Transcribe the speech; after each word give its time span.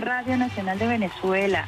Radio 0.00 0.36
Nacional 0.36 0.78
de 0.78 0.86
Venezuela. 0.86 1.66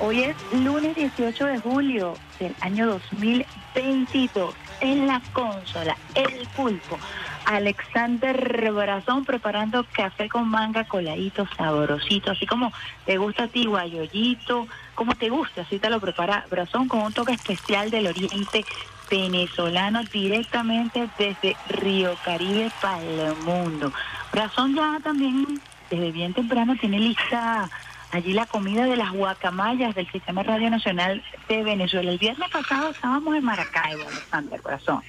Hoy 0.00 0.22
es 0.22 0.36
lunes 0.52 0.96
18 0.96 1.46
de 1.46 1.58
julio 1.60 2.14
del 2.40 2.54
año 2.60 2.86
2022. 2.86 4.54
En 4.80 5.06
la 5.06 5.20
consola, 5.32 5.96
el 6.14 6.48
pulpo. 6.56 6.98
Alexander 7.44 8.72
Brazón 8.72 9.24
preparando 9.24 9.84
café 9.92 10.28
con 10.28 10.48
manga 10.48 10.84
coladito, 10.84 11.46
sabrosito, 11.56 12.30
así 12.30 12.46
como 12.46 12.72
te 13.04 13.18
gusta 13.18 13.44
a 13.44 13.48
ti, 13.48 13.66
guayollito, 13.66 14.66
como 14.94 15.14
te 15.14 15.28
gusta, 15.28 15.62
así 15.62 15.78
te 15.78 15.90
lo 15.90 16.00
prepara 16.00 16.46
Brazón 16.50 16.88
con 16.88 17.02
un 17.02 17.12
toque 17.12 17.32
especial 17.32 17.90
del 17.90 18.06
oriente 18.06 18.64
venezolano 19.10 20.02
directamente 20.04 21.08
desde 21.18 21.54
Río 21.68 22.16
Caribe 22.24 22.72
para 22.80 23.02
el 23.02 23.36
mundo. 23.44 23.92
Brazón 24.32 24.74
ya 24.74 24.98
también 25.02 25.60
desde 25.90 26.12
bien 26.12 26.34
temprano 26.34 26.76
tiene 26.76 26.98
lista 26.98 27.68
allí 28.14 28.32
la 28.32 28.46
comida 28.46 28.84
de 28.86 28.96
las 28.96 29.12
guacamayas 29.12 29.94
del 29.94 30.10
Sistema 30.10 30.42
Radio 30.42 30.70
Nacional 30.70 31.22
de 31.48 31.64
Venezuela. 31.64 32.12
El 32.12 32.18
viernes 32.18 32.48
pasado 32.50 32.90
estábamos 32.90 33.34
en 33.34 33.44
Maracaibo, 33.44 34.02
Alexander 34.06 34.62
Corazón. 34.62 35.02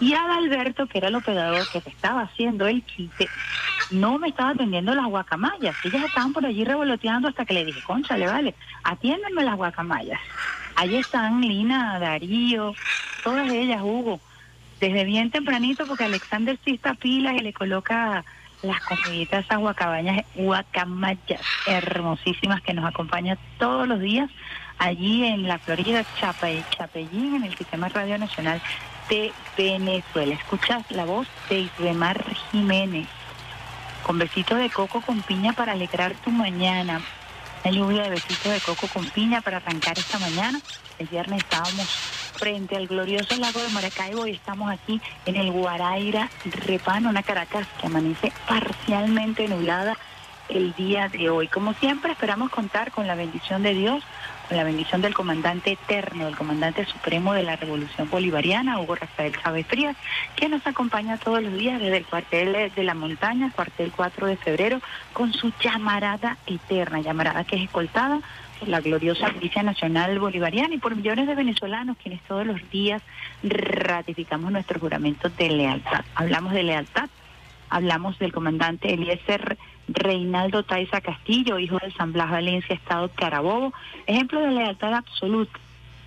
Y 0.00 0.14
Adalberto, 0.14 0.86
que 0.86 0.98
era 0.98 1.08
el 1.08 1.14
operador 1.16 1.66
que 1.72 1.80
te 1.80 1.90
estaba 1.90 2.22
haciendo 2.22 2.66
el 2.66 2.82
quite, 2.82 3.28
no 3.90 4.18
me 4.18 4.28
estaba 4.28 4.50
atendiendo 4.50 4.94
las 4.94 5.06
guacamayas. 5.06 5.76
Ellas 5.84 6.04
estaban 6.04 6.32
por 6.32 6.46
allí 6.46 6.64
revoloteando 6.64 7.28
hasta 7.28 7.44
que 7.44 7.54
le 7.54 7.64
dije, 7.64 7.82
conchale, 7.82 8.26
vale, 8.26 8.54
atiéndanme 8.82 9.44
las 9.44 9.56
guacamayas. 9.56 10.20
Allí 10.76 10.96
están 10.96 11.40
Lina, 11.40 11.98
Darío, 11.98 12.74
todas 13.22 13.48
ellas, 13.50 13.82
Hugo, 13.82 14.20
desde 14.80 15.04
bien 15.04 15.30
tempranito, 15.30 15.86
porque 15.86 16.04
Alexander 16.04 16.58
sí 16.64 16.74
está 16.74 16.94
pilas 16.94 17.34
y 17.34 17.40
le 17.40 17.52
coloca 17.52 18.24
las 18.64 18.80
comiditas, 18.80 19.44
esas 19.44 19.58
guacabañas, 19.58 20.24
guacamayas 20.34 21.40
hermosísimas 21.66 22.62
que 22.62 22.74
nos 22.74 22.84
acompañan 22.84 23.38
todos 23.58 23.86
los 23.86 24.00
días 24.00 24.30
allí 24.78 25.24
en 25.24 25.46
la 25.46 25.58
Florida, 25.58 26.04
Chapa, 26.18 26.48
Chapellín, 26.70 27.36
en 27.36 27.44
el 27.44 27.56
Sistema 27.56 27.88
Radio 27.88 28.18
Nacional 28.18 28.60
de 29.08 29.32
Venezuela. 29.56 30.34
Escuchas 30.34 30.90
la 30.90 31.04
voz 31.04 31.28
de 31.48 31.60
Isbemar 31.60 32.24
Jiménez, 32.50 33.06
con 34.02 34.18
besitos 34.18 34.58
de 34.58 34.70
coco 34.70 35.00
con 35.00 35.22
piña 35.22 35.52
para 35.52 35.72
alegrar 35.72 36.14
tu 36.14 36.30
mañana. 36.30 37.00
Una 37.64 37.74
lluvia 37.74 38.02
de 38.02 38.10
besitos 38.10 38.52
de 38.52 38.60
coco 38.60 38.88
con 38.88 39.08
piña 39.10 39.40
para 39.40 39.58
arrancar 39.58 39.98
esta 39.98 40.18
mañana. 40.18 40.60
El 40.98 41.06
viernes 41.06 41.38
estábamos 41.42 42.23
frente 42.34 42.76
al 42.76 42.86
glorioso 42.86 43.36
lago 43.36 43.60
de 43.60 43.68
Maracaibo 43.70 44.26
y 44.26 44.32
estamos 44.32 44.70
aquí 44.70 45.00
en 45.26 45.36
el 45.36 45.50
Guaraira 45.50 46.30
Repano, 46.66 47.08
una 47.10 47.22
Caracas 47.22 47.66
que 47.80 47.86
amanece 47.86 48.32
parcialmente 48.46 49.48
nublada 49.48 49.96
el 50.48 50.74
día 50.74 51.08
de 51.08 51.30
hoy. 51.30 51.48
Como 51.48 51.72
siempre, 51.74 52.12
esperamos 52.12 52.50
contar 52.50 52.90
con 52.92 53.06
la 53.06 53.14
bendición 53.14 53.62
de 53.62 53.74
Dios, 53.74 54.04
con 54.48 54.56
la 54.56 54.64
bendición 54.64 55.00
del 55.00 55.14
comandante 55.14 55.72
eterno, 55.72 56.26
del 56.26 56.36
comandante 56.36 56.84
supremo 56.84 57.32
de 57.32 57.44
la 57.44 57.56
Revolución 57.56 58.10
Bolivariana, 58.10 58.78
Hugo 58.78 58.96
Rafael 58.96 59.34
Chávez 59.42 59.66
Frías, 59.66 59.96
que 60.36 60.48
nos 60.48 60.66
acompaña 60.66 61.16
todos 61.16 61.42
los 61.42 61.54
días 61.54 61.80
desde 61.80 61.98
el 61.98 62.06
cuartel 62.06 62.72
de 62.74 62.82
la 62.82 62.94
montaña, 62.94 63.50
cuartel 63.54 63.92
4 63.94 64.26
de 64.26 64.36
febrero, 64.36 64.80
con 65.12 65.32
su 65.32 65.52
llamarada 65.60 66.36
eterna, 66.46 67.00
llamarada 67.00 67.44
que 67.44 67.56
es 67.56 67.62
escoltada 67.62 68.20
la 68.66 68.80
gloriosa 68.80 69.30
Milicia 69.32 69.62
Nacional 69.62 70.18
Bolivariana 70.18 70.74
y 70.74 70.78
por 70.78 70.96
millones 70.96 71.26
de 71.26 71.34
venezolanos 71.34 71.96
quienes 71.96 72.20
todos 72.22 72.46
los 72.46 72.68
días 72.70 73.02
ratificamos 73.42 74.50
nuestro 74.50 74.80
juramento 74.80 75.28
de 75.28 75.50
lealtad. 75.50 76.04
Hablamos 76.14 76.52
de 76.52 76.62
lealtad, 76.62 77.08
hablamos 77.70 78.18
del 78.18 78.32
comandante 78.32 78.92
Eliezer 78.92 79.58
Reinaldo 79.88 80.62
Taiza 80.62 81.00
Castillo, 81.00 81.58
hijo 81.58 81.78
del 81.78 81.92
San 81.94 82.12
Blas 82.12 82.30
Valencia, 82.30 82.74
Estado 82.74 83.10
Carabobo, 83.14 83.72
ejemplo 84.06 84.40
de 84.40 84.50
lealtad 84.50 84.94
absoluta. 84.94 85.58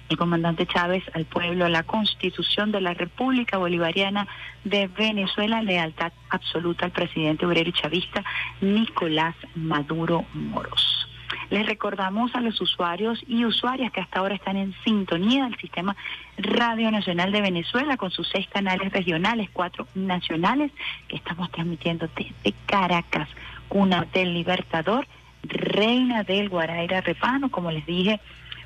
El 0.09 0.17
comandante 0.17 0.65
Chávez 0.65 1.03
al 1.13 1.25
pueblo, 1.25 1.65
a 1.65 1.69
la 1.69 1.83
constitución 1.83 2.71
de 2.71 2.79
la 2.79 2.93
República 2.93 3.57
Bolivariana 3.57 4.25
de 4.63 4.87
Venezuela, 4.87 5.61
lealtad 5.61 6.13
absoluta 6.29 6.85
al 6.85 6.91
presidente 6.91 7.45
obrero 7.45 7.69
y 7.69 7.73
chavista 7.73 8.23
Nicolás 8.61 9.35
Maduro 9.55 10.23
Moros. 10.33 11.07
Les 11.49 11.65
recordamos 11.65 12.35
a 12.35 12.41
los 12.41 12.59
usuarios 12.59 13.23
y 13.27 13.45
usuarias 13.45 13.91
que 13.91 14.01
hasta 14.01 14.19
ahora 14.19 14.35
están 14.35 14.57
en 14.57 14.75
sintonía 14.83 15.45
del 15.45 15.57
sistema 15.57 15.95
Radio 16.37 16.91
Nacional 16.91 17.31
de 17.31 17.41
Venezuela 17.41 17.95
con 17.95 18.11
sus 18.11 18.27
seis 18.27 18.47
canales 18.49 18.91
regionales, 18.91 19.49
cuatro 19.53 19.87
nacionales 19.95 20.71
que 21.07 21.15
estamos 21.15 21.49
transmitiendo 21.51 22.09
desde 22.15 22.53
Caracas, 22.65 23.29
cuna 23.69 24.05
del 24.13 24.33
Libertador, 24.33 25.07
reina 25.43 26.23
del 26.23 26.49
Guaraira 26.49 26.99
Repano, 26.99 27.49
como 27.49 27.71
les 27.71 27.85
dije, 27.85 28.19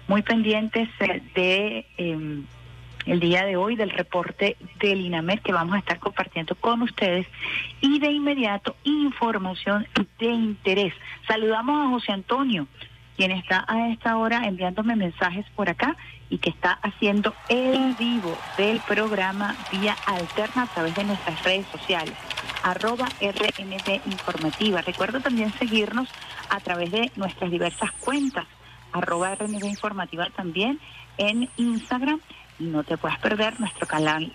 muy 0.08 0.24
pendientes 0.24 0.90
de 1.36 1.86
eh, 1.98 2.42
el 3.06 3.20
día 3.20 3.46
de 3.46 3.58
hoy 3.58 3.76
del 3.76 3.90
reporte 3.90 4.58
del 4.80 5.02
INAMED 5.02 5.40
que 5.40 5.54
vamos 5.54 5.76
a 5.76 5.80
estar 5.80 6.00
compartiendo 6.00 6.56
con 6.56 6.82
ustedes 6.82 7.28
y 7.82 8.00
de 8.00 8.12
inmediato 8.12 8.76
información 8.84 9.88
de 10.20 10.28
interés. 10.28 10.94
Saludamos 11.28 11.86
a 11.86 11.90
José 11.90 12.12
Antonio, 12.12 12.68
quien 13.18 13.32
está 13.32 13.66
a 13.68 13.90
esta 13.90 14.18
hora 14.18 14.46
enviándome 14.46 14.96
mensajes 14.96 15.46
por 15.56 15.70
acá 15.70 15.96
y 16.30 16.38
que 16.38 16.50
está 16.50 16.80
haciendo 16.82 17.34
el 17.50 17.96
vivo 17.96 18.38
del 18.58 18.80
programa 18.88 19.56
vía 19.72 19.96
alterna 20.06 20.64
a 20.64 20.68
través 20.68 20.96
de 20.96 21.04
nuestras 21.04 21.44
redes 21.44 21.66
sociales 21.68 22.16
arroba 22.64 23.08
RND 23.20 24.02
Informativa. 24.06 24.82
Recuerda 24.82 25.20
también 25.20 25.52
seguirnos 25.54 26.10
a 26.50 26.60
través 26.60 26.92
de 26.92 27.12
nuestras 27.16 27.52
diversas 27.52 27.92
cuentas, 27.94 28.46
arroba 28.92 29.36
RND 29.36 29.64
Informativa 29.66 30.28
también 30.36 30.80
en 31.18 31.50
Instagram 31.58 32.20
no 32.62 32.84
te 32.84 32.98
puedes 32.98 33.18
perder 33.20 33.60
nuestro 33.60 33.88
canal, 33.88 34.34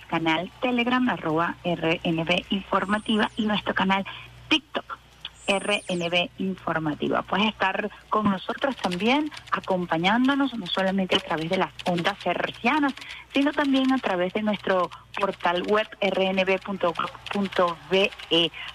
Telegram, 0.60 1.08
arroba 1.08 1.56
RNB 1.64 2.44
Informativa, 2.50 3.30
y 3.36 3.46
nuestro 3.46 3.74
canal 3.74 4.04
TikTok, 4.48 4.98
RNB 5.46 6.30
Informativa. 6.38 7.22
Puedes 7.22 7.48
estar 7.48 7.88
con 8.08 8.28
nosotros 8.30 8.76
también, 8.76 9.30
acompañándonos, 9.52 10.54
no 10.58 10.66
solamente 10.66 11.16
a 11.16 11.20
través 11.20 11.48
de 11.50 11.58
las 11.58 11.72
ondas 11.84 12.18
hercianas, 12.24 12.94
sino 13.32 13.52
también 13.52 13.92
a 13.92 13.98
través 13.98 14.32
de 14.32 14.42
nuestro 14.42 14.90
portal 15.18 15.62
web 15.62 15.86
rnb.gov.be. 16.00 16.90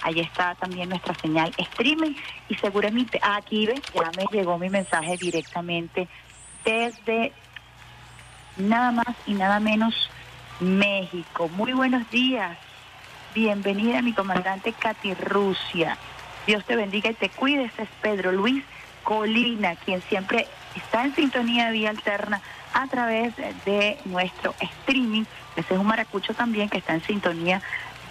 Ahí 0.01 0.19
está 0.19 0.55
también 0.55 0.89
nuestra 0.89 1.13
señal 1.15 1.53
streaming 1.57 2.13
y 2.47 2.55
seguramente 2.55 3.19
aquí 3.21 3.65
ves, 3.65 3.81
ya 3.93 4.11
me 4.15 4.25
llegó 4.31 4.57
mi 4.57 4.69
mensaje 4.69 5.17
directamente 5.17 6.07
desde 6.63 7.33
nada 8.57 8.91
más 8.91 9.15
y 9.25 9.33
nada 9.33 9.59
menos 9.59 10.09
México. 10.59 11.49
Muy 11.49 11.73
buenos 11.73 12.09
días. 12.09 12.57
Bienvenida 13.33 14.01
mi 14.01 14.13
comandante 14.13 14.73
Katy 14.73 15.13
Rusia. 15.13 15.97
Dios 16.45 16.65
te 16.65 16.75
bendiga 16.75 17.09
y 17.09 17.13
te 17.13 17.29
cuide. 17.29 17.65
Este 17.65 17.83
es 17.83 17.89
Pedro 18.01 18.31
Luis 18.31 18.63
Colina, 19.03 19.75
quien 19.75 20.01
siempre 20.03 20.47
está 20.75 21.03
en 21.03 21.15
sintonía 21.15 21.65
de 21.67 21.71
vía 21.71 21.89
alterna 21.89 22.41
a 22.73 22.87
través 22.87 23.35
de 23.65 23.99
nuestro 24.05 24.53
streaming. 24.59 25.23
Ese 25.55 25.73
es 25.73 25.79
un 25.79 25.87
maracucho 25.87 26.33
también 26.33 26.69
que 26.69 26.77
está 26.77 26.93
en 26.93 27.03
sintonía 27.03 27.61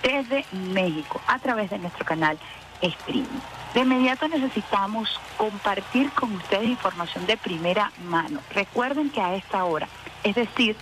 desde 0.02 0.44
México 0.52 1.20
a 1.26 1.38
través 1.38 1.70
de 1.70 1.78
nuestro 1.78 2.04
canal 2.04 2.38
streaming. 2.80 3.40
De 3.74 3.80
inmediato 3.80 4.26
necesitamos 4.26 5.20
compartir 5.36 6.10
con 6.12 6.34
ustedes 6.34 6.68
información 6.68 7.26
de 7.26 7.36
primera 7.36 7.92
mano. 8.04 8.40
Recuerden 8.52 9.10
que 9.10 9.20
a 9.20 9.34
esta 9.34 9.64
hora, 9.64 9.88
es 10.24 10.34
decir, 10.34 10.76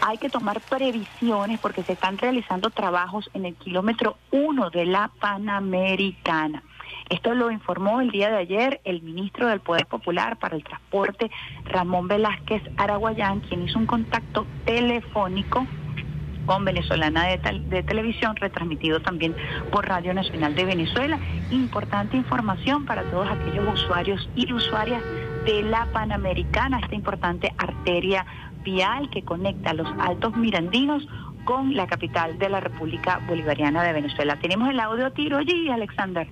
hay 0.00 0.18
que 0.18 0.28
tomar 0.28 0.60
previsiones 0.60 1.58
porque 1.60 1.82
se 1.82 1.92
están 1.92 2.18
realizando 2.18 2.70
trabajos 2.70 3.30
en 3.34 3.46
el 3.46 3.54
kilómetro 3.54 4.16
1 4.30 4.70
de 4.70 4.86
la 4.86 5.10
Panamericana. 5.20 6.62
Esto 7.08 7.34
lo 7.34 7.50
informó 7.50 8.00
el 8.00 8.10
día 8.10 8.30
de 8.30 8.36
ayer 8.36 8.80
el 8.84 9.02
ministro 9.02 9.46
del 9.46 9.60
Poder 9.60 9.86
Popular 9.86 10.38
para 10.38 10.56
el 10.56 10.64
Transporte, 10.64 11.30
Ramón 11.64 12.08
Velázquez 12.08 12.62
Araguayán, 12.76 13.40
quien 13.40 13.62
hizo 13.62 13.78
un 13.78 13.86
contacto 13.86 14.46
telefónico 14.64 15.66
con 16.46 16.64
Venezolana 16.64 17.26
de, 17.26 17.82
Televisión, 17.82 18.36
retransmitido 18.36 19.00
también 19.00 19.34
por 19.72 19.86
Radio 19.86 20.14
Nacional 20.14 20.54
de 20.54 20.64
Venezuela. 20.64 21.18
Importante 21.50 22.16
información 22.16 22.86
para 22.86 23.02
todos 23.10 23.28
aquellos 23.28 23.82
usuarios 23.82 24.28
y 24.36 24.52
usuarias 24.52 25.02
de 25.44 25.62
la 25.62 25.86
Panamericana, 25.92 26.80
esta 26.80 26.94
importante 26.94 27.52
arteria 27.58 28.24
vial 28.66 29.08
que 29.10 29.22
conecta 29.22 29.72
los 29.72 29.88
Altos 30.00 30.36
Mirandinos 30.36 31.06
con 31.44 31.74
la 31.76 31.86
capital 31.86 32.36
de 32.38 32.48
la 32.48 32.58
República 32.58 33.20
Bolivariana 33.28 33.84
de 33.84 33.92
Venezuela. 33.92 34.36
Tenemos 34.42 34.68
el 34.68 34.80
audio 34.80 35.12
tiro 35.12 35.38
allí, 35.38 35.70
Alexander. 35.70 36.26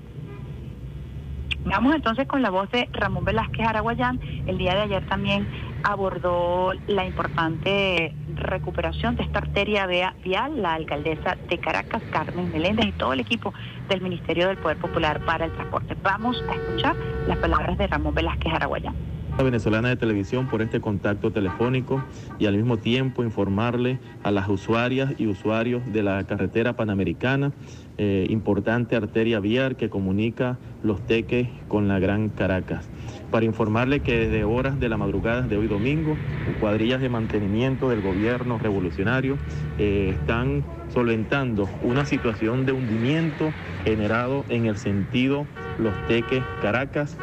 Vamos 1.65 1.95
entonces 1.95 2.27
con 2.27 2.43
la 2.43 2.51
voz 2.51 2.69
de 2.73 2.89
Ramón 2.93 3.25
Velázquez 3.25 3.67
Araguayán. 3.67 4.21
El 4.47 4.59
día 4.59 4.75
de 4.75 4.83
ayer 4.83 5.07
también 5.07 5.47
abordó 5.85 6.73
la 6.89 7.07
importante 7.07 8.13
recuperación 8.35 9.15
de 9.15 9.23
esta 9.23 9.39
arteria 9.39 9.87
vial, 9.87 10.61
la 10.61 10.75
alcaldesa 10.75 11.37
de 11.49 11.59
Caracas, 11.59 12.03
Carmen 12.11 12.51
Meléndez, 12.53 12.87
y 12.87 12.93
todo 12.93 13.13
el 13.13 13.21
equipo 13.21 13.55
del 13.89 14.01
Ministerio 14.01 14.49
del 14.49 14.59
Poder 14.59 14.79
Popular 14.79 15.25
para 15.25 15.45
el 15.45 15.53
Transporte. 15.53 15.97
Vamos 16.03 16.43
a 16.51 16.55
escuchar 16.55 16.97
las 17.29 17.39
palabras 17.39 17.79
de 17.79 17.87
Ramón 17.87 18.15
Velázquez 18.15 18.53
Araguayán 18.53 19.14
venezolana 19.43 19.89
de 19.89 19.97
televisión 19.97 20.47
por 20.49 20.63
este 20.63 20.81
contacto 20.81 21.33
telefónico 21.33 22.05
y 22.39 22.47
al 22.47 22.57
mismo 22.57 22.77
tiempo 22.77 23.25
informarle 23.25 23.99
a 24.23 24.31
las 24.31 24.49
usuarias 24.49 25.15
y 25.19 25.27
usuarios 25.27 25.83
de 25.93 26.03
la 26.03 26.25
carretera 26.25 26.75
panamericana, 26.75 27.53
eh, 27.99 28.27
importante 28.31 28.95
arteria 28.95 29.41
vial 29.41 29.77
que 29.77 29.91
comunica 29.91 30.59
los 30.83 31.05
teques 31.07 31.49
con 31.69 31.89
la 31.89 31.99
Gran 31.99 32.29
Caracas. 32.29 32.89
Para 33.31 33.47
informarle 33.47 34.01
que 34.01 34.17
desde 34.17 34.45
horas 34.45 34.79
de 34.79 34.89
la 34.89 34.97
madrugada 34.97 35.43
de 35.43 35.57
hoy 35.57 35.67
domingo, 35.67 36.17
cuadrillas 36.61 37.01
de 37.01 37.09
mantenimiento 37.09 37.89
del 37.89 38.01
gobierno 38.01 38.59
revolucionario 38.59 39.37
eh, 39.79 40.15
están 40.19 40.65
solventando 40.93 41.69
una 41.83 42.05
situación 42.05 42.67
de 42.67 42.73
hundimiento 42.73 43.53
generado 43.85 44.45
en 44.49 44.67
el 44.67 44.77
sentido 44.77 45.47
Los 45.79 45.95
Teques 46.07 46.45
Caracas 46.63 47.17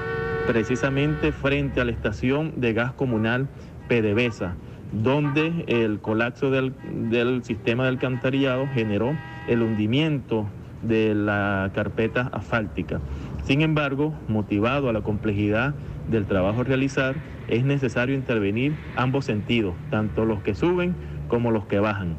precisamente 0.48 1.32
frente 1.32 1.82
a 1.82 1.86
la 1.86 1.92
estación 1.92 2.54
de 2.58 2.74
gas 2.74 2.94
comunal 2.94 3.48
PDVSA, 3.88 4.56
donde 4.92 5.66
el 5.68 6.00
colapso 6.00 6.52
del, 6.52 6.74
sistema 7.44 7.84
de 7.84 7.90
alcantarillado 7.90 8.68
generó 8.74 9.16
el 9.48 9.62
hundimiento 9.62 10.48
de 10.82 11.14
la 11.16 11.72
carpeta 11.74 12.30
asfáltica. 12.34 13.00
Sin 13.46 13.62
embargo, 13.62 14.14
motivado 14.28 14.90
a 14.90 14.94
la 14.94 15.02
complejidad 15.02 15.74
del 16.10 16.26
trabajo 16.26 16.62
a 16.62 16.64
realizar, 16.64 17.16
es 17.48 17.64
necesario 17.64 18.16
intervenir 18.16 18.74
ambos 18.96 19.26
sentidos, 19.26 19.76
tanto 19.90 20.26
los 20.26 20.42
que 20.42 20.56
suben 20.56 20.96
como 21.28 21.52
los 21.52 21.66
que 21.66 21.80
bajan. 21.80 22.16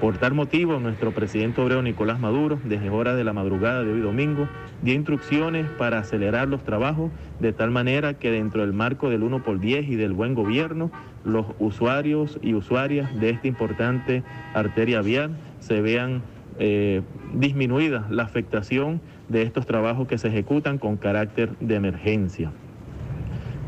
Por 0.00 0.18
tal 0.18 0.34
motivo, 0.34 0.78
nuestro 0.78 1.12
presidente 1.12 1.62
obrero 1.62 1.80
Nicolás 1.80 2.20
Maduro, 2.20 2.58
desde 2.64 2.90
horas 2.90 3.16
de 3.16 3.24
la 3.24 3.32
madrugada 3.32 3.82
de 3.82 3.94
hoy 3.94 4.00
domingo, 4.00 4.46
dio 4.82 4.92
instrucciones 4.92 5.66
para 5.78 6.00
acelerar 6.00 6.48
los 6.48 6.62
trabajos 6.64 7.10
de 7.40 7.54
tal 7.54 7.70
manera 7.70 8.12
que 8.12 8.30
dentro 8.30 8.60
del 8.60 8.74
marco 8.74 9.08
del 9.08 9.22
1 9.22 9.42
por 9.42 9.58
10 9.58 9.88
y 9.88 9.96
del 9.96 10.12
buen 10.12 10.34
gobierno, 10.34 10.90
los 11.24 11.46
usuarios 11.58 12.38
y 12.42 12.52
usuarias 12.52 13.18
de 13.18 13.30
esta 13.30 13.48
importante 13.48 14.22
arteria 14.52 15.00
vial 15.00 15.30
se 15.60 15.80
vean 15.80 16.22
eh, 16.58 17.00
disminuida 17.32 18.06
la 18.10 18.24
afectación 18.24 19.00
de 19.30 19.42
estos 19.42 19.64
trabajos 19.64 20.06
que 20.08 20.18
se 20.18 20.28
ejecutan 20.28 20.76
con 20.76 20.98
carácter 20.98 21.56
de 21.60 21.74
emergencia. 21.74 22.52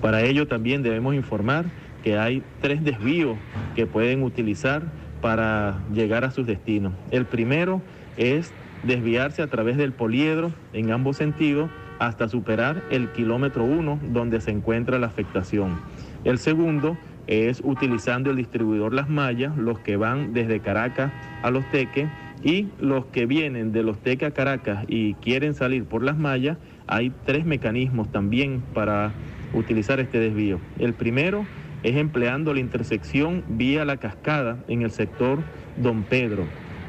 Para 0.02 0.20
ello 0.20 0.46
también 0.46 0.82
debemos 0.82 1.14
informar 1.14 1.64
que 2.04 2.18
hay 2.18 2.42
tres 2.60 2.84
desvíos 2.84 3.38
que 3.74 3.86
pueden 3.86 4.22
utilizar 4.22 4.82
para 5.20 5.78
llegar 5.92 6.24
a 6.24 6.30
sus 6.30 6.46
destinos. 6.46 6.92
El 7.10 7.26
primero 7.26 7.82
es 8.16 8.52
desviarse 8.82 9.42
a 9.42 9.48
través 9.48 9.76
del 9.76 9.92
poliedro 9.92 10.52
en 10.72 10.90
ambos 10.90 11.16
sentidos 11.16 11.70
hasta 11.98 12.28
superar 12.28 12.82
el 12.90 13.08
kilómetro 13.10 13.64
1 13.64 13.98
donde 14.10 14.40
se 14.40 14.50
encuentra 14.50 14.98
la 14.98 15.08
afectación. 15.08 15.80
El 16.24 16.38
segundo 16.38 16.96
es 17.26 17.60
utilizando 17.64 18.30
el 18.30 18.36
distribuidor 18.36 18.94
Las 18.94 19.08
Mallas, 19.08 19.56
los 19.56 19.78
que 19.80 19.96
van 19.96 20.32
desde 20.32 20.60
Caracas 20.60 21.12
a 21.42 21.50
Los 21.50 21.68
Teques 21.70 22.08
y 22.42 22.68
los 22.80 23.06
que 23.06 23.26
vienen 23.26 23.72
de 23.72 23.82
Los 23.82 23.98
Teques 23.98 24.28
a 24.28 24.32
Caracas 24.32 24.84
y 24.88 25.14
quieren 25.14 25.54
salir 25.54 25.84
por 25.84 26.02
Las 26.02 26.16
Mallas, 26.16 26.56
hay 26.86 27.12
tres 27.26 27.44
mecanismos 27.44 28.10
también 28.10 28.62
para 28.74 29.12
utilizar 29.52 30.00
este 30.00 30.18
desvío. 30.18 30.58
El 30.78 30.94
primero 30.94 31.44
es 31.82 31.96
empleando 31.96 32.54
la 32.54 32.60
intersección 32.60 33.44
vía 33.48 33.84
la 33.84 33.98
cascada 33.98 34.64
en 34.68 34.82
el 34.82 34.90
sector 34.90 35.40
Don 35.76 36.02
Pedro. 36.02 36.44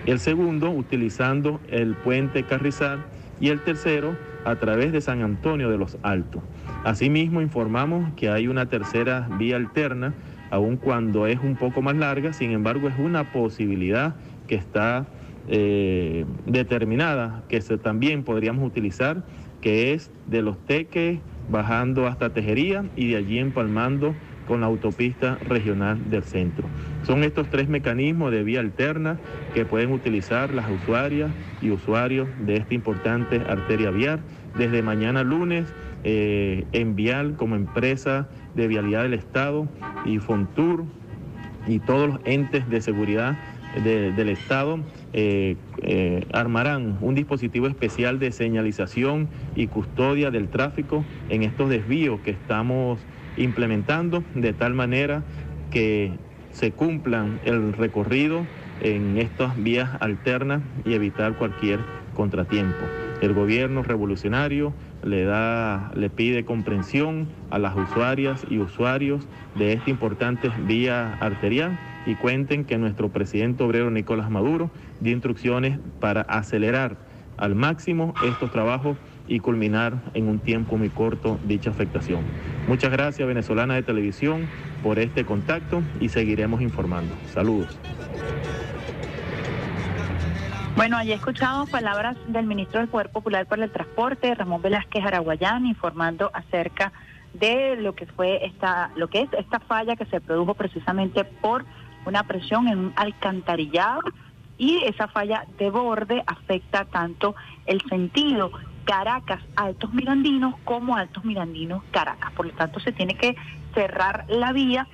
El 0.05 0.19
segundo, 0.19 0.71
utilizando 0.71 1.59
el 1.69 1.95
puente 1.95 2.43
Carrizal. 2.43 2.99
Y 3.41 3.49
el 3.49 3.61
tercero, 3.61 4.17
a 4.43 4.55
través 4.57 4.91
de 4.91 4.99
San 4.99 5.21
Antonio 5.21 5.69
de 5.69 5.77
los 5.77 5.97
Altos. 6.01 6.41
Asimismo, 6.83 7.41
informamos 7.41 8.11
que 8.15 8.29
hay 8.29 8.47
una 8.47 8.65
tercera 8.65 9.29
vía 9.37 9.55
alterna, 9.55 10.13
aun 10.51 10.75
cuando 10.75 11.25
es 11.25 11.39
un 11.39 11.55
poco 11.55 11.81
más 11.81 11.95
larga, 11.95 12.33
sin 12.33 12.51
embargo, 12.51 12.89
es 12.89 12.99
una 12.99 13.31
posibilidad 13.31 14.15
que 14.47 14.55
está 14.55 15.07
eh, 15.47 16.25
determinada, 16.45 17.43
que 17.47 17.61
también 17.61 18.23
podríamos 18.23 18.67
utilizar, 18.67 19.23
que 19.61 19.93
es 19.93 20.11
de 20.27 20.41
los 20.41 20.57
teques 20.65 21.19
bajando 21.49 22.07
hasta 22.07 22.33
Tejería 22.33 22.85
y 22.95 23.11
de 23.11 23.17
allí 23.17 23.39
empalmando 23.39 24.15
con 24.49 24.61
la 24.61 24.67
autopista 24.67 25.37
regional 25.47 26.09
del 26.09 26.23
centro. 26.23 26.67
Son 27.03 27.23
estos 27.23 27.49
tres 27.51 27.69
mecanismos 27.69 28.31
de 28.31 28.43
vía 28.43 28.59
alterna 28.59 29.19
que 29.53 29.63
pueden 29.63 29.91
utilizar 29.91 30.53
las 30.55 30.69
usuarias 30.69 31.29
y 31.61 31.69
usuarios 31.69 32.27
de 32.39 32.57
esta 32.57 32.73
importante 32.73 33.43
arteria 33.47 33.91
vial. 33.91 34.21
Desde 34.57 34.81
mañana 34.81 35.23
lunes, 35.23 35.71
eh, 36.03 36.65
en 36.71 36.95
Vial 36.95 37.35
como 37.35 37.55
empresa 37.55 38.27
de 38.55 38.67
vialidad 38.67 39.03
del 39.03 39.13
Estado 39.13 39.67
y 40.03 40.17
Fontur 40.17 40.85
y 41.67 41.79
todos 41.79 42.07
los 42.07 42.19
entes 42.25 42.67
de 42.69 42.81
seguridad 42.81 43.37
del 43.83 44.29
Estado 44.29 44.79
eh, 45.13 45.55
eh, 45.81 46.25
armarán 46.33 46.97
un 47.01 47.15
dispositivo 47.15 47.67
especial 47.67 48.19
de 48.19 48.31
señalización 48.31 49.27
y 49.55 49.67
custodia 49.67 50.29
del 50.29 50.49
tráfico 50.49 51.03
en 51.29 51.43
estos 51.43 51.69
desvíos 51.69 52.19
que 52.21 52.31
estamos 52.31 52.99
implementando 53.37 54.23
de 54.35 54.53
tal 54.53 54.73
manera 54.73 55.23
que 55.71 56.11
se 56.51 56.71
cumplan 56.71 57.39
el 57.45 57.73
recorrido 57.73 58.45
en 58.81 59.17
estas 59.17 59.61
vías 59.61 59.89
alternas 59.99 60.61
y 60.85 60.93
evitar 60.93 61.35
cualquier 61.35 61.79
contratiempo. 62.13 62.85
El 63.21 63.33
gobierno 63.33 63.83
revolucionario 63.83 64.73
le 65.03 65.23
da, 65.23 65.91
le 65.95 66.09
pide 66.09 66.45
comprensión 66.45 67.27
a 67.49 67.59
las 67.59 67.75
usuarias 67.75 68.45
y 68.49 68.59
usuarios 68.59 69.27
de 69.55 69.73
esta 69.73 69.89
importante 69.89 70.49
vía 70.67 71.17
arterial 71.19 71.77
y 72.05 72.15
cuenten 72.15 72.65
que 72.65 72.77
nuestro 72.77 73.09
presidente 73.09 73.63
obrero 73.63 73.91
Nicolás 73.91 74.29
Maduro 74.29 74.71
dio 74.99 75.13
instrucciones 75.13 75.79
para 75.99 76.21
acelerar 76.21 76.97
al 77.37 77.55
máximo 77.55 78.13
estos 78.25 78.51
trabajos 78.51 78.97
y 79.27 79.39
culminar 79.39 79.93
en 80.13 80.27
un 80.27 80.39
tiempo 80.39 80.77
muy 80.77 80.89
corto 80.89 81.39
dicha 81.45 81.69
afectación. 81.69 82.21
Muchas 82.67 82.91
gracias 82.91 83.27
Venezolana 83.27 83.75
de 83.75 83.83
Televisión 83.83 84.47
por 84.83 84.99
este 84.99 85.23
contacto 85.23 85.81
y 85.99 86.09
seguiremos 86.09 86.61
informando. 86.61 87.13
Saludos. 87.33 87.79
Bueno, 90.75 90.97
allí 90.97 91.11
escuchamos 91.11 91.69
palabras 91.69 92.15
del 92.27 92.45
ministro 92.45 92.79
del 92.79 92.89
Poder 92.89 93.09
Popular 93.09 93.45
para 93.45 93.65
el 93.65 93.71
Transporte, 93.71 94.33
Ramón 94.33 94.61
Velázquez 94.61 95.03
Araguayán, 95.03 95.65
informando 95.65 96.31
acerca 96.33 96.93
de 97.33 97.75
lo 97.75 97.95
que 97.95 98.05
fue 98.05 98.45
esta, 98.45 98.89
lo 98.95 99.09
que 99.09 99.21
es 99.21 99.29
esta 99.37 99.59
falla 99.59 99.95
que 99.95 100.05
se 100.05 100.21
produjo 100.21 100.53
precisamente 100.53 101.25
por 101.25 101.65
una 102.09 102.23
presión 102.23 102.67
en 102.67 102.79
un 102.79 102.93
alcantarillado 102.95 104.01
y 104.57 104.83
esa 104.83 105.07
falla 105.07 105.45
de 105.57 105.69
borde 105.69 106.21
afecta 106.27 106.85
tanto 106.85 107.35
el 107.65 107.81
sentido 107.89 108.51
Caracas 108.83 109.41
Altos 109.55 109.93
Mirandinos 109.93 110.55
como 110.65 110.95
Altos 110.95 111.23
Mirandinos 111.23 111.83
Caracas. 111.91 112.31
Por 112.33 112.47
lo 112.47 112.53
tanto, 112.53 112.79
se 112.79 112.91
tiene 112.91 113.15
que 113.15 113.35
cerrar 113.73 114.25
la 114.27 114.51
vía. 114.51 114.87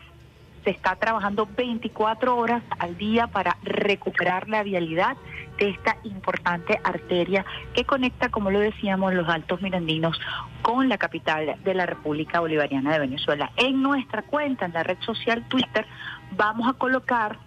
Se 0.63 0.71
está 0.71 0.95
trabajando 0.97 1.47
24 1.55 2.35
horas 2.35 2.61
al 2.79 2.97
día 2.97 3.27
para 3.27 3.57
recuperar 3.63 4.49
la 4.49 4.63
vialidad 4.63 5.15
de 5.57 5.69
esta 5.69 5.97
importante 6.03 6.79
arteria 6.83 7.45
que 7.73 7.85
conecta, 7.85 8.29
como 8.29 8.51
lo 8.51 8.59
decíamos, 8.59 9.13
los 9.13 9.29
Altos 9.29 9.61
Mirandinos 9.61 10.19
con 10.61 10.89
la 10.89 10.97
capital 10.97 11.55
de 11.63 11.73
la 11.73 11.85
República 11.85 12.39
Bolivariana 12.39 12.91
de 12.91 12.99
Venezuela. 12.99 13.51
En 13.55 13.81
nuestra 13.81 14.23
cuenta, 14.23 14.65
en 14.65 14.73
la 14.73 14.83
red 14.83 14.97
social 15.01 15.47
Twitter, 15.47 15.85
vamos 16.31 16.67
a 16.67 16.73
colocar, 16.73 17.39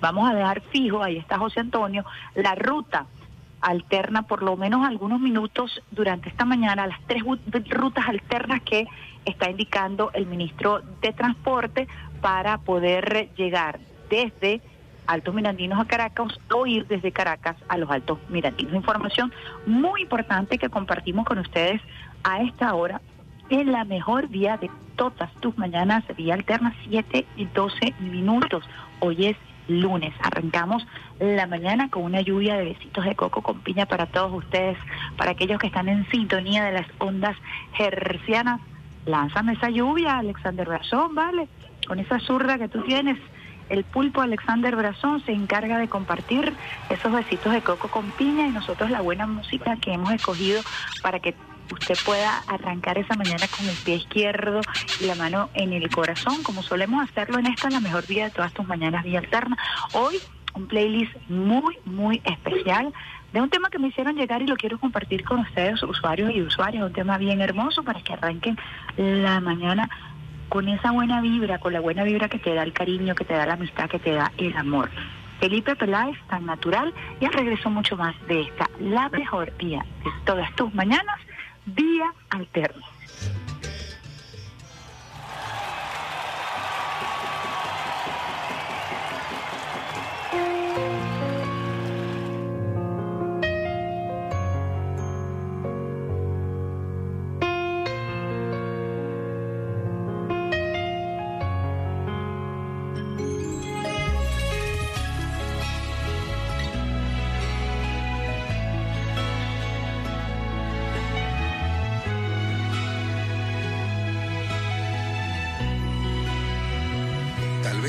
vamos 0.00 0.28
a 0.28 0.34
dejar 0.34 0.60
fijo, 0.72 1.02
ahí 1.02 1.16
está 1.16 1.38
José 1.38 1.60
Antonio, 1.60 2.04
la 2.34 2.54
ruta 2.54 3.06
alterna 3.60 4.22
por 4.22 4.42
lo 4.42 4.56
menos 4.56 4.86
algunos 4.86 5.20
minutos 5.20 5.82
durante 5.90 6.28
esta 6.28 6.44
mañana, 6.44 6.86
las 6.86 7.00
tres 7.06 7.22
rutas 7.68 8.08
alternas 8.08 8.62
que 8.62 8.86
está 9.24 9.50
indicando 9.50 10.10
el 10.14 10.26
ministro 10.26 10.80
de 11.02 11.12
Transporte 11.12 11.86
para 12.20 12.58
poder 12.58 13.30
llegar 13.36 13.80
desde 14.08 14.62
Altos 15.06 15.34
Mirandinos 15.34 15.80
a 15.80 15.84
Caracas 15.84 16.38
o 16.52 16.66
ir 16.66 16.86
desde 16.86 17.12
Caracas 17.12 17.56
a 17.68 17.76
los 17.76 17.90
Altos 17.90 18.18
Mirandinos. 18.28 18.74
Información 18.74 19.32
muy 19.66 20.02
importante 20.02 20.56
que 20.56 20.68
compartimos 20.68 21.26
con 21.26 21.38
ustedes 21.38 21.80
a 22.22 22.42
esta 22.42 22.74
hora 22.74 23.00
en 23.50 23.72
la 23.72 23.84
mejor 23.84 24.28
vía 24.28 24.56
de 24.56 24.70
todas 24.96 25.32
tus 25.40 25.56
mañanas, 25.58 26.04
vía 26.16 26.34
alterna 26.34 26.74
7 26.88 27.26
y 27.36 27.44
12 27.46 27.94
minutos. 28.00 28.64
Hoy 29.00 29.26
es 29.26 29.36
lunes. 29.68 30.14
Arrancamos 30.22 30.86
la 31.18 31.46
mañana 31.46 31.90
con 31.90 32.04
una 32.04 32.20
lluvia 32.20 32.56
de 32.56 32.64
besitos 32.64 33.04
de 33.04 33.14
coco 33.14 33.42
con 33.42 33.60
piña 33.60 33.86
para 33.86 34.06
todos 34.06 34.32
ustedes, 34.32 34.78
para 35.16 35.32
aquellos 35.32 35.58
que 35.58 35.66
están 35.66 35.88
en 35.88 36.08
sintonía 36.10 36.64
de 36.64 36.72
las 36.72 36.86
ondas 36.98 37.36
hercianas. 37.78 38.60
Lánzame 39.06 39.54
esa 39.54 39.70
lluvia, 39.70 40.18
Alexander 40.18 40.66
Brazón, 40.66 41.14
¿vale? 41.14 41.48
Con 41.86 41.98
esa 41.98 42.18
zurda 42.20 42.58
que 42.58 42.68
tú 42.68 42.82
tienes. 42.82 43.18
El 43.68 43.84
pulpo 43.84 44.20
Alexander 44.20 44.74
Brazón 44.74 45.22
se 45.24 45.32
encarga 45.32 45.78
de 45.78 45.88
compartir 45.88 46.52
esos 46.88 47.12
besitos 47.12 47.52
de 47.52 47.62
coco 47.62 47.88
con 47.88 48.10
piña 48.12 48.48
y 48.48 48.50
nosotros 48.50 48.90
la 48.90 49.00
buena 49.00 49.26
música 49.26 49.76
que 49.76 49.92
hemos 49.92 50.12
escogido 50.12 50.60
para 51.02 51.20
que 51.20 51.34
usted 51.70 51.94
pueda 52.04 52.38
arrancar 52.46 52.98
esa 52.98 53.14
mañana 53.14 53.46
con 53.56 53.68
el 53.68 53.76
pie 53.76 53.96
izquierdo 53.96 54.60
y 55.00 55.06
la 55.06 55.14
mano 55.14 55.50
en 55.54 55.72
el 55.72 55.88
corazón, 55.90 56.42
como 56.42 56.62
solemos 56.62 57.08
hacerlo 57.08 57.38
en 57.38 57.46
esta, 57.46 57.70
la 57.70 57.80
mejor 57.80 58.06
vida 58.06 58.24
de 58.24 58.30
todas 58.30 58.52
tus 58.52 58.66
mañanas, 58.66 59.04
vía 59.04 59.18
alterna. 59.20 59.56
Hoy 59.92 60.20
un 60.54 60.66
playlist 60.66 61.12
muy, 61.28 61.78
muy 61.84 62.20
especial 62.24 62.92
de 63.32 63.40
un 63.40 63.50
tema 63.50 63.70
que 63.70 63.78
me 63.78 63.88
hicieron 63.88 64.16
llegar 64.16 64.42
y 64.42 64.46
lo 64.46 64.56
quiero 64.56 64.78
compartir 64.78 65.24
con 65.24 65.40
ustedes, 65.40 65.82
usuarios 65.82 66.32
y 66.34 66.42
usuarias, 66.42 66.84
un 66.84 66.92
tema 66.92 67.18
bien 67.18 67.40
hermoso 67.40 67.82
para 67.82 68.00
que 68.00 68.12
arranquen 68.12 68.58
la 68.96 69.40
mañana 69.40 69.88
con 70.48 70.68
esa 70.68 70.90
buena 70.90 71.20
vibra, 71.20 71.58
con 71.58 71.72
la 71.72 71.80
buena 71.80 72.02
vibra 72.02 72.28
que 72.28 72.40
te 72.40 72.54
da 72.54 72.64
el 72.64 72.72
cariño, 72.72 73.14
que 73.14 73.24
te 73.24 73.34
da 73.34 73.46
la 73.46 73.52
amistad, 73.54 73.88
que 73.88 74.00
te 74.00 74.12
da 74.12 74.32
el 74.36 74.56
amor. 74.56 74.90
Felipe 75.38 75.74
Peláez, 75.76 76.18
tan 76.28 76.44
natural, 76.44 76.92
y 77.20 77.24
al 77.24 77.32
regreso 77.32 77.70
mucho 77.70 77.96
más 77.96 78.14
de 78.26 78.42
esta, 78.42 78.68
la 78.78 79.08
mejor 79.08 79.56
día 79.56 79.84
de 80.04 80.10
todas 80.24 80.54
tus 80.56 80.74
mañanas, 80.74 81.18
Día 81.74 82.12
Alterno. 82.30 82.84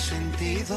Sentido 0.00 0.76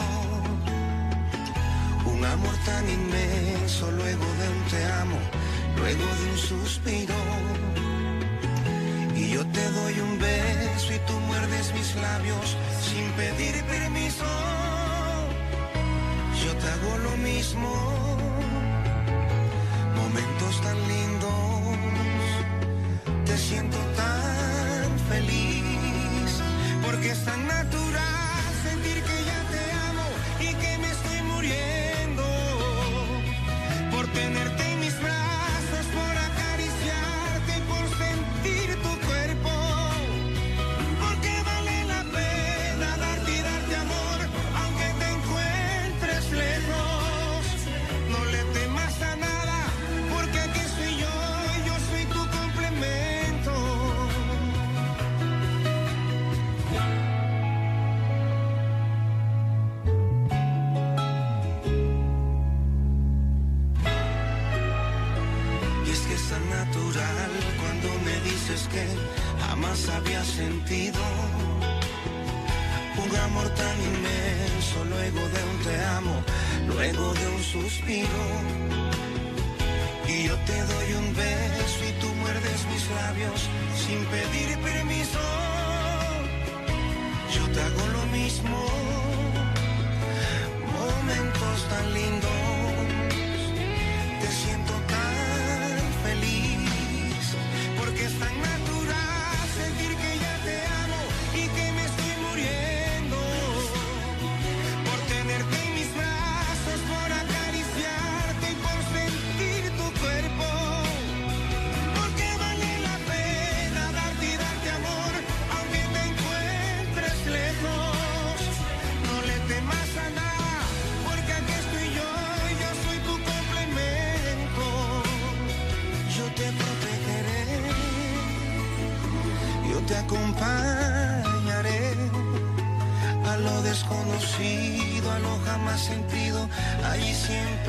un 2.06 2.26
amor 2.26 2.56
tan 2.66 2.90
inmenso 2.90 3.92
luego 3.92 4.26
de 4.40 4.50
un 4.50 4.64
te 4.70 4.86
amo, 5.02 5.20
luego 5.78 6.06
de 6.20 6.32
un 6.32 6.38
suspiro. 6.38 7.16
Y 9.16 9.32
yo 9.32 9.46
te 9.46 9.72
doy 9.72 10.00
un 10.00 10.20
beso 10.20 10.94
y 10.94 11.00
tú 11.08 11.14
muerdes 11.28 11.74
mis 11.74 11.96
labios 11.96 12.58
sin 12.88 13.12
pedir 13.12 13.64
permiso. 13.66 14.26
Yo 16.44 16.52
te 16.56 16.68
hago 16.70 16.98
lo 17.00 17.18
mismo, 17.18 17.72
momentos 19.96 20.62
tan 20.62 20.78
lindos, 20.88 21.09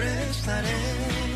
siempre 0.00 0.30
estaré. 0.30 1.29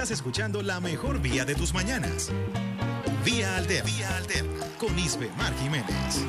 Estás 0.00 0.12
escuchando 0.12 0.62
la 0.62 0.80
mejor 0.80 1.20
vía 1.20 1.44
de 1.44 1.54
tus 1.54 1.74
mañanas. 1.74 2.32
Vía 3.22 3.58
Alterna. 3.58 3.84
Vía. 3.84 4.08
Con 4.78 4.98
Isbe 4.98 5.28
Mar 5.36 5.52
Jiménez. 5.60 6.24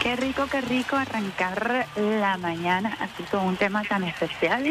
Qué 0.00 0.14
rico, 0.14 0.46
qué 0.48 0.60
rico 0.60 0.94
arrancar 0.94 1.88
la 1.96 2.38
mañana 2.38 2.96
así 3.00 3.24
con 3.24 3.40
un 3.40 3.56
tema 3.56 3.82
tan 3.82 4.04
especial. 4.04 4.62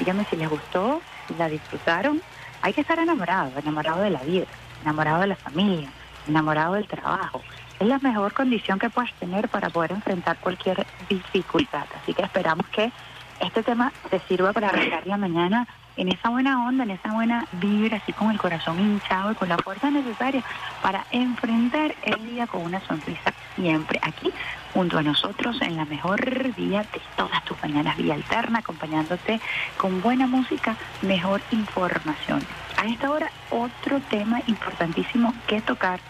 Díganme 0.00 0.26
si 0.28 0.34
les 0.34 0.50
gustó, 0.50 1.00
si 1.28 1.34
la 1.34 1.48
disfrutaron. 1.48 2.20
Hay 2.62 2.72
que 2.72 2.80
estar 2.80 2.98
enamorado, 2.98 3.56
enamorado 3.60 4.02
de 4.02 4.10
la 4.10 4.24
vida, 4.24 4.46
enamorado 4.82 5.20
de 5.20 5.28
la 5.28 5.36
familia, 5.36 5.88
enamorado 6.26 6.74
del 6.74 6.88
trabajo. 6.88 7.40
Es 7.80 7.86
la 7.86 7.98
mejor 7.98 8.32
condición 8.32 8.78
que 8.78 8.90
puedes 8.90 9.12
tener 9.14 9.48
para 9.48 9.70
poder 9.70 9.92
enfrentar 9.92 10.38
cualquier 10.38 10.86
dificultad. 11.08 11.86
Así 12.00 12.14
que 12.14 12.22
esperamos 12.22 12.66
que 12.68 12.92
este 13.40 13.62
tema 13.62 13.92
te 14.10 14.20
sirva 14.20 14.52
para 14.52 14.68
arrancar 14.68 15.06
la 15.06 15.16
mañana 15.16 15.66
en 15.96 16.08
esa 16.08 16.28
buena 16.28 16.66
onda, 16.66 16.84
en 16.84 16.90
esa 16.90 17.12
buena 17.12 17.46
vibra, 17.52 17.98
así 17.98 18.12
con 18.12 18.30
el 18.30 18.38
corazón 18.38 18.80
hinchado 18.80 19.32
y 19.32 19.34
con 19.34 19.48
la 19.48 19.58
fuerza 19.58 19.90
necesaria 19.90 20.42
para 20.82 21.04
enfrentar 21.10 21.94
el 22.02 22.26
día 22.26 22.46
con 22.46 22.62
una 22.62 22.80
sonrisa 22.80 23.32
siempre 23.54 24.00
aquí 24.02 24.32
junto 24.72 24.98
a 24.98 25.02
nosotros 25.02 25.60
en 25.62 25.76
la 25.76 25.84
mejor 25.84 26.20
vía 26.54 26.80
de 26.80 27.00
todas 27.16 27.44
tus 27.44 27.60
mañanas, 27.62 27.96
vía 27.96 28.14
alterna, 28.14 28.58
acompañándote 28.58 29.40
con 29.76 30.02
buena 30.02 30.26
música, 30.26 30.76
mejor 31.02 31.40
información. 31.52 32.44
A 32.76 32.86
esta 32.86 33.10
hora 33.10 33.30
otro 33.50 34.00
tema 34.10 34.42
importantísimo 34.46 35.32
que 35.46 35.60
tocar 35.60 36.00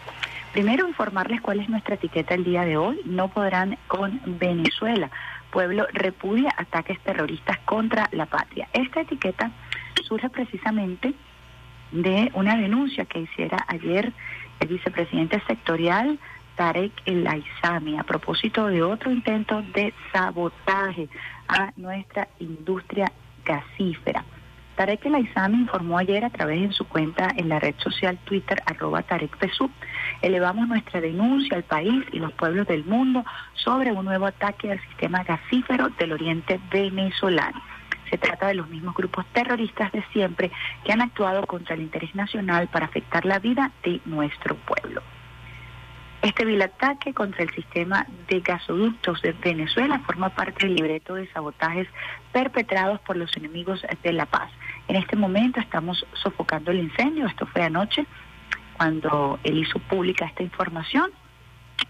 Primero, 0.55 0.87
informarles 0.87 1.41
cuál 1.41 1.59
es 1.59 1.69
nuestra 1.69 1.97
etiqueta 1.97 2.33
el 2.33 2.45
día 2.45 2.65
de 2.65 2.77
hoy. 2.77 3.01
No 3.07 3.27
podrán 3.27 3.77
con 3.89 4.21
Venezuela. 4.39 5.11
Pueblo 5.51 5.85
repudia 5.93 6.55
ataques 6.57 7.01
terroristas 7.01 7.59
contra 7.65 8.09
la 8.13 8.27
patria. 8.27 8.69
Esta 8.73 9.01
etiqueta 9.01 9.51
surge 10.05 10.31
precisamente 10.31 11.13
de 11.91 12.31
una 12.35 12.57
denuncia 12.57 13.05
que 13.05 13.23
hiciera 13.23 13.64
ayer 13.67 14.12
el 14.61 14.69
vicepresidente 14.69 15.43
sectorial 15.49 16.21
Tarek 16.55 16.93
El 17.05 17.27
Aizami 17.27 17.99
a 17.99 18.05
propósito 18.05 18.69
de 18.69 18.85
otro 18.85 19.11
intento 19.11 19.61
de 19.75 19.93
sabotaje 20.12 21.09
a 21.49 21.73
nuestra 21.77 22.29
industria 22.38 23.11
gasífera. 23.45 24.25
Tarek 24.77 25.07
El 25.07 25.14
Aizami 25.14 25.59
informó 25.59 25.99
ayer 25.99 26.25
a 26.25 26.31
través 26.31 26.69
de 26.69 26.73
su 26.73 26.87
cuenta 26.87 27.29
en 27.37 27.49
la 27.49 27.61
red 27.61 27.75
social 27.79 28.19
Twitter 28.25 28.61
arroba 28.67 29.03
Tarek 29.03 29.37
Pesú. 29.37 29.71
Elevamos 30.25 30.67
nuestra 30.69 31.03
denuncia 31.03 31.55
al 31.55 31.65
país 31.65 32.03
y 32.11 32.19
los 32.19 32.33
pueblos 32.33 32.67
del 32.67 32.83
mundo 32.87 33.27
sobre 33.53 33.93
un 33.93 34.07
nuevo 34.07 34.25
ataque 34.25 34.73
al 34.73 34.81
sistema 34.81 35.23
gasífero 35.23 35.91
del 35.99 36.13
oriente 36.13 36.59
venezolano. 36.71 37.61
Se 38.09 38.17
trata 38.17 38.47
de 38.47 38.55
los 38.55 38.67
mismos 38.71 38.95
grupos 38.95 39.27
terroristas 39.35 39.93
de 39.93 40.03
siempre 40.15 40.51
que 40.83 40.93
han 40.93 41.03
actuado 41.03 41.45
contra 41.47 41.75
el 41.75 41.83
interés 41.83 42.15
nacional 42.15 42.69
para 42.69 42.87
afectar 42.87 43.27
la 43.27 43.39
vida 43.39 43.71
de 43.83 44.01
nuestro 44.07 44.57
pueblo. 44.57 45.03
Este 46.23 46.47
vil 46.47 46.63
ataque 46.63 47.13
contra 47.13 47.43
el 47.43 47.51
sistema 47.51 48.07
de 48.27 48.41
gasoductos 48.41 49.21
de 49.21 49.33
Venezuela 49.33 49.99
forma 50.07 50.31
parte 50.31 50.65
del 50.65 50.77
libreto 50.77 51.17
de 51.17 51.31
sabotajes 51.33 51.87
perpetrados 52.33 52.99
por 53.01 53.19
los 53.19 53.37
enemigos 53.37 53.85
de 54.03 54.13
la 54.15 54.25
paz. 54.25 54.51
En 54.89 54.97
este 54.97 55.17
momento 55.17 55.61
estamos 55.61 56.07
sofocando 56.15 56.71
el 56.71 56.79
incendio, 56.79 57.27
esto 57.27 57.45
fue 57.45 57.63
anoche 57.63 58.07
cuando 58.77 59.39
él 59.45 59.59
hizo 59.59 59.79
pública 59.79 60.27
esta 60.27 60.43
información 60.43 61.11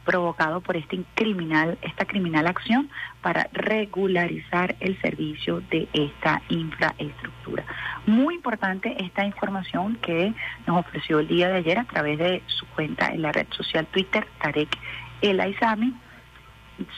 provocado 0.04 0.60
por 0.60 0.76
este 0.76 1.02
criminal, 1.14 1.78
esta 1.82 2.04
criminal 2.04 2.46
acción 2.46 2.90
para 3.22 3.48
regularizar 3.52 4.76
el 4.80 5.00
servicio 5.00 5.60
de 5.70 5.88
esta 5.92 6.42
infraestructura. 6.48 7.64
Muy 8.06 8.34
importante 8.34 9.02
esta 9.02 9.24
información 9.24 9.96
que 9.96 10.34
nos 10.66 10.80
ofreció 10.80 11.20
el 11.20 11.28
día 11.28 11.48
de 11.48 11.56
ayer 11.56 11.78
a 11.78 11.84
través 11.84 12.18
de 12.18 12.42
su 12.46 12.66
cuenta 12.68 13.08
en 13.08 13.22
la 13.22 13.32
red 13.32 13.46
social 13.50 13.86
Twitter, 13.86 14.26
Tarek 14.40 14.68
El 15.22 15.40
Aizami, 15.40 15.94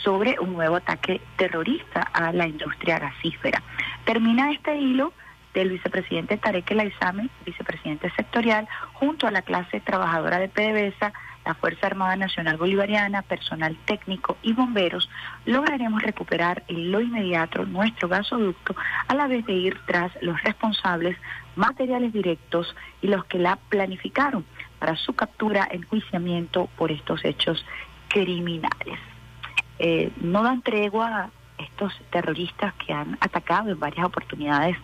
sobre 0.02 0.38
un 0.40 0.54
nuevo 0.54 0.76
ataque 0.76 1.20
terrorista 1.36 2.00
a 2.00 2.32
la 2.32 2.46
industria 2.46 2.98
gasífera. 2.98 3.62
Termina 4.04 4.50
este 4.52 4.76
hilo 4.76 5.12
del 5.56 5.70
vicepresidente 5.70 6.36
Tarek 6.36 6.70
El 6.70 6.80
Aizami, 6.80 7.30
vicepresidente 7.46 8.10
sectorial, 8.10 8.68
junto 8.92 9.26
a 9.26 9.30
la 9.30 9.40
clase 9.40 9.80
trabajadora 9.80 10.38
de 10.38 10.50
PDVSA, 10.50 11.14
la 11.46 11.54
Fuerza 11.54 11.86
Armada 11.86 12.14
Nacional 12.14 12.58
Bolivariana, 12.58 13.22
personal 13.22 13.74
técnico 13.86 14.36
y 14.42 14.52
bomberos, 14.52 15.08
lograremos 15.46 16.02
recuperar 16.02 16.62
en 16.68 16.92
lo 16.92 17.00
inmediato 17.00 17.64
nuestro 17.64 18.06
gasoducto 18.08 18.76
a 19.08 19.14
la 19.14 19.28
vez 19.28 19.46
de 19.46 19.54
ir 19.54 19.80
tras 19.86 20.12
los 20.20 20.42
responsables 20.42 21.16
materiales 21.54 22.12
directos 22.12 22.76
y 23.00 23.06
los 23.06 23.24
que 23.24 23.38
la 23.38 23.56
planificaron 23.56 24.44
para 24.78 24.94
su 24.96 25.14
captura, 25.14 25.66
enjuiciamiento 25.70 26.68
por 26.76 26.92
estos 26.92 27.24
hechos 27.24 27.64
criminales. 28.08 28.98
Eh, 29.78 30.12
no 30.20 30.42
dan 30.42 30.60
tregua 30.60 31.06
a 31.08 31.30
estos 31.58 31.94
terroristas 32.10 32.74
que 32.74 32.92
han 32.92 33.16
atacado 33.20 33.70
en 33.70 33.80
varias 33.80 34.04
oportunidades 34.04 34.76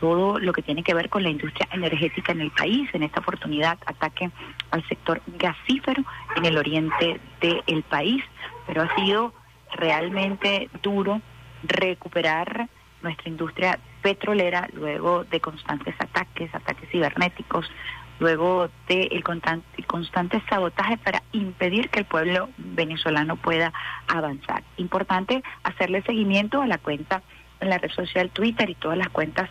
todo 0.00 0.38
lo 0.38 0.52
que 0.52 0.62
tiene 0.62 0.82
que 0.82 0.94
ver 0.94 1.08
con 1.08 1.22
la 1.22 1.28
industria 1.28 1.68
energética 1.72 2.32
en 2.32 2.40
el 2.40 2.50
país. 2.50 2.88
En 2.92 3.02
esta 3.02 3.20
oportunidad, 3.20 3.78
ataque 3.86 4.30
al 4.70 4.86
sector 4.88 5.20
gasífero 5.38 6.02
en 6.36 6.46
el 6.46 6.58
oriente 6.58 7.20
del 7.40 7.82
país, 7.82 8.24
pero 8.66 8.82
ha 8.82 8.94
sido 8.96 9.32
realmente 9.72 10.68
duro 10.82 11.20
recuperar 11.62 12.68
nuestra 13.02 13.28
industria 13.28 13.78
petrolera 14.02 14.68
luego 14.72 15.24
de 15.24 15.40
constantes 15.40 15.94
ataques, 15.98 16.54
ataques 16.54 16.88
cibernéticos, 16.90 17.70
luego 18.18 18.68
del 18.88 19.08
de 19.08 19.22
constante, 19.22 19.66
el 19.78 19.86
constante 19.86 20.42
sabotaje 20.48 20.98
para 20.98 21.22
impedir 21.32 21.88
que 21.88 22.00
el 22.00 22.04
pueblo 22.04 22.50
venezolano 22.58 23.36
pueda 23.36 23.72
avanzar. 24.08 24.62
Importante 24.76 25.42
hacerle 25.62 26.02
seguimiento 26.02 26.60
a 26.60 26.66
la 26.66 26.78
cuenta 26.78 27.22
en 27.60 27.70
la 27.70 27.78
red 27.78 27.90
social 27.90 28.30
Twitter 28.30 28.68
y 28.68 28.74
todas 28.74 28.98
las 28.98 29.08
cuentas 29.08 29.48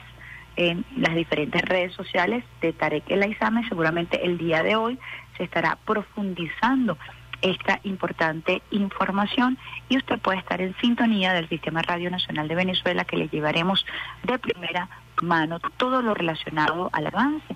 en 0.55 0.85
las 0.97 1.15
diferentes 1.15 1.61
redes 1.61 1.93
sociales 1.93 2.43
de 2.61 2.73
Tarek 2.73 3.09
El 3.09 3.23
Aizame. 3.23 3.67
Seguramente 3.67 4.25
el 4.25 4.37
día 4.37 4.63
de 4.63 4.75
hoy 4.75 4.99
se 5.37 5.43
estará 5.43 5.77
profundizando 5.85 6.97
esta 7.41 7.79
importante 7.83 8.61
información 8.71 9.57
y 9.87 9.97
usted 9.97 10.19
puede 10.19 10.39
estar 10.39 10.61
en 10.61 10.75
sintonía 10.77 11.33
del 11.33 11.47
Sistema 11.47 11.81
Radio 11.81 12.11
Nacional 12.11 12.47
de 12.47 12.55
Venezuela 12.55 13.05
que 13.05 13.17
le 13.17 13.29
llevaremos 13.29 13.85
de 14.23 14.37
primera 14.39 14.89
mano 15.21 15.59
todo 15.77 16.01
lo 16.01 16.13
relacionado 16.13 16.89
al 16.91 17.07
avance 17.07 17.55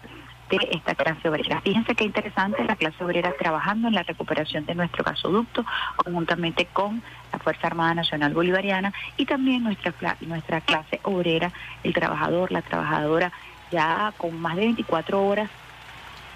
de 0.57 0.69
esta 0.71 0.95
clase 0.95 1.29
obrera. 1.29 1.61
Fíjense 1.61 1.95
qué 1.95 2.03
interesante 2.03 2.63
la 2.63 2.75
clase 2.75 3.03
obrera 3.03 3.33
trabajando 3.37 3.87
en 3.87 3.95
la 3.95 4.03
recuperación 4.03 4.65
de 4.65 4.75
nuestro 4.75 5.03
gasoducto 5.03 5.65
conjuntamente 5.95 6.67
con 6.71 7.01
la 7.31 7.39
Fuerza 7.39 7.67
Armada 7.67 7.95
Nacional 7.95 8.33
Bolivariana 8.33 8.93
y 9.17 9.25
también 9.25 9.63
nuestra, 9.63 9.93
nuestra 10.21 10.61
clase 10.61 10.99
obrera, 11.03 11.51
el 11.83 11.93
trabajador, 11.93 12.51
la 12.51 12.61
trabajadora, 12.61 13.31
ya 13.71 14.13
con 14.17 14.39
más 14.39 14.55
de 14.55 14.65
24 14.65 15.25
horas 15.25 15.49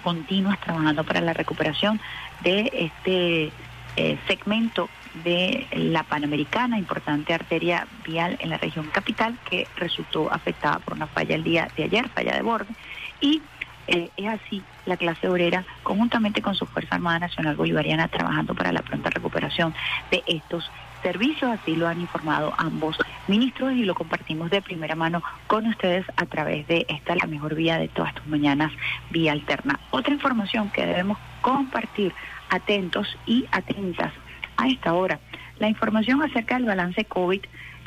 continuas 0.02 0.58
trabajando 0.60 1.04
para 1.04 1.20
la 1.20 1.32
recuperación 1.32 2.00
de 2.40 2.70
este 2.72 3.52
eh, 3.96 4.18
segmento 4.26 4.88
de 5.24 5.66
la 5.72 6.02
Panamericana, 6.04 6.78
importante 6.78 7.34
arteria 7.34 7.86
vial 8.04 8.36
en 8.40 8.50
la 8.50 8.58
región 8.58 8.86
capital 8.86 9.38
que 9.48 9.66
resultó 9.76 10.32
afectada 10.32 10.78
por 10.78 10.94
una 10.94 11.06
falla 11.06 11.34
el 11.34 11.44
día 11.44 11.68
de 11.76 11.84
ayer, 11.84 12.08
falla 12.08 12.34
de 12.34 12.42
borde, 12.42 12.72
y 13.20 13.42
Eh, 13.88 14.10
es 14.18 14.26
así 14.28 14.62
la 14.84 14.96
clase 14.96 15.28
obrera, 15.28 15.64
conjuntamente 15.82 16.42
con 16.42 16.54
su 16.54 16.66
Fuerza 16.66 16.96
Armada 16.96 17.20
Nacional 17.20 17.56
Bolivariana, 17.56 18.08
trabajando 18.08 18.54
para 18.54 18.70
la 18.70 18.82
pronta 18.82 19.08
recuperación 19.10 19.74
de 20.10 20.22
estos 20.26 20.70
servicios, 21.02 21.50
así 21.50 21.74
lo 21.74 21.88
han 21.88 22.00
informado 22.00 22.52
ambos 22.58 22.98
ministros 23.28 23.72
y 23.72 23.84
lo 23.84 23.94
compartimos 23.94 24.50
de 24.50 24.60
primera 24.60 24.94
mano 24.94 25.22
con 25.46 25.66
ustedes 25.66 26.04
a 26.16 26.26
través 26.26 26.66
de 26.66 26.84
esta 26.88 27.14
la 27.14 27.26
mejor 27.26 27.54
vía 27.54 27.78
de 27.78 27.88
todas 27.88 28.14
tus 28.14 28.26
mañanas, 28.26 28.72
vía 29.10 29.32
alterna. 29.32 29.78
Otra 29.90 30.12
información 30.12 30.70
que 30.70 30.84
debemos 30.84 31.18
compartir, 31.40 32.12
atentos 32.50 33.16
y 33.26 33.46
atentas 33.52 34.12
a 34.56 34.68
esta 34.68 34.92
hora, 34.92 35.18
la 35.58 35.68
información 35.68 36.22
acerca 36.22 36.56
del 36.56 36.66
balance 36.66 37.04
COVID 37.04 37.40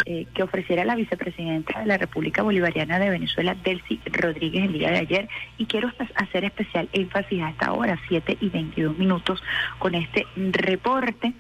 eh, 0.06 0.28
que 0.34 0.44
ofreciera 0.44 0.84
la 0.86 0.96
vicepresidenta 0.96 1.80
de 1.80 1.86
la 1.86 1.98
República 1.98 2.42
Bolivariana 2.42 3.00
de 3.00 3.10
Venezuela, 3.10 3.56
Delcy 3.56 4.00
Rodríguez, 4.06 4.66
el 4.66 4.74
día 4.74 4.92
de 4.92 4.98
ayer. 4.98 5.30
Y 5.58 5.66
quiero 5.66 5.92
hacer 6.16 6.46
especial 6.46 6.90
énfasis 6.94 7.42
a 7.42 7.50
esta 7.50 7.74
hora, 7.74 8.00
7 8.08 8.38
y 8.42 8.50
22 8.50 8.98
minutos, 8.98 9.42
con 9.80 9.96
este 9.96 10.26
reporte 10.36 11.34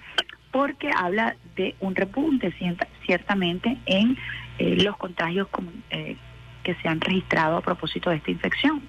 porque 0.51 0.91
habla 0.95 1.35
de 1.55 1.75
un 1.79 1.95
repunte 1.95 2.53
ciertamente 3.05 3.77
en 3.85 4.17
eh, 4.59 4.75
los 4.83 4.97
contagios 4.97 5.47
eh, 5.89 6.17
que 6.63 6.75
se 6.75 6.87
han 6.87 7.01
registrado 7.01 7.57
a 7.57 7.61
propósito 7.61 8.09
de 8.09 8.17
esta 8.17 8.31
infección. 8.31 8.81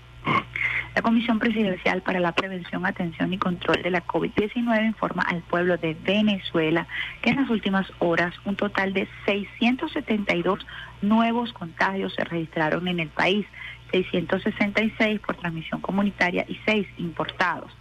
La 0.94 1.00
Comisión 1.00 1.38
Presidencial 1.38 2.02
para 2.02 2.20
la 2.20 2.32
Prevención, 2.32 2.84
Atención 2.84 3.32
y 3.32 3.38
Control 3.38 3.82
de 3.82 3.90
la 3.90 4.04
COVID-19 4.06 4.86
informa 4.86 5.22
al 5.22 5.40
pueblo 5.42 5.78
de 5.78 5.94
Venezuela 5.94 6.86
que 7.22 7.30
en 7.30 7.36
las 7.36 7.48
últimas 7.48 7.90
horas 7.98 8.34
un 8.44 8.56
total 8.56 8.92
de 8.92 9.08
672 9.24 10.66
nuevos 11.00 11.52
contagios 11.54 12.14
se 12.14 12.24
registraron 12.24 12.88
en 12.88 13.00
el 13.00 13.08
país, 13.08 13.46
666 13.90 15.20
por 15.20 15.36
transmisión 15.36 15.80
comunitaria 15.80 16.44
y 16.46 16.58
6 16.66 16.86
importados. 16.98 17.72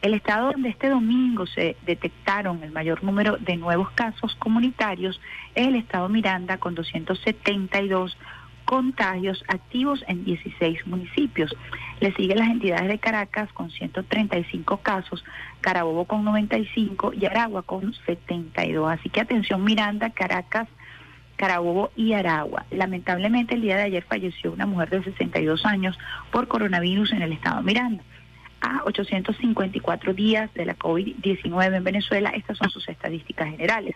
El 0.00 0.14
estado 0.14 0.52
donde 0.52 0.68
este 0.68 0.90
domingo 0.90 1.46
se 1.46 1.76
detectaron 1.86 2.62
el 2.62 2.70
mayor 2.70 3.02
número 3.02 3.36
de 3.38 3.56
nuevos 3.56 3.90
casos 3.92 4.34
comunitarios 4.36 5.20
es 5.54 5.66
el 5.66 5.76
estado 5.76 6.08
Miranda 6.08 6.58
con 6.58 6.74
272 6.74 8.16
contagios 8.64 9.44
activos 9.48 10.04
en 10.08 10.24
16 10.24 10.86
municipios. 10.86 11.54
Le 12.00 12.12
siguen 12.14 12.38
las 12.38 12.48
entidades 12.48 12.88
de 12.88 12.98
Caracas 12.98 13.52
con 13.52 13.70
135 13.70 14.78
casos, 14.78 15.24
Carabobo 15.60 16.04
con 16.06 16.24
95 16.24 17.12
y 17.14 17.26
Aragua 17.26 17.62
con 17.62 17.94
72. 18.06 18.90
Así 18.90 19.08
que 19.08 19.20
atención 19.20 19.64
Miranda, 19.64 20.10
Caracas, 20.10 20.68
Carabobo 21.36 21.90
y 21.96 22.12
Aragua. 22.12 22.64
Lamentablemente 22.70 23.54
el 23.54 23.62
día 23.62 23.76
de 23.76 23.84
ayer 23.84 24.04
falleció 24.04 24.52
una 24.52 24.66
mujer 24.66 24.90
de 24.90 25.04
62 25.04 25.64
años 25.66 25.98
por 26.30 26.48
coronavirus 26.48 27.12
en 27.12 27.22
el 27.22 27.32
estado 27.32 27.62
Miranda 27.62 28.02
a 28.60 28.82
854 28.84 30.14
días 30.14 30.52
de 30.54 30.64
la 30.64 30.76
COVID-19 30.76 31.76
en 31.76 31.84
Venezuela. 31.84 32.30
Estas 32.30 32.56
son 32.56 32.70
sus 32.70 32.88
estadísticas 32.88 33.50
generales. 33.50 33.94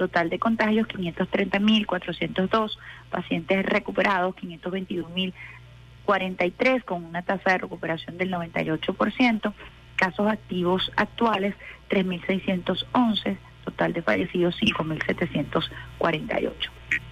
Total 0.00 0.30
de 0.30 0.38
contagios 0.38 0.88
530.402, 0.88 2.78
pacientes 3.10 3.66
recuperados 3.66 4.34
522.043 4.36 6.84
con 6.86 7.04
una 7.04 7.20
tasa 7.20 7.50
de 7.50 7.58
recuperación 7.58 8.16
del 8.16 8.32
98%, 8.32 9.52
casos 9.96 10.26
activos 10.26 10.90
actuales 10.96 11.54
3.611, 11.90 13.36
total 13.66 13.92
de 13.92 14.00
fallecidos 14.00 14.58
5.748. 14.58 16.50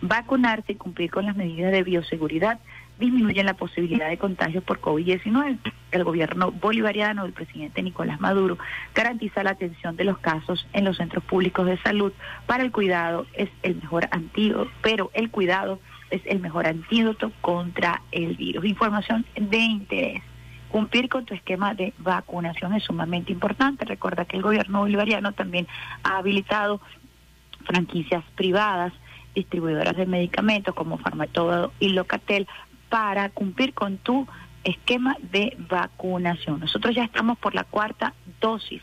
Vacunarse 0.01 0.72
y 0.72 0.77
cumplir 0.77 1.11
con 1.11 1.27
las 1.27 1.37
medidas 1.37 1.72
de 1.72 1.83
bioseguridad 1.83 2.59
disminuyen 2.99 3.47
la 3.47 3.55
posibilidad 3.55 4.09
de 4.09 4.19
contagio 4.19 4.63
por 4.63 4.81
COVID-19. 4.81 5.59
El 5.91 6.05
gobierno 6.05 6.51
bolivariano 6.51 7.23
del 7.23 7.33
presidente 7.33 7.83
Nicolás 7.83 8.21
Maduro 8.21 8.59
garantiza 8.95 9.43
la 9.43 9.51
atención 9.51 9.97
de 9.97 10.05
los 10.05 10.19
casos 10.19 10.67
en 10.73 10.85
los 10.85 10.97
centros 10.97 11.25
públicos 11.25 11.67
de 11.67 11.79
salud. 11.79 12.13
Para 12.47 12.65
el 12.65 12.73
cuidado 12.73 13.27
es 13.35 13.49
el 13.63 13.77
mejor 13.77 14.09
antídoto, 14.11 14.71
pero 14.83 15.11
el 15.15 15.31
cuidado 15.31 15.81
es 16.11 16.23
el 16.25 16.41
mejor 16.41 16.67
antídoto 16.67 17.33
contra 17.41 18.03
el 18.13 18.37
virus. 18.37 18.65
Información 18.65 19.25
de 19.37 19.59
interés. 19.59 20.23
Cumplir 20.71 21.09
con 21.09 21.25
tu 21.25 21.35
esquema 21.35 21.75
de 21.75 21.95
vacunación 21.99 22.75
es 22.75 22.85
sumamente 22.85 23.33
importante. 23.33 23.85
Recuerda 23.85 24.27
que 24.27 24.37
el 24.37 24.43
gobierno 24.43 24.81
bolivariano 24.81 25.33
también 25.33 25.67
ha 26.03 26.19
habilitado 26.19 26.81
franquicias 27.65 28.23
privadas 28.35 28.93
distribuidoras 29.35 29.97
de 29.97 30.07
medicamentos 30.07 30.75
como 30.75 30.99
Farmatodo 30.99 31.73
y 31.79 31.91
Locatel 31.91 32.49
para 32.88 33.29
cumplir 33.31 33.74
con 33.74 33.98
tu 33.98 34.27
esquema 34.64 35.16
de 35.20 35.57
vacunación. 35.68 36.61
Nosotros 36.61 36.94
ya 36.94 37.05
estamos 37.05 37.38
por 37.38 37.55
la 37.55 37.64
cuarta 37.64 38.14
dosis 38.40 38.83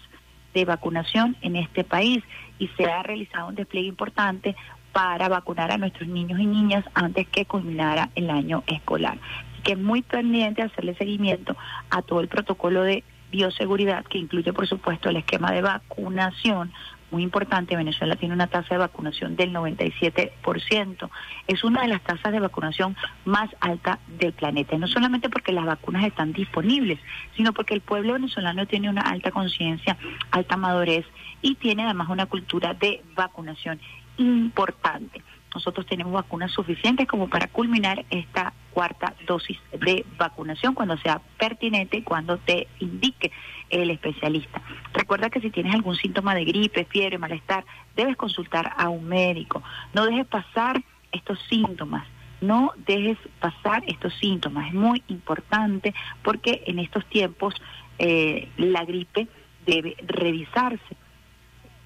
de 0.53 0.65
vacunación 0.65 1.35
en 1.41 1.55
este 1.55 1.83
país 1.83 2.23
y 2.59 2.69
se 2.69 2.85
ha 2.85 3.03
realizado 3.03 3.49
un 3.49 3.55
despliegue 3.55 3.87
importante 3.87 4.55
para 4.93 5.27
vacunar 5.27 5.71
a 5.71 5.77
nuestros 5.77 6.07
niños 6.07 6.39
y 6.39 6.45
niñas 6.45 6.85
antes 6.93 7.27
que 7.27 7.45
culminara 7.45 8.09
el 8.15 8.29
año 8.29 8.63
escolar. 8.65 9.17
Así 9.51 9.61
que 9.63 9.73
es 9.73 9.77
muy 9.77 10.01
pendiente 10.01 10.61
hacerle 10.61 10.95
seguimiento 10.95 11.57
a 11.89 12.01
todo 12.01 12.21
el 12.21 12.29
protocolo 12.29 12.83
de 12.83 13.03
bioseguridad 13.29 14.05
que 14.05 14.17
incluye 14.17 14.53
por 14.53 14.67
supuesto 14.67 15.09
el 15.09 15.17
esquema 15.17 15.51
de 15.51 15.61
vacunación 15.61 16.71
muy 17.15 17.23
importante, 17.23 17.78
Venezuela 17.78 18.17
tiene 18.17 18.36
una 18.36 18.47
tasa 18.47 18.75
de 18.75 18.78
vacunación 18.78 19.38
del 19.38 19.54
97%. 19.54 21.10
Es 21.47 21.63
una 21.63 21.84
de 21.84 21.88
las 21.88 22.01
tasas 22.01 22.34
de 22.34 22.41
vacunación 22.41 22.97
más 23.23 23.49
alta 23.62 23.99
del 24.19 24.34
planeta. 24.34 24.78
No 24.78 24.89
solamente 24.89 25.30
porque 25.30 25.54
las 25.54 25.63
vacunas 25.63 26.04
están 26.04 26.34
disponibles, 26.34 26.99
sino 27.38 27.54
porque 27.54 27.73
el 27.73 27.80
pueblo 27.80 28.12
venezolano 28.12 28.67
tiene 28.67 28.89
una 28.89 28.99
alta 28.99 29.32
conciencia, 29.32 29.95
alta 30.30 30.58
madurez 30.58 31.06
y 31.41 31.56
tiene 31.56 31.86
además 31.86 32.10
una 32.10 32.25
cultura 32.25 32.73
de 32.73 33.01
vacunación 33.15 33.80
importante. 34.17 35.23
Nosotros 35.55 35.85
tenemos 35.85 36.11
vacunas 36.11 36.51
suficientes 36.51 37.07
como 37.07 37.29
para 37.29 37.47
culminar 37.47 38.05
esta 38.09 38.53
cuarta 38.71 39.15
dosis 39.25 39.57
de 39.71 40.05
vacunación 40.17 40.75
cuando 40.75 40.97
sea 40.97 41.21
pertinente 41.39 41.97
y 41.97 42.01
cuando 42.03 42.37
te 42.37 42.67
indique 42.79 43.31
el 43.69 43.89
especialista. 43.89 44.61
Recuerda 44.93 45.29
que 45.29 45.39
si 45.39 45.49
tienes 45.49 45.73
algún 45.73 45.95
síntoma 45.95 46.35
de 46.35 46.43
gripe, 46.43 46.83
fiebre, 46.85 47.17
malestar, 47.17 47.65
debes 47.95 48.17
consultar 48.17 48.73
a 48.75 48.89
un 48.89 49.05
médico. 49.05 49.63
No 49.93 50.05
dejes 50.05 50.27
pasar 50.27 50.83
estos 51.13 51.39
síntomas. 51.49 52.05
No 52.41 52.73
dejes 52.85 53.17
pasar 53.39 53.81
estos 53.87 54.13
síntomas. 54.15 54.67
Es 54.67 54.73
muy 54.73 55.03
importante 55.07 55.95
porque 56.21 56.63
en 56.67 56.79
estos 56.79 57.05
tiempos 57.05 57.55
eh, 57.97 58.49
la 58.57 58.83
gripe 58.83 59.29
debe 59.65 59.95
revisarse 60.05 60.97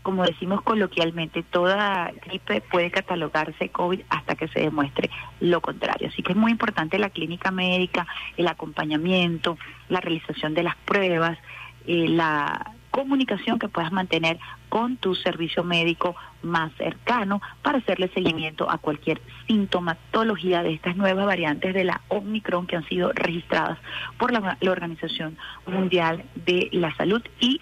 como 0.10 0.26
decimos 0.26 0.63
coloquialmente, 0.63 1.43
toda 1.43 2.12
gripe 2.26 2.62
puede 2.62 2.89
catalogarse 2.89 3.69
COVID 3.69 4.02
hasta 4.10 4.34
que 4.34 4.48
se 4.48 4.62
demuestre 4.62 5.12
lo 5.39 5.62
contrario. 5.62 6.08
Así 6.08 6.24
que 6.24 6.32
es 6.32 6.36
muy 6.36 6.52
importante 6.52 6.98
la 6.98 7.12
clínica 7.12 7.52
médica, 7.52 8.08
el 8.36 8.48
acompañamiento, 8.48 9.60
la 9.88 10.02
realización 10.02 10.56
de 10.56 10.63
las 10.63 10.76
pruebas, 10.78 11.38
eh, 11.86 12.08
la 12.08 12.74
comunicación 12.89 13.60
que 13.60 13.69
puedas 13.69 13.91
mantener 13.91 14.39
con 14.69 14.98
tu 14.98 15.13
servicio 15.13 15.63
médico 15.63 16.15
más 16.41 16.72
cercano 16.74 17.39
para 17.62 17.78
hacerle 17.78 18.10
seguimiento 18.12 18.67
a 18.67 18.80
cualquier 18.80 19.22
sintomatología 19.45 20.63
de 20.63 20.74
estas 20.74 20.98
nuevas 20.98 21.28
variantes 21.28 21.76
de 21.76 21.84
la 21.84 22.02
Omicron 22.08 22.65
que 22.65 22.78
han 22.78 22.88
sido 22.88 23.12
registradas 23.13 23.78
por 24.17 24.32
la 24.32 24.58
Organización 24.72 25.38
Mundial 25.67 26.26
de 26.34 26.67
la 26.72 26.95
Salud 26.95 27.22
y 27.39 27.62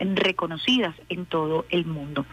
reconocidas 0.00 0.94
en 1.08 1.26
todo 1.26 1.66
el 1.70 1.86
mundo. 1.86 2.24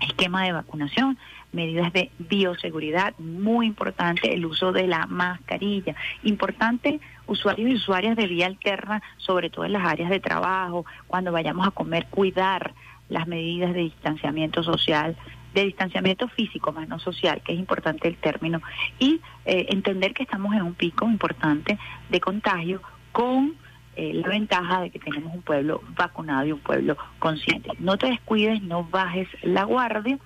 Esquema 0.00 0.44
de 0.44 0.52
vacunación, 0.52 1.18
medidas 1.52 1.92
de 1.92 2.10
bioseguridad, 2.18 3.18
muy 3.18 3.66
importante 3.66 4.32
el 4.32 4.46
uso 4.46 4.72
de 4.72 4.86
la 4.86 5.06
mascarilla, 5.06 5.96
importante 6.22 7.00
usuarios 7.26 7.70
y 7.70 7.74
usuarias 7.74 8.16
de 8.16 8.26
vía 8.26 8.46
alterna, 8.46 9.02
sobre 9.16 9.50
todo 9.50 9.64
en 9.64 9.72
las 9.72 9.84
áreas 9.84 10.10
de 10.10 10.20
trabajo, 10.20 10.86
cuando 11.06 11.32
vayamos 11.32 11.66
a 11.66 11.72
comer, 11.72 12.06
cuidar 12.10 12.74
las 13.08 13.26
medidas 13.26 13.74
de 13.74 13.80
distanciamiento 13.80 14.62
social, 14.62 15.16
de 15.54 15.64
distanciamiento 15.64 16.28
físico, 16.28 16.72
más 16.72 16.88
no 16.88 16.98
social, 16.98 17.40
que 17.42 17.52
es 17.52 17.58
importante 17.58 18.06
el 18.06 18.16
término, 18.16 18.60
y 18.98 19.20
eh, 19.44 19.66
entender 19.70 20.14
que 20.14 20.22
estamos 20.22 20.54
en 20.54 20.62
un 20.62 20.74
pico 20.74 21.06
importante 21.08 21.78
de 22.08 22.20
contagio 22.20 22.82
con 23.12 23.54
eh, 24.00 24.14
la 24.14 24.28
ventaja 24.28 24.82
de 24.82 24.90
que 24.90 25.00
tenemos 25.00 25.34
un 25.34 25.42
pueblo 25.42 25.82
vacunado 25.96 26.46
y 26.46 26.52
un 26.52 26.60
pueblo 26.60 26.96
consciente. 27.18 27.70
No 27.80 27.98
te 27.98 28.06
descuides, 28.06 28.62
no 28.62 28.84
bajes 28.84 29.26
la 29.42 29.64
guardia. 29.64 30.20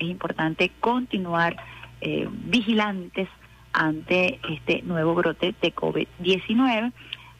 Es 0.00 0.08
importante 0.08 0.72
continuar 0.80 1.56
eh, 2.00 2.26
vigilantes 2.28 3.28
ante 3.72 4.40
este 4.50 4.82
nuevo 4.82 5.14
brote 5.14 5.54
de 5.62 5.72
COVID-19. 5.72 6.92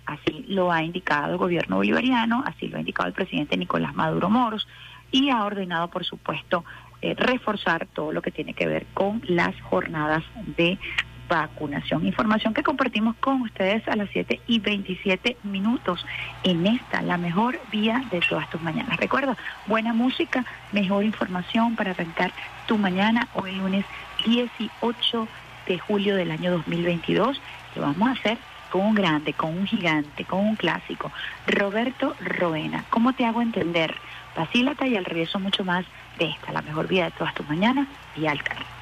Así 0.06 0.44
lo 0.46 0.70
ha 0.70 0.84
indicado 0.84 1.32
el 1.32 1.38
gobierno 1.38 1.78
bolivariano, 1.78 2.44
así 2.46 2.68
lo 2.68 2.76
ha 2.76 2.80
indicado 2.80 3.08
el 3.08 3.14
presidente 3.14 3.56
Nicolás 3.56 3.92
Maduro 3.96 4.30
Moros 4.30 4.68
y 5.10 5.30
ha 5.30 5.44
ordenado, 5.44 5.88
por 5.88 6.04
supuesto, 6.04 6.64
eh, 7.00 7.16
reforzar 7.18 7.88
todo 7.92 8.12
lo 8.12 8.22
que 8.22 8.30
tiene 8.30 8.54
que 8.54 8.68
ver 8.68 8.86
con 8.94 9.20
las 9.26 9.60
jornadas 9.62 10.22
de 10.56 10.78
vacunación. 11.28 12.06
Información 12.06 12.54
que 12.54 12.62
compartimos 12.62 13.16
con 13.16 13.42
ustedes 13.42 13.86
a 13.88 13.96
las 13.96 14.08
7 14.10 14.40
y 14.46 14.58
27 14.58 15.36
minutos 15.44 16.04
en 16.42 16.66
esta, 16.66 17.02
la 17.02 17.16
mejor 17.16 17.58
vía 17.70 18.04
de 18.10 18.20
todas 18.20 18.48
tus 18.50 18.60
mañanas. 18.62 18.98
Recuerda, 18.98 19.36
buena 19.66 19.92
música, 19.92 20.44
mejor 20.72 21.04
información 21.04 21.76
para 21.76 21.92
arrancar 21.92 22.32
tu 22.66 22.78
mañana 22.78 23.28
hoy 23.34 23.52
lunes 23.52 23.84
18 24.24 25.28
de 25.66 25.78
julio 25.78 26.16
del 26.16 26.30
año 26.30 26.50
2022. 26.52 27.40
Lo 27.76 27.82
vamos 27.82 28.08
a 28.08 28.12
hacer 28.12 28.38
con 28.70 28.82
un 28.82 28.94
grande, 28.94 29.32
con 29.34 29.50
un 29.56 29.66
gigante, 29.66 30.24
con 30.24 30.40
un 30.40 30.56
clásico. 30.56 31.12
Roberto 31.46 32.16
Roena, 32.20 32.84
¿cómo 32.90 33.12
te 33.12 33.26
hago 33.26 33.42
entender? 33.42 33.94
Vacílate 34.36 34.88
y 34.88 34.96
al 34.96 35.04
regreso 35.04 35.38
mucho 35.38 35.64
más 35.64 35.84
de 36.18 36.30
esta, 36.30 36.52
la 36.52 36.62
mejor 36.62 36.88
vida 36.88 37.04
de 37.04 37.10
todas 37.10 37.34
tus 37.34 37.46
mañanas 37.48 37.86
y 38.16 38.26
al 38.26 38.42
canal. 38.42 38.81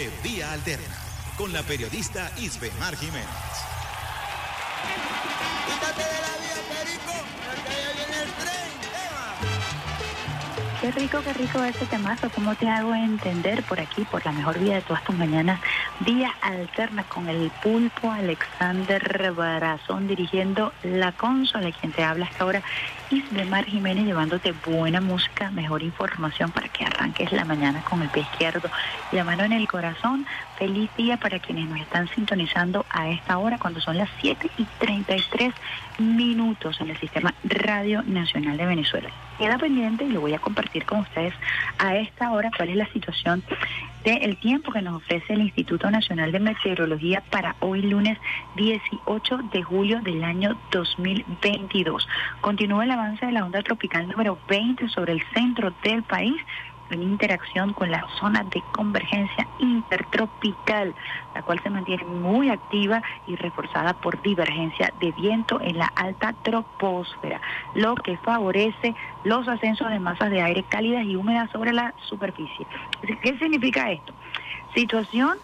de 0.00 0.10
Vía 0.22 0.50
Alterna 0.52 0.96
con 1.36 1.52
la 1.52 1.62
periodista 1.62 2.30
Isbemar 2.38 2.96
Jiménez. 2.96 3.26
Quítate 5.66 6.02
de 6.02 6.20
la 6.24 6.34
vía, 6.40 6.56
Perico, 6.70 7.12
porque 7.44 7.70
allá 7.70 7.92
viene 7.96 8.22
el 8.22 8.30
tren. 8.40 8.70
Eva. 9.10 10.80
Qué 10.80 10.90
rico, 10.92 11.20
qué 11.22 11.34
rico 11.34 11.62
ese 11.64 11.84
temazo. 11.84 12.30
¿Cómo 12.34 12.54
te 12.54 12.66
hago 12.66 12.94
entender 12.94 13.62
por 13.64 13.78
aquí, 13.78 14.06
por 14.06 14.24
la 14.24 14.32
mejor 14.32 14.58
vía 14.58 14.76
de 14.76 14.80
todas 14.80 15.04
tus 15.04 15.14
mañanas? 15.16 15.60
Vía 16.00 16.32
alterna 16.40 17.04
con 17.04 17.28
el 17.28 17.50
pulpo 17.62 18.10
Alexander 18.10 19.32
Barazón 19.32 20.08
dirigiendo 20.08 20.72
la 20.82 21.12
consola. 21.12 21.68
Y 21.68 21.72
Quien 21.74 21.92
te 21.92 22.02
habla 22.02 22.24
hasta 22.24 22.44
ahora, 22.44 22.62
Isbemar 23.10 23.66
Jiménez, 23.66 24.06
llevándote 24.06 24.52
buena 24.64 25.02
música, 25.02 25.50
mejor 25.50 25.82
información 25.82 26.50
para 26.52 26.68
que 26.68 26.86
arranques 26.86 27.32
la 27.32 27.44
mañana 27.44 27.82
con 27.84 28.00
el 28.00 28.08
pie 28.08 28.22
izquierdo 28.22 28.70
la 29.12 29.44
en 29.44 29.52
el 29.52 29.66
corazón. 29.66 30.26
Feliz 30.56 30.90
día 30.96 31.16
para 31.16 31.38
quienes 31.38 31.68
nos 31.68 31.80
están 31.80 32.08
sintonizando 32.08 32.84
a 32.90 33.08
esta 33.08 33.38
hora, 33.38 33.58
cuando 33.58 33.80
son 33.80 33.96
las 33.96 34.08
7 34.20 34.50
y 34.58 34.64
33 34.78 35.52
minutos 35.98 36.80
en 36.80 36.90
el 36.90 36.98
Sistema 36.98 37.34
Radio 37.44 38.02
Nacional 38.02 38.56
de 38.56 38.66
Venezuela. 38.66 39.10
Queda 39.38 39.58
pendiente 39.58 40.04
y 40.04 40.10
lo 40.10 40.20
voy 40.20 40.34
a 40.34 40.38
compartir 40.38 40.84
con 40.84 41.00
ustedes 41.00 41.34
a 41.78 41.96
esta 41.96 42.30
hora 42.30 42.50
cuál 42.56 42.68
es 42.68 42.76
la 42.76 42.86
situación 42.92 43.42
del 44.04 44.36
tiempo 44.38 44.72
que 44.72 44.82
nos 44.82 44.96
ofrece 44.96 45.32
el 45.32 45.42
Instituto 45.42 45.90
Nacional 45.90 46.32
de 46.32 46.40
Meteorología 46.40 47.22
para 47.30 47.56
hoy 47.60 47.82
lunes 47.82 48.18
18 48.56 49.38
de 49.52 49.62
julio 49.62 50.00
del 50.02 50.22
año 50.24 50.58
2022. 50.70 52.06
Continúa 52.40 52.84
el 52.84 52.90
avance 52.90 53.26
de 53.26 53.32
la 53.32 53.44
onda 53.44 53.62
tropical 53.62 54.08
número 54.08 54.38
20 54.48 54.88
sobre 54.88 55.12
el 55.12 55.22
centro 55.34 55.72
del 55.82 56.02
país 56.02 56.36
en 56.90 57.02
interacción 57.02 57.72
con 57.72 57.90
la 57.90 58.06
zona 58.18 58.44
de 58.44 58.62
convergencia 58.72 59.46
intertropical, 59.58 60.94
la 61.34 61.42
cual 61.42 61.60
se 61.62 61.70
mantiene 61.70 62.04
muy 62.04 62.50
activa 62.50 63.02
y 63.26 63.36
reforzada 63.36 63.94
por 63.94 64.20
divergencia 64.22 64.92
de 64.98 65.12
viento 65.12 65.60
en 65.60 65.78
la 65.78 65.90
alta 65.94 66.34
troposfera, 66.42 67.40
lo 67.74 67.94
que 67.94 68.16
favorece 68.18 68.94
los 69.24 69.48
ascensos 69.48 69.90
de 69.90 70.00
masas 70.00 70.30
de 70.30 70.42
aire 70.42 70.64
cálidas 70.64 71.04
y 71.04 71.16
húmedas 71.16 71.50
sobre 71.50 71.72
la 71.72 71.94
superficie. 72.08 72.66
¿Qué 73.22 73.38
significa 73.38 73.90
esto? 73.90 74.14
Situación 74.74 75.38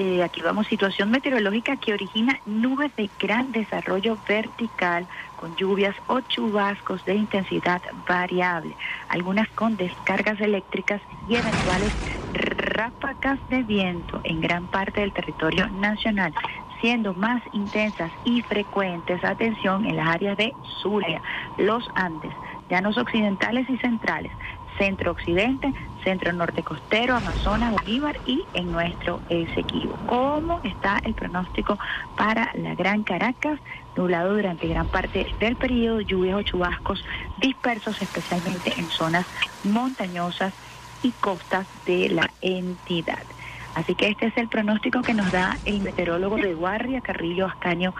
eh, 0.00 0.22
aquí 0.22 0.42
vamos, 0.42 0.68
situación 0.68 1.10
meteorológica 1.10 1.76
que 1.76 1.92
origina 1.92 2.38
nubes 2.44 2.94
de 2.94 3.10
gran 3.18 3.50
desarrollo 3.50 4.16
vertical 4.28 5.08
con 5.34 5.56
lluvias 5.56 5.96
o 6.06 6.20
chubascos 6.20 7.04
de 7.04 7.16
intensidad 7.16 7.82
variable, 8.06 8.76
algunas 9.08 9.48
con 9.56 9.76
descargas 9.76 10.40
eléctricas 10.40 11.02
y 11.26 11.34
eventuales 11.34 11.92
ráfagas 12.32 13.40
de 13.48 13.64
viento 13.64 14.20
en 14.22 14.40
gran 14.40 14.68
parte 14.68 15.00
del 15.00 15.12
territorio 15.12 15.68
nacional, 15.68 16.32
siendo 16.80 17.12
más 17.14 17.42
intensas 17.50 18.12
y 18.22 18.42
frecuentes, 18.42 19.24
atención, 19.24 19.84
en 19.84 19.96
las 19.96 20.14
áreas 20.14 20.36
de 20.36 20.54
Zulia, 20.80 21.20
los 21.56 21.88
Andes, 21.96 22.32
llanos 22.70 22.96
occidentales 22.98 23.68
y 23.68 23.76
centrales, 23.78 24.30
centro-occidente, 24.78 25.74
centro-norte 26.04 26.62
costero, 26.62 27.16
Amazonas, 27.16 27.72
Bolívar 27.72 28.18
y 28.26 28.44
en 28.54 28.72
nuestro 28.72 29.20
Esequibo. 29.28 29.98
¿Cómo 30.06 30.60
está 30.64 31.00
el 31.04 31.14
pronóstico 31.14 31.78
para 32.16 32.50
la 32.54 32.74
Gran 32.74 33.02
Caracas? 33.02 33.60
Nublado 33.96 34.34
durante 34.34 34.68
gran 34.68 34.86
parte 34.86 35.26
del 35.40 35.56
periodo, 35.56 36.00
lluvias 36.00 36.36
o 36.36 36.42
chubascos 36.42 37.04
dispersos, 37.38 38.00
especialmente 38.00 38.72
en 38.76 38.88
zonas 38.90 39.26
montañosas 39.64 40.54
y 41.02 41.10
costas 41.12 41.66
de 41.86 42.08
la 42.10 42.30
entidad. 42.40 43.22
Así 43.74 43.94
que 43.94 44.08
este 44.08 44.26
es 44.26 44.36
el 44.36 44.48
pronóstico 44.48 45.02
que 45.02 45.14
nos 45.14 45.30
da 45.30 45.58
el 45.64 45.80
meteorólogo 45.80 46.36
de 46.36 46.54
Guardia, 46.54 47.00
Carrillo 47.00 47.46
Ascaño, 47.46 47.94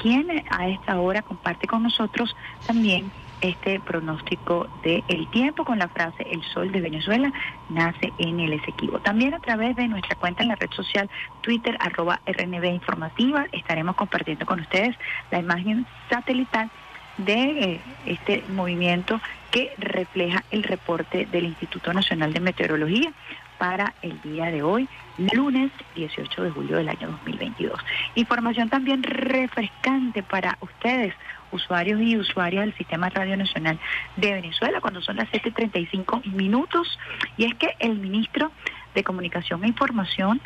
quien 0.00 0.44
a 0.50 0.68
esta 0.68 0.98
hora 1.00 1.22
comparte 1.22 1.66
con 1.66 1.82
nosotros 1.82 2.34
también 2.66 3.10
este 3.44 3.80
pronóstico 3.80 4.66
del 4.82 5.04
el 5.08 5.30
tiempo 5.30 5.64
con 5.64 5.78
la 5.78 5.88
frase 5.88 6.26
El 6.30 6.42
sol 6.52 6.72
de 6.72 6.80
Venezuela 6.80 7.32
nace 7.68 8.12
en 8.18 8.40
el 8.40 8.54
Esequibo. 8.54 8.98
También 9.00 9.34
a 9.34 9.40
través 9.40 9.76
de 9.76 9.86
nuestra 9.86 10.16
cuenta 10.16 10.42
en 10.42 10.48
la 10.48 10.56
red 10.56 10.70
social 10.70 11.10
Twitter 11.42 11.76
arroba 11.80 12.20
RNB 12.26 12.64
Informativa 12.64 13.46
estaremos 13.52 13.96
compartiendo 13.96 14.46
con 14.46 14.60
ustedes 14.60 14.96
la 15.30 15.38
imagen 15.38 15.86
satelital 16.08 16.70
de 17.18 17.34
eh, 17.34 17.80
este 18.06 18.42
movimiento 18.48 19.20
que 19.50 19.72
refleja 19.78 20.42
el 20.50 20.64
reporte 20.64 21.26
del 21.26 21.44
Instituto 21.44 21.92
Nacional 21.92 22.32
de 22.32 22.40
Meteorología 22.40 23.12
para 23.58 23.94
el 24.02 24.20
día 24.22 24.46
de 24.46 24.62
hoy, 24.62 24.88
lunes 25.32 25.70
18 25.94 26.42
de 26.42 26.50
julio 26.50 26.76
del 26.76 26.88
año 26.88 27.08
2022. 27.08 27.78
Información 28.16 28.68
también 28.68 29.02
refrescante 29.02 30.22
para 30.22 30.58
ustedes, 30.60 31.14
usuarios 31.54 32.00
y 32.00 32.16
usuarias 32.16 32.64
del 32.64 32.76
Sistema 32.76 33.08
Radio 33.08 33.36
Nacional 33.36 33.78
de 34.16 34.32
Venezuela, 34.32 34.80
cuando 34.80 35.00
son 35.00 35.16
las 35.16 35.30
7.35 35.30 36.24
minutos, 36.32 36.98
y 37.36 37.44
es 37.44 37.54
que 37.54 37.74
el 37.78 37.98
ministro 37.98 38.50
de 38.94 39.04
Comunicación 39.04 39.64
e 39.64 39.68
Información, 39.68 40.40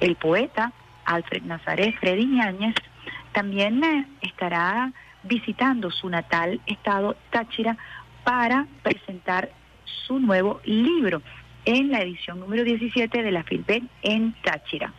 el 0.00 0.16
poeta 0.16 0.72
Alfred 1.04 1.42
Nazaret 1.42 1.94
Freddy 2.00 2.26
Ñáñez, 2.26 2.74
también 3.32 3.82
eh, 3.84 4.06
estará 4.22 4.92
visitando 5.22 5.90
su 5.90 6.08
natal 6.08 6.60
estado 6.66 7.16
Táchira 7.30 7.76
para 8.22 8.66
presentar 8.82 9.50
su 9.84 10.18
nuevo 10.18 10.60
libro 10.64 11.22
en 11.64 11.90
la 11.90 12.00
edición 12.02 12.40
número 12.40 12.64
17 12.64 13.22
de 13.22 13.32
la 13.32 13.42
FILBEN 13.42 13.88
en 14.02 14.34
Táchira. 14.42 14.92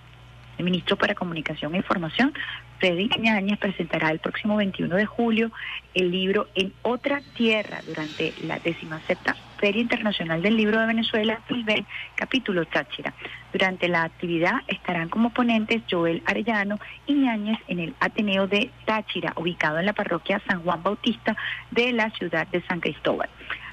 El 0.57 0.65
ministro 0.65 0.95
para 0.97 1.15
Comunicación 1.15 1.75
e 1.75 1.77
Información, 1.77 2.33
Freddy 2.79 3.09
Ñáñez, 3.19 3.57
presentará 3.57 4.11
el 4.11 4.19
próximo 4.19 4.57
21 4.57 4.95
de 4.95 5.05
julio 5.05 5.51
el 5.93 6.11
libro 6.11 6.47
En 6.55 6.73
otra 6.81 7.21
tierra 7.35 7.79
durante 7.87 8.33
la 8.43 8.59
17 8.59 9.33
Feria 9.57 9.81
Internacional 9.81 10.41
del 10.41 10.57
Libro 10.57 10.79
de 10.79 10.87
Venezuela, 10.87 11.41
FILBEN, 11.47 11.85
capítulo 12.15 12.65
Táchira. 12.65 13.13
Durante 13.53 13.87
la 13.87 14.03
actividad 14.03 14.61
estarán 14.67 15.09
como 15.09 15.29
ponentes 15.29 15.81
Joel 15.89 16.21
Arellano 16.25 16.77
y 17.07 17.13
Ñáñez 17.13 17.57
en 17.67 17.79
el 17.79 17.95
Ateneo 17.99 18.47
de 18.47 18.69
Táchira, 18.85 19.33
ubicado 19.37 19.79
en 19.79 19.85
la 19.85 19.93
parroquia 19.93 20.41
San 20.47 20.61
Juan 20.61 20.83
Bautista 20.83 21.37
de 21.71 21.93
la 21.93 22.09
ciudad 22.11 22.47
de 22.47 22.61
San 22.67 22.81
Cristóbal. 22.81 23.29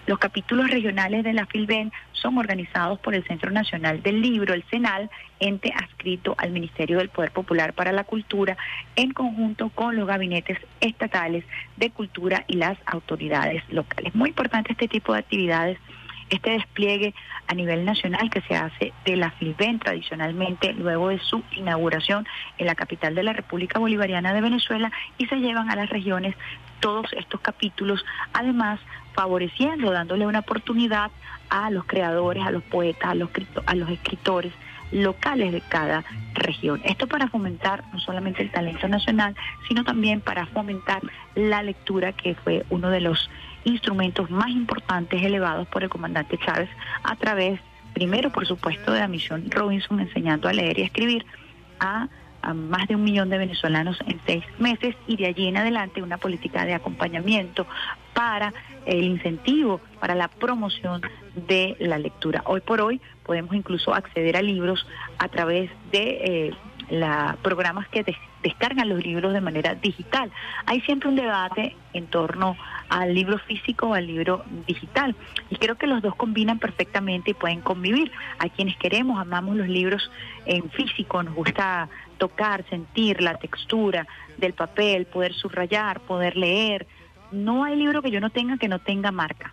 Los 0.06 0.18
capítulos 0.18 0.68
regionales 0.68 1.22
de 1.22 1.32
la 1.32 1.46
FILBEN 1.46 1.92
son 2.12 2.36
organizados 2.38 2.98
por 2.98 3.14
el 3.14 3.24
Centro 3.24 3.50
Nacional 3.50 4.02
del 4.02 4.20
Libro, 4.20 4.52
el 4.52 4.64
CENAL, 4.64 5.10
ente 5.38 5.72
adscrito 5.72 6.34
al 6.38 6.50
Ministerio 6.50 6.98
del 6.98 7.08
Poder 7.08 7.30
Popular 7.30 7.72
para 7.72 7.92
la 7.92 8.04
Cultura, 8.04 8.56
en 8.96 9.12
conjunto 9.12 9.68
con 9.70 9.94
los 9.96 10.08
gabinetes 10.08 10.58
estatales 10.80 11.44
de 11.76 11.90
cultura 11.90 12.44
y 12.48 12.54
las 12.54 12.78
autoridades 12.86 13.62
locales. 13.70 14.14
Muy 14.14 14.30
importante 14.30 14.72
este 14.72 14.88
tipo 14.88 15.12
de 15.12 15.20
actividades 15.20 15.78
este 16.32 16.50
despliegue 16.50 17.14
a 17.46 17.54
nivel 17.54 17.84
nacional 17.84 18.30
que 18.30 18.40
se 18.42 18.56
hace 18.56 18.92
de 19.04 19.16
la 19.16 19.30
FILBEN 19.32 19.78
tradicionalmente 19.78 20.72
luego 20.72 21.10
de 21.10 21.18
su 21.18 21.42
inauguración 21.52 22.26
en 22.56 22.66
la 22.66 22.74
capital 22.74 23.14
de 23.14 23.22
la 23.22 23.34
República 23.34 23.78
Bolivariana 23.78 24.32
de 24.32 24.40
Venezuela 24.40 24.90
y 25.18 25.26
se 25.26 25.36
llevan 25.36 25.70
a 25.70 25.76
las 25.76 25.90
regiones 25.90 26.34
todos 26.80 27.12
estos 27.12 27.40
capítulos, 27.42 28.02
además 28.32 28.80
favoreciendo, 29.14 29.90
dándole 29.90 30.26
una 30.26 30.40
oportunidad 30.40 31.10
a 31.50 31.70
los 31.70 31.84
creadores, 31.84 32.44
a 32.44 32.50
los 32.50 32.62
poetas, 32.62 33.10
a 33.10 33.74
los, 33.74 33.90
escritores 33.90 34.52
locales 34.90 35.52
de 35.52 35.60
cada 35.60 36.04
región. 36.34 36.80
Esto 36.84 37.06
para 37.06 37.28
fomentar 37.28 37.84
no 37.92 38.00
solamente 38.00 38.42
el 38.42 38.50
talento 38.50 38.88
nacional, 38.88 39.34
sino 39.68 39.84
también 39.84 40.20
para 40.20 40.46
fomentar 40.46 41.02
la 41.34 41.62
lectura, 41.62 42.12
que 42.12 42.34
fue 42.34 42.64
uno 42.70 42.90
de 42.90 43.00
los 43.00 43.30
instrumentos 43.64 44.30
más 44.30 44.48
importantes 44.50 45.22
elevados 45.22 45.68
por 45.68 45.82
el 45.82 45.88
comandante 45.88 46.38
Chávez 46.38 46.68
a 47.04 47.16
través, 47.16 47.60
primero 47.94 48.30
por 48.30 48.46
supuesto, 48.46 48.92
de 48.92 49.00
la 49.00 49.08
misión 49.08 49.50
Robinson 49.50 50.00
enseñando 50.00 50.48
a 50.48 50.52
leer 50.52 50.78
y 50.78 50.82
a 50.82 50.86
escribir 50.86 51.24
a, 51.80 52.08
a 52.42 52.54
más 52.54 52.86
de 52.88 52.96
un 52.96 53.04
millón 53.04 53.30
de 53.30 53.38
venezolanos 53.38 53.98
en 54.06 54.20
seis 54.26 54.44
meses 54.58 54.94
y 55.06 55.16
de 55.16 55.26
allí 55.26 55.46
en 55.48 55.56
adelante 55.56 56.02
una 56.02 56.18
política 56.18 56.64
de 56.64 56.74
acompañamiento 56.74 57.66
para 58.14 58.52
el 58.84 59.04
incentivo, 59.04 59.80
para 60.00 60.14
la 60.14 60.28
promoción 60.28 61.00
de 61.34 61.76
la 61.78 61.98
lectura. 61.98 62.42
Hoy 62.46 62.60
por 62.60 62.80
hoy 62.80 63.00
podemos 63.24 63.54
incluso 63.54 63.94
acceder 63.94 64.36
a 64.36 64.42
libros 64.42 64.86
a 65.18 65.28
través 65.28 65.70
de 65.92 66.02
eh, 66.48 66.54
la, 66.90 67.36
programas 67.42 67.88
que 67.88 68.02
des- 68.02 68.16
descargan 68.42 68.88
los 68.88 69.02
libros 69.02 69.32
de 69.32 69.40
manera 69.40 69.74
digital. 69.76 70.30
Hay 70.66 70.80
siempre 70.82 71.08
un 71.08 71.16
debate 71.16 71.76
en 71.94 72.06
torno 72.08 72.56
al 73.00 73.14
libro 73.14 73.38
físico 73.38 73.88
o 73.88 73.94
al 73.94 74.06
libro 74.06 74.44
digital. 74.66 75.14
Y 75.50 75.56
creo 75.56 75.76
que 75.76 75.86
los 75.86 76.02
dos 76.02 76.14
combinan 76.14 76.58
perfectamente 76.58 77.30
y 77.30 77.34
pueden 77.34 77.60
convivir. 77.60 78.12
Hay 78.38 78.50
quienes 78.50 78.76
queremos, 78.76 79.20
amamos 79.20 79.56
los 79.56 79.68
libros 79.68 80.10
en 80.46 80.70
físico, 80.70 81.22
nos 81.22 81.34
gusta 81.34 81.88
tocar, 82.18 82.64
sentir 82.68 83.20
la 83.20 83.36
textura 83.36 84.06
del 84.36 84.52
papel, 84.52 85.06
poder 85.06 85.32
subrayar, 85.34 86.00
poder 86.00 86.36
leer. 86.36 86.86
No 87.30 87.64
hay 87.64 87.76
libro 87.76 88.02
que 88.02 88.10
yo 88.10 88.20
no 88.20 88.30
tenga 88.30 88.58
que 88.58 88.68
no 88.68 88.78
tenga 88.78 89.10
marca 89.10 89.52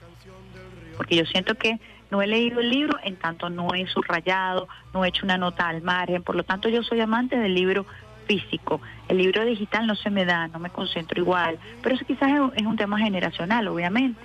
porque 1.00 1.16
yo 1.16 1.24
siento 1.26 1.56
que 1.56 1.80
No 2.12 2.22
he 2.22 2.28
leído 2.28 2.60
el 2.60 2.70
libro, 2.70 2.98
en 3.04 3.16
tanto 3.16 3.50
no 3.52 3.74
he 3.76 3.86
subrayado, 3.88 4.68
no 4.94 5.06
he 5.06 5.10
hecho 5.10 5.26
una 5.26 5.38
nota 5.38 5.68
al 5.68 5.84
margen. 5.84 6.24
Por 6.24 6.36
lo 6.36 6.44
tanto, 6.44 6.68
yo 6.68 6.82
soy 6.82 7.00
amante 7.02 7.38
del 7.38 7.54
libro 7.54 7.86
físico. 8.30 8.80
El 9.08 9.18
libro 9.18 9.44
digital 9.44 9.88
no 9.88 9.96
se 9.96 10.12
me 10.12 10.24
da, 10.24 10.48
no 10.48 10.60
me 10.60 10.70
concentro 10.70 11.20
igual. 11.20 11.58
Pero 11.82 11.96
eso 11.96 12.06
quizás 12.06 12.30
es 12.56 12.66
un- 12.66 12.78
tema 12.78 13.00
generacional, 13.00 13.68
obviamente. 13.68 14.22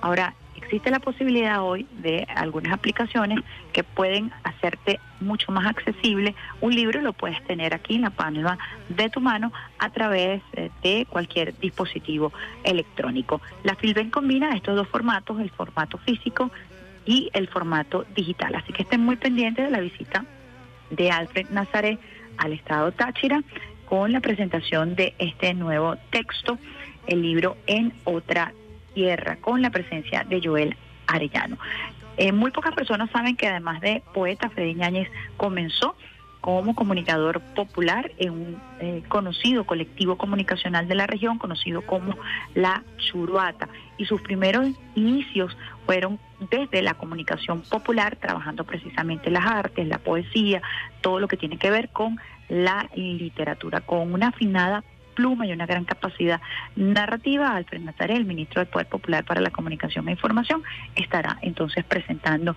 Ahora, 0.00 0.32
existe 0.54 0.90
la 0.90 1.00
posibilidad 1.00 1.60
hoy 1.62 1.86
de 1.98 2.24
algunas 2.36 2.72
aplicaciones 2.72 3.40
que 3.72 3.82
pueden 3.82 4.30
hacerte 4.44 5.00
mucho 5.20 5.50
más 5.50 5.66
accesible 5.66 6.34
un 6.60 6.72
libro 6.74 7.02
lo 7.02 7.12
puedes 7.12 7.42
tener 7.44 7.74
aquí 7.74 7.96
en 7.96 8.02
la 8.02 8.10
palma 8.10 8.56
de 8.88 9.10
tu 9.10 9.20
mano 9.20 9.52
a 9.80 9.90
través 9.90 10.40
eh, 10.52 10.70
de 10.84 11.06
cualquier 11.10 11.58
dispositivo 11.58 12.32
electrónico. 12.62 13.40
La 13.64 13.74
Filben 13.74 14.10
combina 14.10 14.54
estos 14.54 14.76
dos 14.76 14.86
formatos, 14.88 15.40
el 15.40 15.50
formato 15.50 15.98
físico 15.98 16.50
y 17.04 17.28
el 17.32 17.48
formato 17.48 18.04
digital. 18.14 18.54
Así 18.54 18.72
que 18.72 18.82
estén 18.82 19.00
muy 19.00 19.16
pendientes 19.16 19.64
de 19.64 19.70
la 19.72 19.80
visita 19.80 20.24
de 20.90 21.10
Alfred 21.10 21.48
Nazaret 21.50 21.98
al 22.38 22.52
estado 22.52 22.92
Táchira 22.92 23.42
con 23.86 24.12
la 24.12 24.20
presentación 24.20 24.94
de 24.94 25.14
este 25.18 25.54
nuevo 25.54 25.96
texto, 26.10 26.58
el 27.06 27.22
libro 27.22 27.56
En 27.66 27.92
otra 28.04 28.52
tierra, 28.94 29.36
con 29.36 29.62
la 29.62 29.70
presencia 29.70 30.24
de 30.24 30.40
Joel 30.42 30.76
Arellano. 31.06 31.58
Eh, 32.16 32.32
muy 32.32 32.50
pocas 32.50 32.74
personas 32.74 33.10
saben 33.10 33.36
que 33.36 33.46
además 33.46 33.80
de 33.80 34.02
poeta, 34.12 34.50
Freddy 34.50 34.74
Ñáñez 34.74 35.08
comenzó 35.36 35.94
como 36.40 36.74
comunicador 36.74 37.40
popular 37.54 38.12
en 38.18 38.30
un 38.30 38.62
eh, 38.80 39.02
conocido 39.08 39.64
colectivo 39.64 40.16
comunicacional 40.16 40.88
de 40.88 40.94
la 40.94 41.06
región, 41.06 41.38
conocido 41.38 41.82
como 41.82 42.16
la 42.54 42.82
Churuata. 42.96 43.68
Y 43.98 44.06
sus 44.06 44.20
primeros 44.20 44.68
inicios 44.94 45.56
fueron 45.88 46.18
desde 46.50 46.82
la 46.82 46.92
comunicación 46.92 47.62
popular, 47.62 48.16
trabajando 48.16 48.64
precisamente 48.64 49.30
las 49.30 49.46
artes, 49.46 49.88
la 49.88 49.96
poesía, 49.96 50.60
todo 51.00 51.18
lo 51.18 51.28
que 51.28 51.38
tiene 51.38 51.56
que 51.56 51.70
ver 51.70 51.88
con 51.88 52.18
la 52.50 52.90
literatura, 52.94 53.80
con 53.80 54.12
una 54.12 54.28
afinada 54.28 54.84
pluma 55.14 55.46
y 55.46 55.52
una 55.52 55.64
gran 55.64 55.86
capacidad 55.86 56.42
narrativa. 56.76 57.56
Alfred 57.56 57.80
Nazaret, 57.80 58.18
el 58.18 58.26
ministro 58.26 58.60
del 58.60 58.68
Poder 58.68 58.86
Popular 58.86 59.24
para 59.24 59.40
la 59.40 59.48
Comunicación 59.48 60.06
e 60.08 60.12
Información, 60.12 60.62
estará 60.94 61.38
entonces 61.40 61.86
presentando 61.86 62.54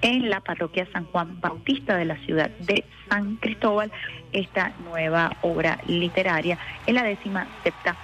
en 0.00 0.28
la 0.28 0.40
parroquia 0.40 0.88
San 0.92 1.04
Juan 1.04 1.40
Bautista 1.40 1.96
de 1.96 2.06
la 2.06 2.16
ciudad 2.24 2.50
de 2.58 2.84
San 3.08 3.36
Cristóbal 3.36 3.92
esta 4.32 4.72
nueva 4.82 5.36
obra 5.42 5.78
literaria 5.86 6.58
en 6.88 6.96
la 6.96 7.04
décima 7.04 7.46
septa 7.62 7.96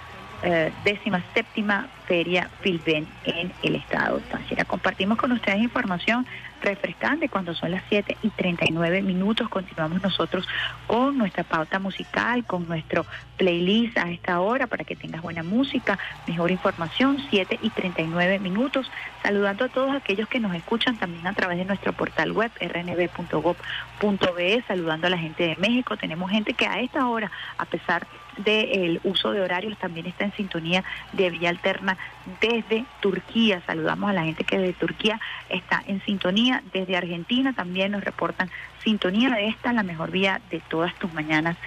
eh, 0.43 0.71
décima 0.83 1.21
séptima 1.33 1.87
feria 2.07 2.49
Filben 2.61 3.07
en 3.25 3.51
el 3.61 3.75
estado 3.75 4.19
Táchira. 4.31 4.65
Compartimos 4.65 5.17
con 5.17 5.31
ustedes 5.31 5.59
información 5.59 6.25
refrescante 6.61 7.29
cuando 7.29 7.53
son 7.53 7.71
las 7.71 7.83
7 7.89 8.17
y 8.21 8.29
39 8.29 9.01
minutos. 9.01 9.49
Continuamos 9.49 10.01
nosotros 10.01 10.47
con 10.87 11.17
nuestra 11.17 11.43
pauta 11.43 11.79
musical, 11.79 12.45
con 12.45 12.67
nuestro 12.67 13.05
playlist 13.37 13.97
a 13.97 14.09
esta 14.09 14.39
hora 14.39 14.67
para 14.67 14.83
que 14.83 14.95
tengas 14.95 15.21
buena 15.21 15.43
música, 15.43 15.97
mejor 16.27 16.51
información, 16.51 17.17
7 17.29 17.59
y 17.61 17.69
39 17.69 18.39
minutos. 18.39 18.89
Saludando 19.23 19.65
a 19.65 19.69
todos 19.69 19.95
aquellos 19.95 20.27
que 20.27 20.39
nos 20.39 20.55
escuchan 20.55 20.97
también 20.97 21.25
a 21.27 21.33
través 21.33 21.57
de 21.57 21.65
nuestro 21.65 21.93
portal 21.93 22.31
web 22.31 22.51
rnb.gov.be, 22.59 24.63
saludando 24.67 25.07
a 25.07 25.09
la 25.09 25.17
gente 25.17 25.43
de 25.43 25.55
México. 25.57 25.97
Tenemos 25.97 26.31
gente 26.31 26.53
que 26.53 26.65
a 26.65 26.79
esta 26.79 27.07
hora, 27.07 27.31
a 27.57 27.65
pesar 27.65 28.07
del 28.43 28.99
uso 29.03 29.31
de 29.31 29.41
horarios, 29.41 29.77
también 29.77 30.05
está 30.05 30.25
en 30.25 30.33
sintonía 30.33 30.83
de 31.13 31.29
Vía 31.29 31.49
Alterna 31.49 31.97
desde 32.41 32.85
Turquía. 32.99 33.61
Saludamos 33.65 34.09
a 34.09 34.13
la 34.13 34.23
gente 34.23 34.43
que 34.43 34.57
desde 34.57 34.73
Turquía 34.73 35.19
está 35.49 35.83
en 35.87 36.01
sintonía. 36.03 36.63
Desde 36.73 36.97
Argentina 36.97 37.53
también 37.53 37.91
nos 37.91 38.03
reportan 38.03 38.49
sintonía 38.83 39.29
de 39.29 39.47
esta, 39.47 39.73
la 39.73 39.83
mejor 39.83 40.11
vía 40.11 40.41
de 40.49 40.59
todas 40.61 40.93
tus 40.95 41.13
mañanas, 41.13 41.57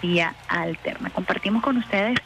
Vía 0.00 0.34
Alterna. 0.48 1.10
Compartimos 1.10 1.62
con 1.62 1.76
ustedes 1.76 2.18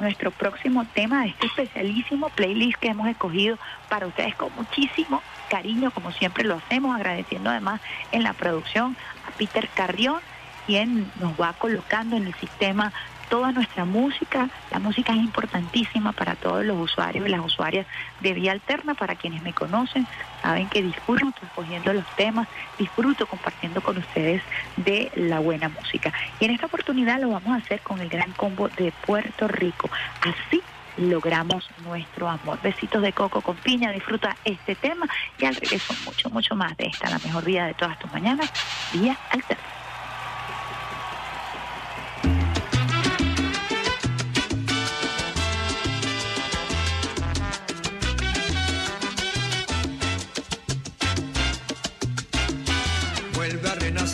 nuestro 0.00 0.30
próximo 0.30 0.86
tema 0.94 1.22
de 1.22 1.28
este 1.30 1.46
especialísimo 1.46 2.28
playlist 2.30 2.78
que 2.78 2.88
hemos 2.88 3.08
escogido 3.08 3.58
para 3.88 4.06
ustedes 4.06 4.34
con 4.34 4.54
muchísimo 4.54 5.22
cariño, 5.48 5.90
como 5.90 6.12
siempre 6.12 6.44
lo 6.44 6.56
hacemos, 6.56 6.94
agradeciendo 6.94 7.50
además 7.50 7.80
en 8.12 8.22
la 8.22 8.34
producción 8.34 8.96
a 9.26 9.30
Peter 9.32 9.68
Carrión, 9.74 10.20
quien 10.66 11.10
nos 11.20 11.40
va 11.40 11.54
colocando 11.54 12.16
en 12.16 12.26
el 12.26 12.34
sistema 12.34 12.92
toda 13.28 13.52
nuestra 13.52 13.84
música. 13.84 14.48
La 14.70 14.78
música 14.78 15.12
es 15.12 15.18
importantísima 15.18 16.12
para 16.12 16.34
todos 16.34 16.64
los 16.64 16.78
usuarios 16.78 17.26
y 17.26 17.30
las 17.30 17.44
usuarias 17.44 17.86
de 18.20 18.32
Vía 18.32 18.52
Alterna. 18.52 18.94
Para 18.94 19.14
quienes 19.14 19.42
me 19.42 19.52
conocen, 19.52 20.06
saben 20.42 20.68
que 20.68 20.82
disfruto 20.82 21.40
escogiendo 21.42 21.92
los 21.92 22.06
temas, 22.16 22.48
disfruto 22.78 23.26
compartiendo 23.26 23.80
con 23.80 23.98
ustedes 23.98 24.42
de 24.76 25.10
la 25.14 25.40
buena 25.40 25.68
música. 25.68 26.12
Y 26.40 26.46
en 26.46 26.52
esta 26.52 26.66
oportunidad 26.66 27.20
lo 27.20 27.30
vamos 27.30 27.50
a 27.50 27.56
hacer 27.56 27.80
con 27.80 28.00
el 28.00 28.08
gran 28.08 28.32
combo 28.32 28.68
de 28.68 28.92
Puerto 29.06 29.48
Rico. 29.48 29.88
Así 30.20 30.62
logramos 30.96 31.68
nuestro 31.84 32.28
amor. 32.28 32.58
Besitos 32.62 33.02
de 33.02 33.12
coco 33.12 33.40
con 33.40 33.56
piña, 33.56 33.92
disfruta 33.92 34.36
este 34.44 34.74
tema 34.74 35.06
y 35.38 35.44
al 35.44 35.54
regreso 35.54 35.94
mucho, 36.04 36.30
mucho 36.30 36.54
más 36.56 36.76
de 36.76 36.86
esta, 36.86 37.08
la 37.08 37.18
mejor 37.18 37.44
vida 37.44 37.66
de 37.66 37.74
todas 37.74 37.98
tus 37.98 38.12
mañanas, 38.12 38.50
Vía 38.92 39.16
Alterna. 39.30 39.77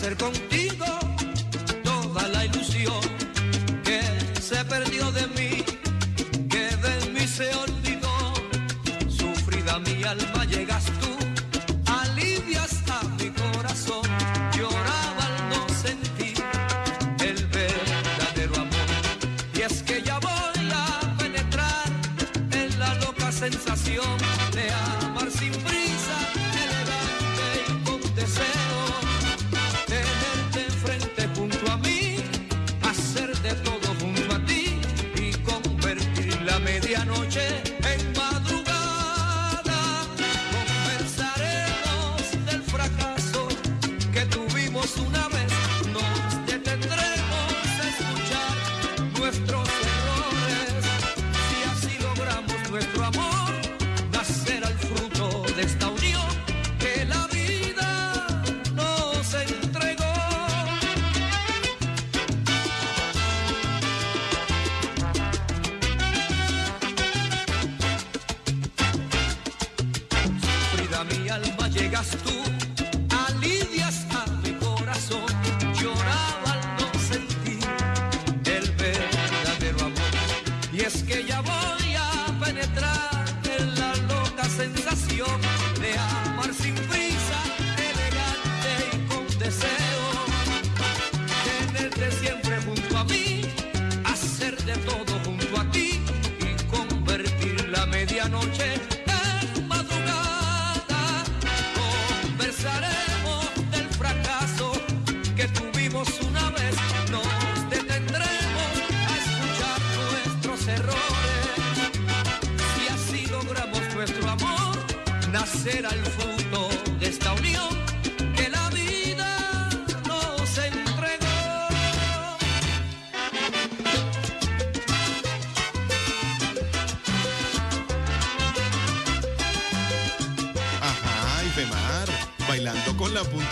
Renacer 0.05 0.17
contigo 0.17 0.85
toda 1.83 2.27
la 2.27 2.45
ilusión 2.45 3.01
que 3.83 4.01
se 4.39 4.63
perdió 4.65 5.11
de 5.11 5.25
mí, 5.29 5.65
que 6.47 6.67
de 6.85 7.09
mí 7.11 7.27
se 7.27 7.51
olvidó. 7.55 8.33
Sufrida 9.09 9.79
mi 9.79 10.03
alma 10.03 10.45
llegas 10.45 10.91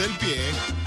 punta 0.03 0.05
el 0.05 0.17
pie. 0.17 0.82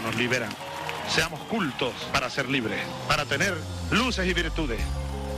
Nos 0.00 0.16
liberan. 0.16 0.48
Seamos 1.08 1.40
cultos 1.40 1.92
para 2.12 2.30
ser 2.30 2.48
libres, 2.48 2.80
para 3.06 3.26
tener 3.26 3.54
luces 3.90 4.26
y 4.26 4.32
virtudes 4.32 4.80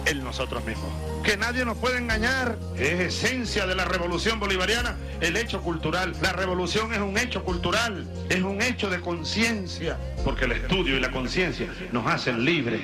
en 0.06 0.22
nosotros 0.22 0.64
mismos. 0.64 0.90
Que 1.24 1.36
nadie 1.36 1.64
nos 1.64 1.76
puede 1.78 1.98
engañar. 1.98 2.56
Es 2.76 3.00
esencia 3.00 3.66
de 3.66 3.74
la 3.74 3.84
revolución 3.84 4.38
bolivariana 4.38 4.96
el 5.20 5.36
hecho 5.36 5.60
cultural. 5.60 6.14
La 6.22 6.32
revolución 6.32 6.92
es 6.92 7.00
un 7.00 7.18
hecho 7.18 7.42
cultural, 7.42 8.06
es 8.28 8.42
un 8.42 8.62
hecho 8.62 8.90
de 8.90 9.00
conciencia, 9.00 9.98
porque 10.24 10.44
el 10.44 10.52
estudio 10.52 10.96
y 10.96 11.00
la 11.00 11.10
conciencia 11.10 11.68
nos 11.90 12.06
hacen 12.06 12.44
libres. 12.44 12.82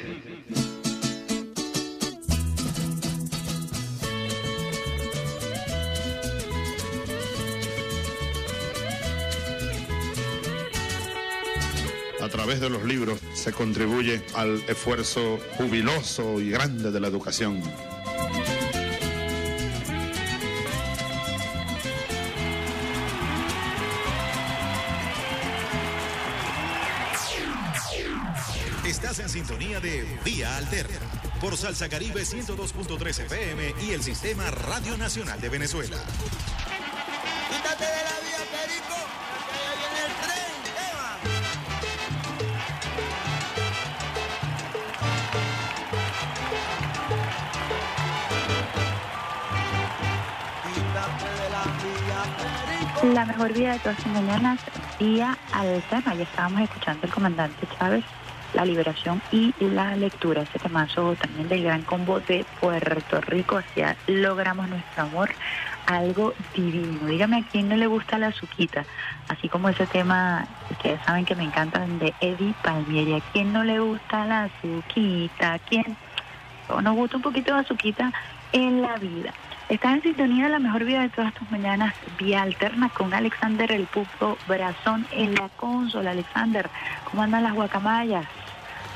Través 12.50 12.60
de 12.60 12.70
los 12.70 12.84
libros 12.84 13.20
se 13.32 13.52
contribuye 13.52 14.22
al 14.34 14.60
esfuerzo 14.66 15.38
jubiloso 15.56 16.40
y 16.40 16.50
grande 16.50 16.90
de 16.90 16.98
la 16.98 17.06
educación. 17.06 17.62
Estás 28.84 29.20
en 29.20 29.28
sintonía 29.28 29.78
de 29.78 30.04
Vía 30.24 30.56
Alterna 30.56 30.98
por 31.40 31.56
Salsa 31.56 31.88
Caribe 31.88 32.22
102.3 32.22 33.26
FM 33.26 33.74
y 33.86 33.92
el 33.92 34.02
Sistema 34.02 34.50
Radio 34.50 34.96
Nacional 34.96 35.40
de 35.40 35.50
Venezuela. 35.50 35.98
La 53.20 53.26
mejor 53.26 53.52
vida 53.52 53.74
de 53.74 53.78
todas 53.80 53.98
las 53.98 54.14
mañanas, 54.14 54.60
día 54.98 55.36
alterna. 55.52 56.14
Ya 56.14 56.22
estábamos 56.22 56.62
escuchando 56.62 57.06
el 57.06 57.12
comandante 57.12 57.66
Chávez, 57.78 58.02
la 58.54 58.64
liberación 58.64 59.20
y 59.30 59.52
la 59.60 59.94
lectura. 59.94 60.40
Ese 60.40 60.58
temazo 60.58 61.14
también 61.16 61.46
del 61.50 61.64
gran 61.64 61.82
combo 61.82 62.20
de 62.20 62.46
Puerto 62.62 63.20
Rico. 63.20 63.58
Hacia 63.58 63.94
logramos 64.06 64.70
nuestro 64.70 65.02
amor, 65.02 65.28
algo 65.84 66.32
divino. 66.54 67.08
Dígame 67.08 67.36
a 67.36 67.42
quién 67.42 67.68
no 67.68 67.76
le 67.76 67.88
gusta 67.88 68.16
la 68.16 68.28
azuquita, 68.28 68.86
así 69.28 69.50
como 69.50 69.68
ese 69.68 69.86
tema, 69.86 70.46
ustedes 70.70 70.98
saben 71.04 71.26
que 71.26 71.34
me 71.34 71.44
encantan 71.44 71.98
de 71.98 72.14
Eddie 72.22 72.54
Palmieri. 72.62 73.16
¿A 73.16 73.20
quién 73.34 73.52
no 73.52 73.64
le 73.64 73.80
gusta 73.80 74.24
la 74.24 74.44
azuquita? 74.44 75.52
¿A 75.52 75.58
quién? 75.58 75.94
Nos 76.70 76.96
gusta 76.96 77.18
un 77.18 77.22
poquito 77.22 77.52
de 77.52 77.60
azuquita 77.60 78.14
en 78.52 78.80
la 78.80 78.96
vida. 78.96 79.34
Estás 79.70 79.94
en 79.94 80.02
sintonía 80.02 80.48
la 80.48 80.58
mejor 80.58 80.84
vida 80.84 81.02
de 81.02 81.10
todas 81.10 81.32
tus 81.32 81.48
mañanas, 81.48 81.94
vía 82.18 82.42
alterna 82.42 82.88
con 82.88 83.14
Alexander 83.14 83.70
el 83.70 83.86
Pupo 83.86 84.36
Brazón 84.48 85.06
en 85.12 85.36
la 85.36 85.48
consola. 85.50 86.10
Alexander, 86.10 86.68
¿cómo 87.04 87.22
andan 87.22 87.44
las 87.44 87.54
guacamayas? 87.54 88.26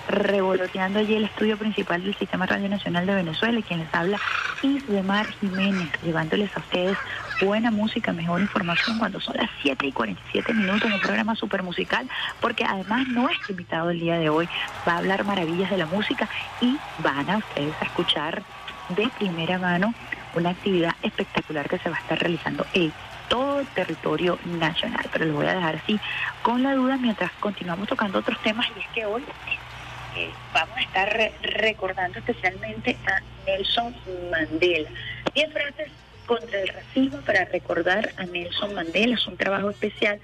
Revoloteando 0.08 0.98
allí 0.98 1.14
el 1.14 1.26
estudio 1.26 1.56
principal 1.56 2.02
del 2.02 2.16
Sistema 2.16 2.46
Radio 2.46 2.68
Nacional 2.68 3.06
de 3.06 3.14
Venezuela 3.14 3.56
y 3.56 3.62
quien 3.62 3.78
les 3.78 3.94
habla 3.94 4.18
Isdemar 4.62 5.28
Jiménez, 5.34 5.90
llevándoles 6.02 6.50
a 6.56 6.58
ustedes 6.58 6.98
buena 7.40 7.70
música, 7.70 8.12
mejor 8.12 8.40
información 8.40 8.98
cuando 8.98 9.20
son 9.20 9.36
las 9.36 9.50
7 9.62 9.86
y 9.86 9.92
47 9.92 10.54
minutos 10.54 10.86
en 10.86 10.94
un 10.94 11.00
programa 11.00 11.36
súper 11.36 11.62
musical, 11.62 12.08
porque 12.40 12.64
además 12.64 13.06
nuestro 13.06 13.52
invitado 13.52 13.90
el 13.90 14.00
día 14.00 14.18
de 14.18 14.28
hoy 14.28 14.48
va 14.88 14.94
a 14.94 14.98
hablar 14.98 15.24
maravillas 15.24 15.70
de 15.70 15.78
la 15.78 15.86
música 15.86 16.28
y 16.60 16.76
van 16.98 17.30
a 17.30 17.36
ustedes 17.36 17.74
a 17.80 17.84
escuchar 17.84 18.42
de 18.88 19.08
primera 19.18 19.58
mano 19.58 19.94
una 20.36 20.50
actividad 20.50 20.94
espectacular 21.02 21.68
que 21.68 21.78
se 21.78 21.90
va 21.90 21.96
a 21.96 22.00
estar 22.00 22.18
realizando 22.18 22.66
en 22.74 22.92
todo 23.28 23.60
el 23.60 23.66
territorio 23.68 24.38
nacional. 24.44 25.04
Pero 25.12 25.24
lo 25.26 25.34
voy 25.34 25.46
a 25.46 25.54
dejar 25.54 25.76
así 25.76 25.98
con 26.42 26.62
la 26.62 26.74
duda 26.74 26.96
mientras 26.96 27.30
continuamos 27.40 27.88
tocando 27.88 28.18
otros 28.18 28.40
temas 28.42 28.66
y 28.76 28.80
es 28.80 28.86
que 28.94 29.06
hoy 29.06 29.22
eh, 30.16 30.30
vamos 30.52 30.76
a 30.76 30.80
estar 30.80 31.12
re- 31.12 31.32
recordando 31.42 32.18
especialmente 32.18 32.96
a 33.06 33.20
Nelson 33.46 33.94
Mandela. 34.30 34.88
Diez 35.34 35.52
frases 35.52 35.90
contra 36.26 36.60
el 36.60 36.68
racismo 36.68 37.18
para 37.22 37.44
recordar 37.46 38.10
a 38.16 38.24
Nelson 38.24 38.74
Mandela. 38.74 39.14
Es 39.14 39.26
un 39.26 39.36
trabajo 39.36 39.70
especial 39.70 40.20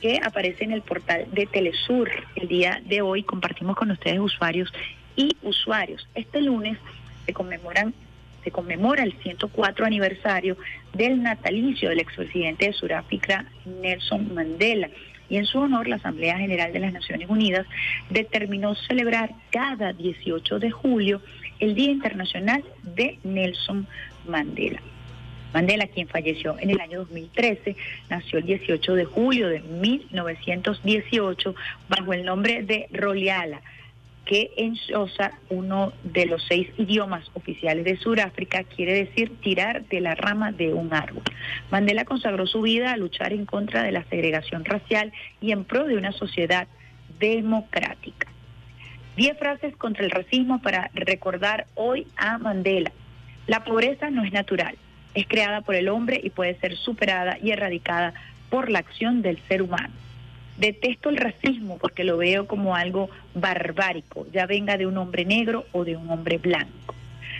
que 0.00 0.20
aparece 0.22 0.64
en 0.64 0.72
el 0.72 0.82
portal 0.82 1.26
de 1.32 1.46
Telesur. 1.46 2.10
El 2.36 2.48
día 2.48 2.80
de 2.84 3.02
hoy 3.02 3.22
compartimos 3.22 3.76
con 3.76 3.90
ustedes 3.90 4.18
usuarios 4.18 4.72
y 5.16 5.36
usuarios. 5.42 6.06
Este 6.14 6.40
lunes 6.40 6.78
se 7.26 7.32
conmemoran 7.32 7.94
se 8.44 8.50
conmemora 8.50 9.02
el 9.02 9.14
104 9.22 9.86
aniversario 9.86 10.56
del 10.92 11.22
natalicio 11.22 11.88
del 11.88 12.00
expresidente 12.00 12.66
de 12.66 12.72
Sudáfrica 12.74 13.46
Nelson 13.64 14.34
Mandela 14.34 14.90
y 15.28 15.38
en 15.38 15.46
su 15.46 15.58
honor 15.58 15.88
la 15.88 15.96
Asamblea 15.96 16.38
General 16.38 16.72
de 16.72 16.80
las 16.80 16.92
Naciones 16.92 17.28
Unidas 17.28 17.66
determinó 18.10 18.74
celebrar 18.74 19.30
cada 19.50 19.92
18 19.92 20.58
de 20.58 20.70
julio 20.70 21.22
el 21.60 21.74
Día 21.74 21.90
Internacional 21.90 22.62
de 22.82 23.18
Nelson 23.24 23.86
Mandela. 24.28 24.80
Mandela, 25.54 25.86
quien 25.86 26.08
falleció 26.08 26.58
en 26.58 26.70
el 26.70 26.80
año 26.80 26.98
2013, 27.00 27.76
nació 28.10 28.40
el 28.40 28.44
18 28.44 28.94
de 28.94 29.04
julio 29.04 29.48
de 29.48 29.60
1918 29.60 31.54
bajo 31.88 32.12
el 32.12 32.24
nombre 32.24 32.64
de 32.64 32.88
Roliala, 32.90 33.62
que 34.24 34.52
en 34.56 34.74
Xhosa, 34.74 35.32
uno 35.50 35.92
de 36.02 36.26
los 36.26 36.42
seis 36.48 36.68
idiomas 36.78 37.30
oficiales 37.34 37.84
de 37.84 37.96
Sudáfrica, 37.96 38.64
quiere 38.64 38.94
decir 38.94 39.32
tirar 39.40 39.84
de 39.86 40.00
la 40.00 40.14
rama 40.14 40.52
de 40.52 40.72
un 40.72 40.94
árbol. 40.94 41.22
Mandela 41.70 42.04
consagró 42.04 42.46
su 42.46 42.62
vida 42.62 42.92
a 42.92 42.96
luchar 42.96 43.32
en 43.32 43.44
contra 43.44 43.82
de 43.82 43.92
la 43.92 44.04
segregación 44.04 44.64
racial 44.64 45.12
y 45.40 45.52
en 45.52 45.64
pro 45.64 45.84
de 45.84 45.96
una 45.96 46.12
sociedad 46.12 46.66
democrática. 47.18 48.28
Diez 49.16 49.38
frases 49.38 49.76
contra 49.76 50.04
el 50.04 50.10
racismo 50.10 50.60
para 50.60 50.90
recordar 50.94 51.66
hoy 51.74 52.06
a 52.16 52.38
Mandela. 52.38 52.92
La 53.46 53.62
pobreza 53.62 54.10
no 54.10 54.24
es 54.24 54.32
natural, 54.32 54.76
es 55.14 55.26
creada 55.28 55.60
por 55.60 55.74
el 55.74 55.88
hombre 55.88 56.20
y 56.22 56.30
puede 56.30 56.58
ser 56.60 56.76
superada 56.76 57.38
y 57.40 57.50
erradicada 57.50 58.14
por 58.50 58.70
la 58.70 58.80
acción 58.80 59.22
del 59.22 59.38
ser 59.48 59.62
humano. 59.62 59.92
Detesto 60.58 61.08
el 61.08 61.16
racismo 61.16 61.78
porque 61.78 62.04
lo 62.04 62.16
veo 62.16 62.46
como 62.46 62.76
algo 62.76 63.10
barbárico, 63.34 64.26
ya 64.32 64.46
venga 64.46 64.76
de 64.76 64.86
un 64.86 64.96
hombre 64.98 65.24
negro 65.24 65.66
o 65.72 65.84
de 65.84 65.96
un 65.96 66.08
hombre 66.10 66.38
blanco. 66.38 66.94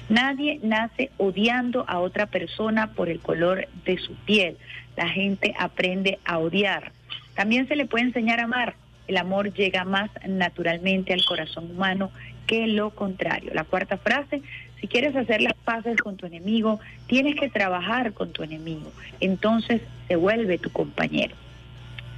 Nadie 0.08 0.60
nace 0.62 1.10
odiando 1.16 1.84
a 1.88 1.98
otra 2.00 2.26
persona 2.26 2.88
por 2.88 3.08
el 3.08 3.20
color 3.20 3.68
de 3.84 3.98
su 3.98 4.14
piel. 4.14 4.56
La 4.96 5.08
gente 5.08 5.54
aprende 5.58 6.18
a 6.24 6.38
odiar. 6.38 6.92
También 7.34 7.66
se 7.68 7.76
le 7.76 7.86
puede 7.86 8.04
enseñar 8.04 8.40
a 8.40 8.44
amar. 8.44 8.74
El 9.06 9.16
amor 9.16 9.52
llega 9.52 9.84
más 9.84 10.10
naturalmente 10.26 11.12
al 11.12 11.24
corazón 11.24 11.70
humano 11.70 12.10
que 12.46 12.66
lo 12.66 12.90
contrario. 12.90 13.52
La 13.54 13.64
cuarta 13.64 13.96
frase, 13.96 14.42
si 14.80 14.88
quieres 14.88 15.16
hacer 15.16 15.40
las 15.40 15.54
paces 15.54 15.96
con 15.96 16.16
tu 16.16 16.26
enemigo, 16.26 16.80
tienes 17.06 17.36
que 17.36 17.48
trabajar 17.48 18.12
con 18.12 18.32
tu 18.32 18.42
enemigo. 18.42 18.92
Entonces 19.20 19.80
se 20.08 20.16
vuelve 20.16 20.58
tu 20.58 20.70
compañero. 20.70 21.34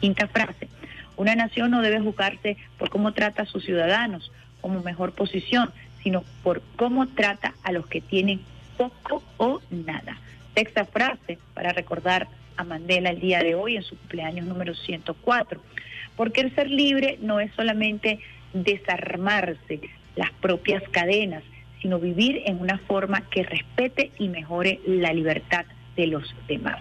Quinta 0.00 0.26
frase, 0.26 0.68
una 1.16 1.34
nación 1.34 1.70
no 1.70 1.82
debe 1.82 2.00
juzgarse 2.00 2.56
por 2.78 2.90
cómo 2.90 3.12
trata 3.12 3.42
a 3.42 3.46
sus 3.46 3.64
ciudadanos 3.64 4.30
como 4.60 4.82
mejor 4.82 5.12
posición, 5.12 5.70
sino 6.02 6.24
por 6.42 6.62
cómo 6.76 7.08
trata 7.08 7.54
a 7.62 7.72
los 7.72 7.86
que 7.86 8.00
tienen 8.00 8.40
poco 8.76 9.22
o 9.36 9.60
nada. 9.70 10.18
Sexta 10.54 10.84
frase 10.84 11.38
para 11.54 11.72
recordar 11.72 12.28
a 12.56 12.64
Mandela 12.64 13.10
el 13.10 13.20
día 13.20 13.40
de 13.40 13.54
hoy 13.54 13.76
en 13.76 13.82
su 13.82 13.96
cumpleaños 13.96 14.46
número 14.46 14.74
104. 14.74 15.60
Porque 16.16 16.40
el 16.40 16.54
ser 16.54 16.70
libre 16.70 17.18
no 17.20 17.40
es 17.40 17.52
solamente 17.54 18.20
desarmarse 18.52 19.80
las 20.14 20.32
propias 20.32 20.82
cadenas, 20.90 21.42
sino 21.82 21.98
vivir 21.98 22.42
en 22.46 22.60
una 22.60 22.78
forma 22.78 23.22
que 23.28 23.42
respete 23.42 24.12
y 24.18 24.28
mejore 24.28 24.80
la 24.86 25.12
libertad 25.12 25.66
de 25.94 26.06
los 26.06 26.34
demás. 26.48 26.78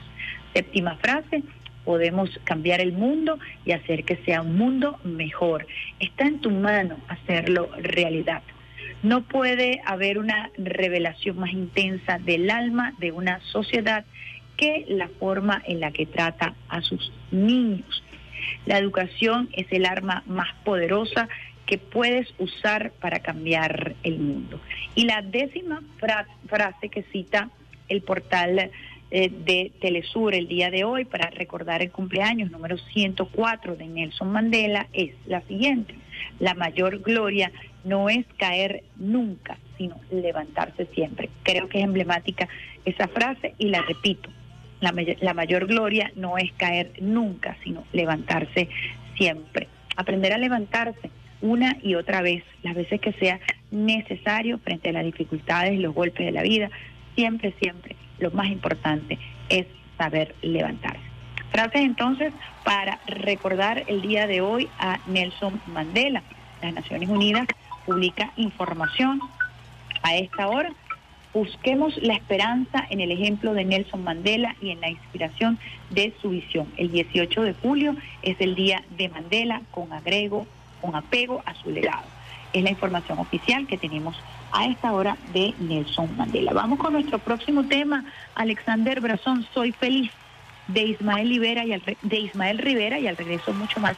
Séptima 0.53 0.95
frase, 0.95 1.43
podemos 1.85 2.29
cambiar 2.43 2.81
el 2.81 2.91
mundo 2.91 3.39
y 3.65 3.71
hacer 3.71 4.03
que 4.03 4.17
sea 4.25 4.41
un 4.41 4.57
mundo 4.57 4.99
mejor. 5.03 5.67
Está 5.99 6.25
en 6.25 6.39
tu 6.41 6.51
mano 6.51 6.97
hacerlo 7.07 7.69
realidad. 7.77 8.41
No 9.03 9.21
puede 9.21 9.81
haber 9.85 10.17
una 10.17 10.49
revelación 10.57 11.37
más 11.37 11.51
intensa 11.53 12.17
del 12.17 12.49
alma 12.49 12.93
de 12.97 13.11
una 13.11 13.39
sociedad 13.41 14.03
que 14.57 14.85
la 14.87 15.07
forma 15.19 15.61
en 15.67 15.79
la 15.79 15.91
que 15.91 16.05
trata 16.05 16.55
a 16.69 16.81
sus 16.81 17.11
niños. 17.31 18.03
La 18.65 18.77
educación 18.77 19.49
es 19.53 19.67
el 19.71 19.85
arma 19.85 20.23
más 20.25 20.49
poderosa 20.63 21.27
que 21.65 21.77
puedes 21.77 22.33
usar 22.37 22.91
para 22.99 23.19
cambiar 23.19 23.95
el 24.03 24.19
mundo. 24.19 24.59
Y 24.95 25.05
la 25.05 25.21
décima 25.21 25.81
fra- 25.97 26.27
frase 26.47 26.89
que 26.89 27.03
cita 27.11 27.49
el 27.89 28.01
portal 28.01 28.71
eh, 29.11 29.29
de 29.29 29.71
Telesur 29.79 30.33
el 30.33 30.47
día 30.47 30.71
de 30.71 30.83
hoy 30.83 31.05
para 31.05 31.29
recordar 31.29 31.81
el 31.81 31.91
cumpleaños 31.91 32.49
número 32.49 32.77
104 32.77 33.75
de 33.75 33.87
Nelson 33.87 34.31
Mandela 34.31 34.87
es 34.93 35.13
la 35.27 35.41
siguiente. 35.41 35.93
La 36.39 36.53
mayor 36.55 36.99
gloria 36.99 37.51
no 37.83 38.09
es 38.09 38.25
caer 38.37 38.83
nunca, 38.97 39.57
sino 39.77 39.99
levantarse 40.09 40.87
siempre. 40.87 41.29
Creo 41.43 41.69
que 41.69 41.79
es 41.79 41.83
emblemática 41.83 42.47
esa 42.83 43.07
frase 43.07 43.53
y 43.57 43.69
la 43.69 43.83
repito. 43.83 44.29
La, 44.81 44.93
la 45.21 45.33
mayor 45.33 45.67
gloria 45.67 46.11
no 46.15 46.37
es 46.37 46.51
caer 46.53 46.91
nunca, 46.99 47.57
sino 47.63 47.83
levantarse 47.93 48.69
siempre. 49.17 49.67
Aprender 49.95 50.33
a 50.33 50.37
levantarse 50.37 51.11
una 51.41 51.77
y 51.81 51.95
otra 51.95 52.21
vez, 52.21 52.43
las 52.63 52.75
veces 52.75 52.99
que 52.99 53.13
sea 53.13 53.39
necesario 53.71 54.57
frente 54.59 54.89
a 54.89 54.93
las 54.93 55.05
dificultades 55.05 55.79
los 55.79 55.93
golpes 55.93 56.25
de 56.25 56.31
la 56.31 56.41
vida, 56.41 56.69
siempre, 57.15 57.53
siempre, 57.61 57.95
lo 58.19 58.31
más 58.31 58.47
importante 58.47 59.19
es 59.49 59.67
saber 59.97 60.35
levantarse. 60.41 61.01
Frases 61.51 61.81
entonces 61.81 62.33
para 62.63 62.99
recordar 63.07 63.83
el 63.87 64.01
día 64.01 64.27
de 64.27 64.41
hoy 64.41 64.67
a 64.77 64.99
Nelson 65.07 65.61
Mandela. 65.67 66.21
Las 66.61 66.73
Naciones 66.73 67.09
Unidas 67.09 67.47
publica 67.85 68.31
información 68.35 69.21
a 70.03 70.15
esta 70.15 70.47
hora. 70.47 70.73
Busquemos 71.33 71.97
la 72.01 72.13
esperanza 72.13 72.85
en 72.89 73.01
el 73.01 73.11
ejemplo 73.11 73.53
de 73.53 73.65
Nelson 73.65 74.03
Mandela 74.03 74.55
y 74.61 74.71
en 74.71 74.81
la 74.81 74.89
inspiración 74.89 75.59
de 75.89 76.13
su 76.21 76.29
visión. 76.29 76.67
El 76.77 76.91
18 76.91 77.41
de 77.43 77.53
julio 77.53 77.95
es 78.21 78.39
el 78.39 78.55
día 78.55 78.83
de 78.97 79.09
Mandela 79.09 79.61
con 79.71 79.91
agrego, 79.91 80.47
con 80.81 80.95
apego 80.95 81.43
a 81.45 81.53
su 81.55 81.71
legado. 81.71 82.05
Es 82.53 82.63
la 82.63 82.69
información 82.69 83.19
oficial 83.19 83.67
que 83.67 83.77
tenemos 83.77 84.15
a 84.55 84.65
esta 84.67 84.93
hora 84.93 85.17
de 85.33 85.53
Nelson 85.59 86.15
Mandela. 86.15 86.53
Vamos 86.53 86.79
con 86.79 86.93
nuestro 86.93 87.19
próximo 87.19 87.65
tema, 87.65 88.05
Alexander 88.35 89.01
Brazón, 89.01 89.45
Soy 89.53 89.73
feliz, 89.73 90.11
de 90.67 90.83
Ismael 90.83 91.27
Rivera 91.27 91.65
y 91.65 91.73
al, 91.73 91.83
de 92.01 92.17
Ismael 92.17 92.57
Rivera 92.57 92.97
y 92.97 93.07
al 93.07 93.17
regreso 93.17 93.53
mucho 93.53 93.79
más 93.81 93.97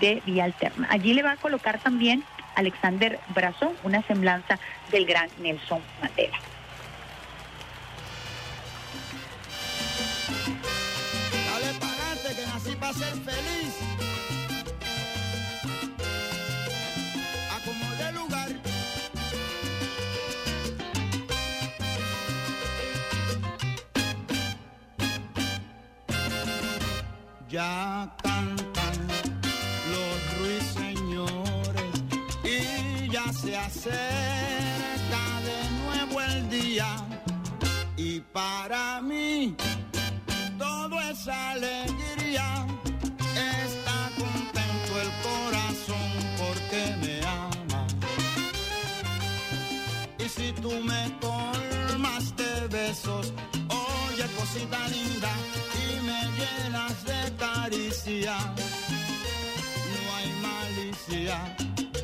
de 0.00 0.22
Vía 0.24 0.44
Alterna. 0.44 0.88
Allí 0.90 1.12
le 1.12 1.22
va 1.22 1.32
a 1.32 1.36
colocar 1.36 1.78
también 1.78 2.24
Alexander 2.56 3.20
Brazón 3.34 3.72
una 3.84 4.02
semblanza 4.02 4.58
del 4.90 5.04
gran 5.04 5.28
Nelson 5.38 5.80
Mandela. 6.00 6.38
Dale 11.46 11.78
pa'lante 11.78 12.34
que 12.34 12.46
nací 12.46 12.76
para 12.76 12.92
ser 12.94 13.12
feliz. 13.22 13.53
Ya 27.54 28.10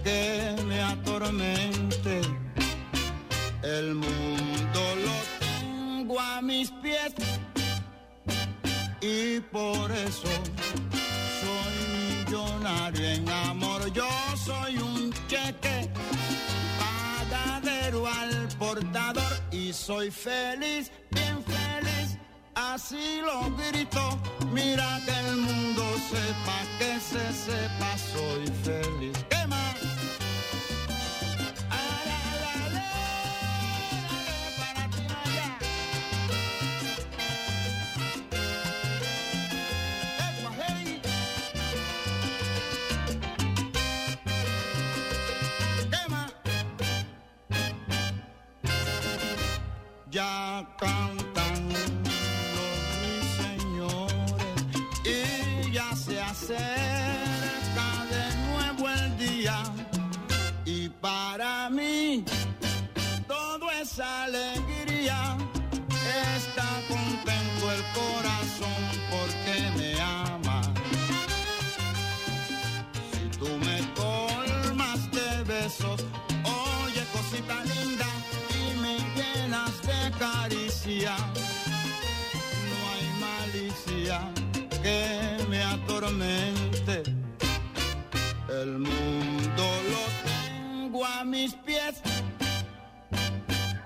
que 0.05 0.57
me 0.67 0.81
atormente. 0.81 2.21
El 3.63 3.95
mundo 3.95 4.81
lo 5.07 5.17
tengo 5.39 6.19
a 6.19 6.41
mis 6.41 6.71
pies 6.83 7.13
y 9.01 9.41
por 9.41 9.91
eso 9.93 10.29
soy 11.43 11.75
millonario 12.25 13.07
en 13.07 13.29
amor. 13.29 13.93
Yo 13.93 14.09
soy 14.45 14.79
un 14.79 15.13
cheque 15.29 15.91
pagadero 16.81 18.07
al 18.07 18.49
portador 18.59 19.33
y 19.53 19.73
soy 19.73 20.11
feliz, 20.11 20.91
bien 21.11 21.45
feliz 21.45 22.00
así 22.55 23.21
lo 23.23 23.51
grito. 23.57 24.19
Mira 24.53 25.01
que 25.05 25.29
el 25.29 25.37
mundo 25.37 25.83
sepa, 26.11 26.59
que 26.79 27.01
se 27.01 27.33
sepa, 27.33 27.99
soy 27.99 28.47
feliz. 28.65 29.17
¿Qué 29.29 29.47
más? 29.47 29.77
Ay, 31.71 32.11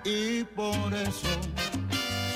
y 0.04 0.44
por 0.44 0.92
eso 0.92 1.28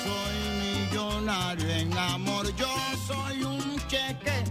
soy 0.05 0.37
millonario 0.63 1.69
en 1.69 1.97
amor. 1.97 2.47
Yo 2.57 2.69
soy 3.07 3.43
un 3.43 3.77
cheque 3.89 4.45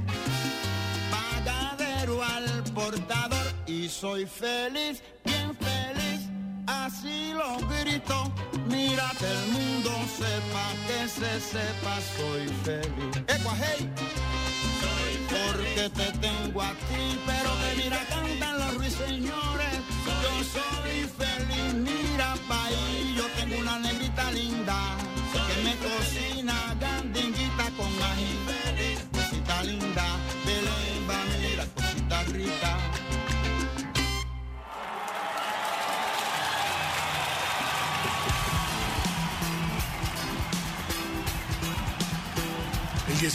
pagadero 1.12 2.24
al 2.24 2.64
portador 2.74 3.46
y 3.66 3.90
soy 3.90 4.26
feliz, 4.26 5.02
bien 5.26 5.56
feliz, 5.56 6.30
así 6.68 7.34
lo 7.34 7.58
grito. 7.68 8.32
Mira 8.70 9.12
que 9.18 9.26
el 9.26 9.52
mundo 9.52 9.92
sepa, 10.18 10.66
que 10.88 11.08
se 11.08 11.40
sepa, 11.40 11.98
soy 12.18 12.48
feliz. 12.64 13.18
Ecua, 13.28 13.54
hey. 13.60 13.90
Porque 15.30 15.90
te 15.90 16.12
tengo 16.20 16.62
a 16.62 16.72
ti, 16.72 17.20
pero 17.26 17.50
que 17.60 17.84
mira, 17.84 18.00
cantan 18.10 18.60
los 18.60 18.74
ruiseñores. 18.76 18.87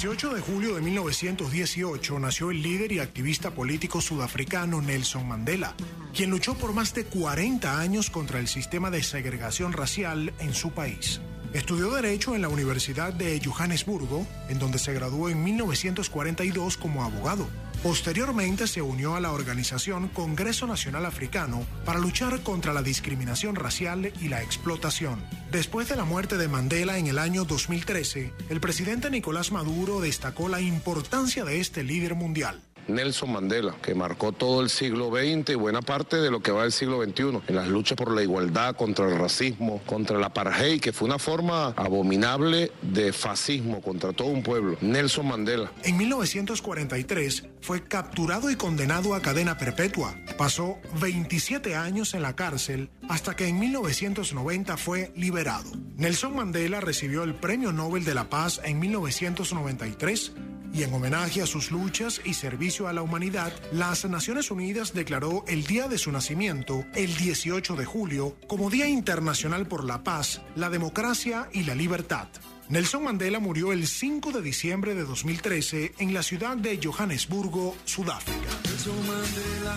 18 0.03 0.34
de 0.34 0.40
julio 0.40 0.74
de 0.74 0.80
1918 0.80 2.18
nació 2.18 2.50
el 2.50 2.61
líder 2.61 2.90
y 2.90 2.98
activista 2.98 3.53
político 3.53 4.00
sudafricano 4.00 4.82
Nelson 4.82 5.28
Mandela, 5.28 5.76
quien 6.12 6.28
luchó 6.28 6.55
por 6.55 6.72
más 6.72 6.92
de 6.92 7.05
40 7.05 7.78
años 7.78 8.11
contra 8.11 8.40
el 8.40 8.48
sistema 8.48 8.90
de 8.90 9.05
segregación 9.05 9.72
racial 9.72 10.34
en 10.40 10.55
su 10.55 10.72
país. 10.72 11.20
Estudió 11.53 11.88
Derecho 11.90 12.34
en 12.34 12.42
la 12.42 12.48
Universidad 12.48 13.12
de 13.12 13.40
Johannesburgo, 13.44 14.26
en 14.48 14.59
donde 14.59 14.80
se 14.80 14.92
graduó 14.92 15.28
en 15.28 15.44
1942 15.44 16.78
como 16.78 17.05
abogado. 17.05 17.46
Posteriormente 17.82 18.68
se 18.68 18.80
unió 18.80 19.16
a 19.16 19.20
la 19.20 19.32
organización 19.32 20.06
Congreso 20.06 20.68
Nacional 20.68 21.04
Africano 21.04 21.66
para 21.84 21.98
luchar 21.98 22.40
contra 22.44 22.72
la 22.72 22.80
discriminación 22.80 23.56
racial 23.56 24.12
y 24.20 24.28
la 24.28 24.40
explotación. 24.40 25.20
Después 25.50 25.88
de 25.88 25.96
la 25.96 26.04
muerte 26.04 26.38
de 26.38 26.46
Mandela 26.46 26.98
en 26.98 27.08
el 27.08 27.18
año 27.18 27.44
2013, 27.44 28.32
el 28.50 28.60
presidente 28.60 29.10
Nicolás 29.10 29.50
Maduro 29.50 30.00
destacó 30.00 30.48
la 30.48 30.60
importancia 30.60 31.44
de 31.44 31.58
este 31.58 31.82
líder 31.82 32.14
mundial. 32.14 32.62
Nelson 32.88 33.32
Mandela, 33.32 33.74
que 33.82 33.94
marcó 33.94 34.32
todo 34.32 34.60
el 34.60 34.68
siglo 34.68 35.10
XX 35.10 35.50
y 35.50 35.54
buena 35.54 35.82
parte 35.82 36.16
de 36.16 36.30
lo 36.30 36.40
que 36.40 36.52
va 36.52 36.62
del 36.62 36.72
siglo 36.72 37.02
XXI, 37.02 37.40
en 37.48 37.56
las 37.56 37.68
luchas 37.68 37.96
por 37.96 38.12
la 38.12 38.22
igualdad, 38.22 38.76
contra 38.76 39.08
el 39.08 39.18
racismo, 39.18 39.80
contra 39.86 40.18
el 40.18 40.24
apartheid, 40.24 40.80
que 40.80 40.92
fue 40.92 41.06
una 41.06 41.18
forma 41.18 41.68
abominable 41.76 42.72
de 42.82 43.12
fascismo 43.12 43.80
contra 43.80 44.12
todo 44.12 44.28
un 44.28 44.42
pueblo. 44.42 44.76
Nelson 44.80 45.26
Mandela. 45.26 45.72
En 45.84 45.96
1943 45.96 47.44
fue 47.62 47.84
capturado 47.84 48.50
y 48.50 48.56
condenado 48.56 49.14
a 49.14 49.22
cadena 49.22 49.56
perpetua. 49.56 50.14
Pasó 50.36 50.78
27 51.00 51.74
años 51.76 52.12
en 52.14 52.22
la 52.22 52.36
cárcel 52.36 52.90
hasta 53.08 53.34
que 53.34 53.46
en 53.46 53.58
1990 53.58 54.76
fue 54.76 55.12
liberado. 55.16 55.70
Nelson 55.96 56.36
Mandela 56.36 56.80
recibió 56.80 57.22
el 57.22 57.34
Premio 57.34 57.72
Nobel 57.72 58.04
de 58.04 58.14
la 58.14 58.28
Paz 58.28 58.60
en 58.64 58.78
1993 58.80 60.32
y 60.74 60.82
en 60.82 60.94
homenaje 60.94 61.42
a 61.42 61.46
sus 61.46 61.70
luchas 61.70 62.20
y 62.24 62.34
servicio 62.34 62.88
a 62.88 62.92
la 62.92 63.02
humanidad, 63.02 63.52
las 63.72 64.04
Naciones 64.06 64.50
Unidas 64.50 64.94
declaró 64.94 65.44
el 65.46 65.64
día 65.64 65.86
de 65.86 65.98
su 65.98 66.10
nacimiento, 66.10 66.84
el 66.94 67.14
18 67.14 67.76
de 67.76 67.84
julio, 67.84 68.36
como 68.46 68.70
Día 68.70 68.88
Internacional 68.88 69.66
por 69.66 69.84
la 69.84 70.02
Paz, 70.02 70.40
la 70.56 70.70
Democracia 70.70 71.48
y 71.52 71.64
la 71.64 71.74
Libertad. 71.74 72.28
Nelson 72.72 73.04
Mandela 73.04 73.38
murió 73.38 73.70
el 73.72 73.86
5 73.86 74.32
de 74.32 74.40
diciembre 74.40 74.94
de 74.94 75.04
2013 75.04 75.92
en 75.98 76.14
la 76.14 76.22
ciudad 76.22 76.56
de 76.56 76.80
Johannesburgo, 76.82 77.76
Sudáfrica. 77.84 78.48
Nelson 78.64 78.96
Mandela, 79.06 79.76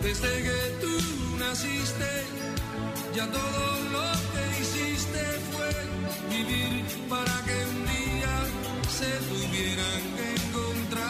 desde 0.00 0.42
que 0.42 0.56
tú 0.80 0.96
naciste, 1.38 2.08
ya 3.14 3.26
todo 3.30 3.90
lo 3.92 4.10
que 4.32 4.62
hiciste 4.62 5.20
fue 5.52 5.68
vivir 6.34 6.82
para 7.10 7.44
que 7.44 7.56
un 7.76 7.84
día 7.84 8.36
se 8.88 9.10
tuvieran 9.28 10.02
que 10.16 10.26
encontrar. 10.46 11.02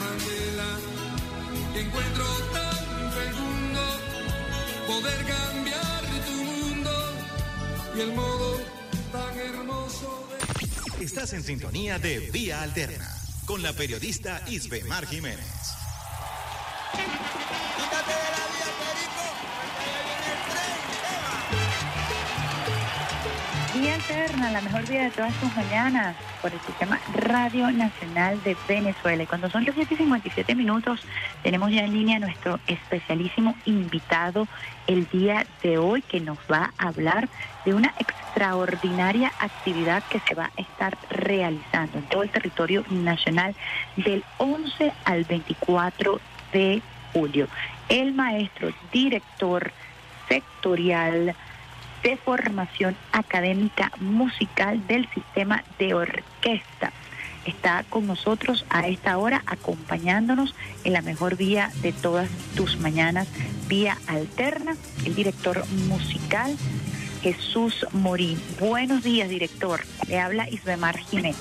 Mandela, 0.00 0.70
encuentro 1.76 2.26
tan 2.54 3.12
fecundo 3.12 3.82
poder 4.88 5.20
cambiar 5.26 5.89
y 7.96 8.00
el 8.00 8.12
modo 8.12 8.58
tan 9.12 9.38
hermoso 9.38 10.28
de... 10.98 11.04
Estás 11.04 11.32
en 11.32 11.42
sintonía 11.42 11.98
de 11.98 12.30
Vía 12.30 12.62
Alterna 12.62 13.08
con 13.46 13.62
la 13.62 13.72
periodista 13.72 14.42
Jiménez. 15.06 15.46
Quítate 17.76 18.12
de 18.12 18.30
la 18.30 18.46
vía, 18.52 18.59
Vía 23.80 23.94
Alterna, 23.94 24.50
la 24.50 24.60
mejor 24.60 24.86
vida 24.86 25.04
de 25.04 25.10
todas 25.10 25.32
tus 25.40 25.56
mañanas, 25.56 26.14
por 26.42 26.52
el 26.52 26.60
Sistema 26.60 27.00
Radio 27.14 27.70
Nacional 27.70 28.42
de 28.42 28.54
Venezuela. 28.68 29.22
Y 29.22 29.26
cuando 29.26 29.48
son 29.48 29.64
las 29.64 29.74
7 29.74 29.94
y 29.94 29.96
57 29.96 30.54
minutos, 30.54 31.00
tenemos 31.42 31.70
ya 31.70 31.84
en 31.84 31.94
línea 31.94 32.18
a 32.18 32.20
nuestro 32.20 32.60
especialísimo 32.66 33.54
invitado 33.64 34.46
el 34.86 35.08
día 35.08 35.46
de 35.62 35.78
hoy, 35.78 36.02
que 36.02 36.20
nos 36.20 36.36
va 36.40 36.74
a 36.76 36.88
hablar 36.88 37.30
de 37.64 37.72
una 37.72 37.94
extraordinaria 37.98 39.32
actividad 39.38 40.02
que 40.10 40.20
se 40.28 40.34
va 40.34 40.50
a 40.58 40.60
estar 40.60 40.98
realizando 41.08 41.98
en 41.98 42.04
todo 42.04 42.22
el 42.22 42.28
territorio 42.28 42.84
nacional 42.90 43.56
del 43.96 44.24
11 44.36 44.92
al 45.06 45.24
24 45.24 46.20
de 46.52 46.82
julio. 47.14 47.48
El 47.88 48.12
maestro 48.12 48.72
director 48.92 49.72
sectorial 50.28 51.34
de 52.02 52.16
formación 52.16 52.96
académica 53.12 53.92
musical 54.00 54.86
del 54.86 55.08
sistema 55.10 55.64
de 55.78 55.94
orquesta. 55.94 56.92
Está 57.46 57.84
con 57.88 58.06
nosotros 58.06 58.66
a 58.68 58.86
esta 58.86 59.16
hora 59.18 59.42
acompañándonos 59.46 60.54
en 60.84 60.92
la 60.92 61.02
mejor 61.02 61.36
vía 61.36 61.70
de 61.82 61.92
todas 61.92 62.28
tus 62.54 62.78
mañanas, 62.78 63.28
vía 63.66 63.96
alterna, 64.06 64.76
el 65.04 65.14
director 65.14 65.64
musical 65.88 66.56
Jesús 67.22 67.86
Morín. 67.92 68.40
Buenos 68.58 69.02
días, 69.02 69.28
director. 69.28 69.80
Le 70.08 70.18
habla 70.18 70.48
Isbemar 70.48 70.98
Jiménez. 70.98 71.36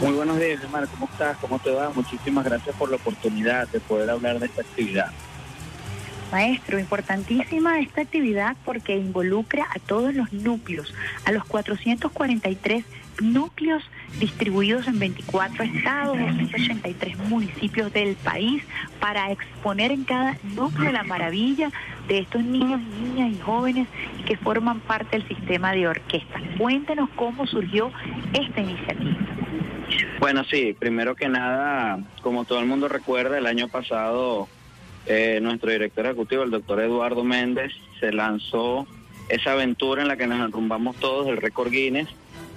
Muy 0.00 0.12
buenos 0.12 0.38
días, 0.38 0.58
Isbemar. 0.58 0.86
¿Cómo 0.88 1.08
estás? 1.10 1.36
¿Cómo 1.38 1.58
te 1.58 1.70
va? 1.70 1.90
Muchísimas 1.90 2.44
gracias 2.44 2.76
por 2.76 2.90
la 2.90 2.96
oportunidad 2.96 3.66
de 3.68 3.80
poder 3.80 4.10
hablar 4.10 4.38
de 4.38 4.46
esta 4.46 4.62
actividad. 4.62 5.10
Maestro, 6.30 6.78
importantísima 6.78 7.80
esta 7.80 8.02
actividad 8.02 8.56
porque 8.64 8.96
involucra 8.96 9.66
a 9.74 9.78
todos 9.78 10.14
los 10.14 10.32
núcleos, 10.32 10.94
a 11.24 11.32
los 11.32 11.44
443 11.44 12.84
núcleos 13.20 13.82
distribuidos 14.20 14.86
en 14.86 14.98
24 14.98 15.64
estados, 15.64 16.18
283 16.18 17.18
municipios 17.28 17.92
del 17.92 18.14
país, 18.16 18.62
para 19.00 19.32
exponer 19.32 19.90
en 19.90 20.04
cada 20.04 20.36
núcleo 20.54 20.92
la 20.92 21.02
maravilla 21.02 21.70
de 22.08 22.20
estos 22.20 22.42
niños, 22.42 22.80
niñas 22.80 23.32
y 23.32 23.40
jóvenes 23.40 23.88
que 24.26 24.36
forman 24.36 24.80
parte 24.80 25.18
del 25.18 25.28
sistema 25.28 25.72
de 25.72 25.88
orquesta. 25.88 26.40
Cuéntenos 26.58 27.08
cómo 27.16 27.46
surgió 27.46 27.90
esta 28.32 28.60
iniciativa. 28.60 29.18
Bueno, 30.20 30.44
sí, 30.44 30.76
primero 30.78 31.14
que 31.14 31.28
nada, 31.28 32.00
como 32.22 32.44
todo 32.44 32.60
el 32.60 32.66
mundo 32.66 32.88
recuerda, 32.88 33.38
el 33.38 33.46
año 33.46 33.68
pasado 33.68 34.48
eh, 35.08 35.40
nuestro 35.40 35.70
director 35.70 36.04
ejecutivo, 36.06 36.42
el 36.42 36.50
doctor 36.50 36.80
Eduardo 36.80 37.24
Méndez, 37.24 37.72
se 37.98 38.12
lanzó 38.12 38.86
esa 39.28 39.52
aventura 39.52 40.02
en 40.02 40.08
la 40.08 40.16
que 40.16 40.26
nos 40.26 40.44
enrumbamos 40.44 40.96
todos, 40.96 41.26
el 41.28 41.38
récord 41.38 41.70
Guinness, 41.70 42.08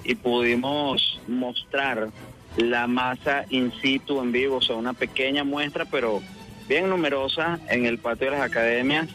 y 0.04 0.16
pudimos 0.16 1.22
mostrar 1.28 2.10
la 2.58 2.88
masa 2.88 3.45
in 3.49 3.72
situ 3.82 4.22
en 4.22 4.32
vivo, 4.32 4.58
o 4.58 4.62
sea, 4.62 4.76
una 4.76 4.93
pequeña 4.93 5.43
muestra, 5.43 5.86
pero 5.86 6.22
bien 6.68 6.89
numerosa 6.89 7.60
en 7.70 7.86
el 7.86 7.97
patio 7.97 8.32
de 8.32 8.38
las 8.38 8.45
academias 8.45 9.08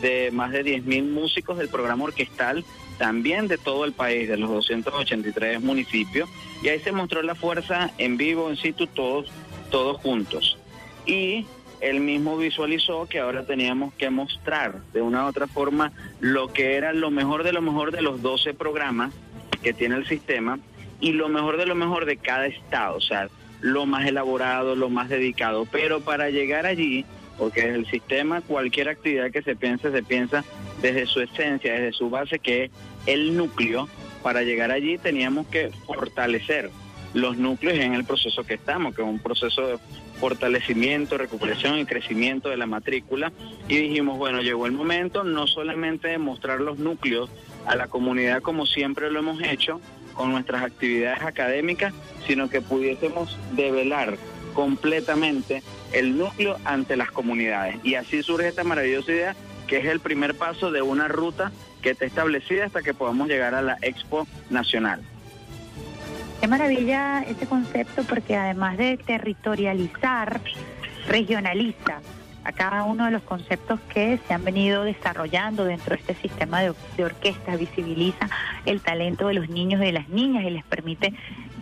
de 0.00 0.30
más 0.32 0.50
de 0.50 0.64
10.000 0.64 1.04
músicos 1.10 1.58
del 1.58 1.68
programa 1.68 2.04
orquestal, 2.04 2.64
también 2.98 3.48
de 3.48 3.58
todo 3.58 3.84
el 3.84 3.92
país, 3.92 4.28
de 4.28 4.36
los 4.36 4.50
283 4.50 5.60
municipios, 5.60 6.28
y 6.62 6.68
ahí 6.68 6.80
se 6.80 6.92
mostró 6.92 7.22
la 7.22 7.34
fuerza 7.34 7.90
en 7.98 8.16
vivo, 8.16 8.50
en 8.50 8.56
situ, 8.56 8.86
todos, 8.86 9.28
todos 9.70 9.98
juntos. 9.98 10.58
Y 11.06 11.46
él 11.80 12.00
mismo 12.00 12.36
visualizó 12.36 13.06
que 13.06 13.20
ahora 13.20 13.44
teníamos 13.44 13.94
que 13.94 14.10
mostrar 14.10 14.80
de 14.92 15.02
una 15.02 15.24
u 15.24 15.28
otra 15.28 15.46
forma 15.46 15.92
lo 16.20 16.52
que 16.52 16.76
era 16.76 16.92
lo 16.92 17.10
mejor 17.10 17.42
de 17.42 17.52
lo 17.52 17.62
mejor 17.62 17.92
de 17.92 18.02
los 18.02 18.22
12 18.22 18.54
programas 18.54 19.12
que 19.62 19.72
tiene 19.72 19.96
el 19.96 20.06
sistema 20.06 20.58
y 21.00 21.12
lo 21.12 21.28
mejor 21.28 21.56
de 21.56 21.66
lo 21.66 21.74
mejor 21.74 22.04
de 22.04 22.16
cada 22.16 22.46
estado, 22.46 22.96
o 22.96 23.00
sea, 23.00 23.28
lo 23.60 23.86
más 23.86 24.06
elaborado, 24.06 24.76
lo 24.76 24.90
más 24.90 25.08
dedicado. 25.08 25.66
Pero 25.70 26.00
para 26.00 26.30
llegar 26.30 26.66
allí, 26.66 27.04
porque 27.38 27.62
desde 27.62 27.76
el 27.76 27.86
sistema 27.86 28.42
cualquier 28.42 28.88
actividad 28.88 29.30
que 29.30 29.42
se 29.42 29.56
piense, 29.56 29.90
se 29.90 30.02
piensa 30.02 30.44
desde 30.82 31.06
su 31.06 31.20
esencia, 31.20 31.72
desde 31.72 31.92
su 31.92 32.10
base, 32.10 32.38
que 32.38 32.64
es 32.64 32.70
el 33.06 33.36
núcleo, 33.36 33.88
para 34.22 34.42
llegar 34.42 34.70
allí 34.70 34.98
teníamos 34.98 35.46
que 35.46 35.70
fortalecer 35.86 36.70
los 37.14 37.38
núcleos 37.38 37.78
en 37.78 37.94
el 37.94 38.04
proceso 38.04 38.44
que 38.44 38.54
estamos, 38.54 38.94
que 38.94 39.02
es 39.02 39.08
un 39.08 39.18
proceso 39.18 39.66
de 39.66 39.78
fortalecimiento, 40.20 41.16
recuperación 41.18 41.78
y 41.78 41.86
crecimiento 41.86 42.50
de 42.50 42.56
la 42.56 42.66
matrícula. 42.66 43.32
Y 43.68 43.76
dijimos, 43.78 44.18
bueno, 44.18 44.42
llegó 44.42 44.66
el 44.66 44.72
momento 44.72 45.24
no 45.24 45.46
solamente 45.46 46.08
de 46.08 46.18
mostrar 46.18 46.60
los 46.60 46.78
núcleos 46.78 47.30
a 47.66 47.74
la 47.76 47.88
comunidad 47.88 48.42
como 48.42 48.66
siempre 48.66 49.10
lo 49.10 49.20
hemos 49.20 49.42
hecho 49.42 49.80
con 50.14 50.32
nuestras 50.32 50.62
actividades 50.62 51.22
académicas, 51.22 51.94
sino 52.26 52.48
que 52.50 52.60
pudiésemos 52.60 53.38
develar 53.52 54.18
completamente 54.54 55.62
el 55.92 56.18
núcleo 56.18 56.58
ante 56.64 56.96
las 56.96 57.10
comunidades. 57.10 57.76
Y 57.82 57.94
así 57.94 58.22
surge 58.22 58.48
esta 58.48 58.64
maravillosa 58.64 59.12
idea, 59.12 59.36
que 59.66 59.78
es 59.78 59.86
el 59.86 60.00
primer 60.00 60.34
paso 60.34 60.70
de 60.70 60.82
una 60.82 61.08
ruta 61.08 61.52
que 61.80 61.90
está 61.90 62.04
establecida 62.04 62.66
hasta 62.66 62.82
que 62.82 62.92
podamos 62.92 63.28
llegar 63.28 63.54
a 63.54 63.62
la 63.62 63.78
Expo 63.80 64.26
Nacional. 64.50 65.00
Qué 66.40 66.48
maravilla 66.48 67.22
este 67.22 67.46
concepto 67.46 68.02
porque 68.04 68.34
además 68.34 68.78
de 68.78 68.96
territorializar, 68.96 70.40
regionaliza 71.06 72.00
a 72.44 72.52
cada 72.52 72.84
uno 72.84 73.04
de 73.04 73.10
los 73.10 73.22
conceptos 73.22 73.78
que 73.92 74.18
se 74.26 74.32
han 74.32 74.42
venido 74.44 74.84
desarrollando 74.84 75.64
dentro 75.64 75.94
de 75.94 76.00
este 76.00 76.14
sistema 76.14 76.62
de, 76.62 76.72
de 76.96 77.04
orquesta, 77.04 77.56
visibiliza 77.56 78.30
el 78.64 78.80
talento 78.80 79.28
de 79.28 79.34
los 79.34 79.50
niños 79.50 79.82
y 79.82 79.84
de 79.84 79.92
las 79.92 80.08
niñas 80.08 80.44
y 80.44 80.50
les 80.50 80.64
permite 80.64 81.12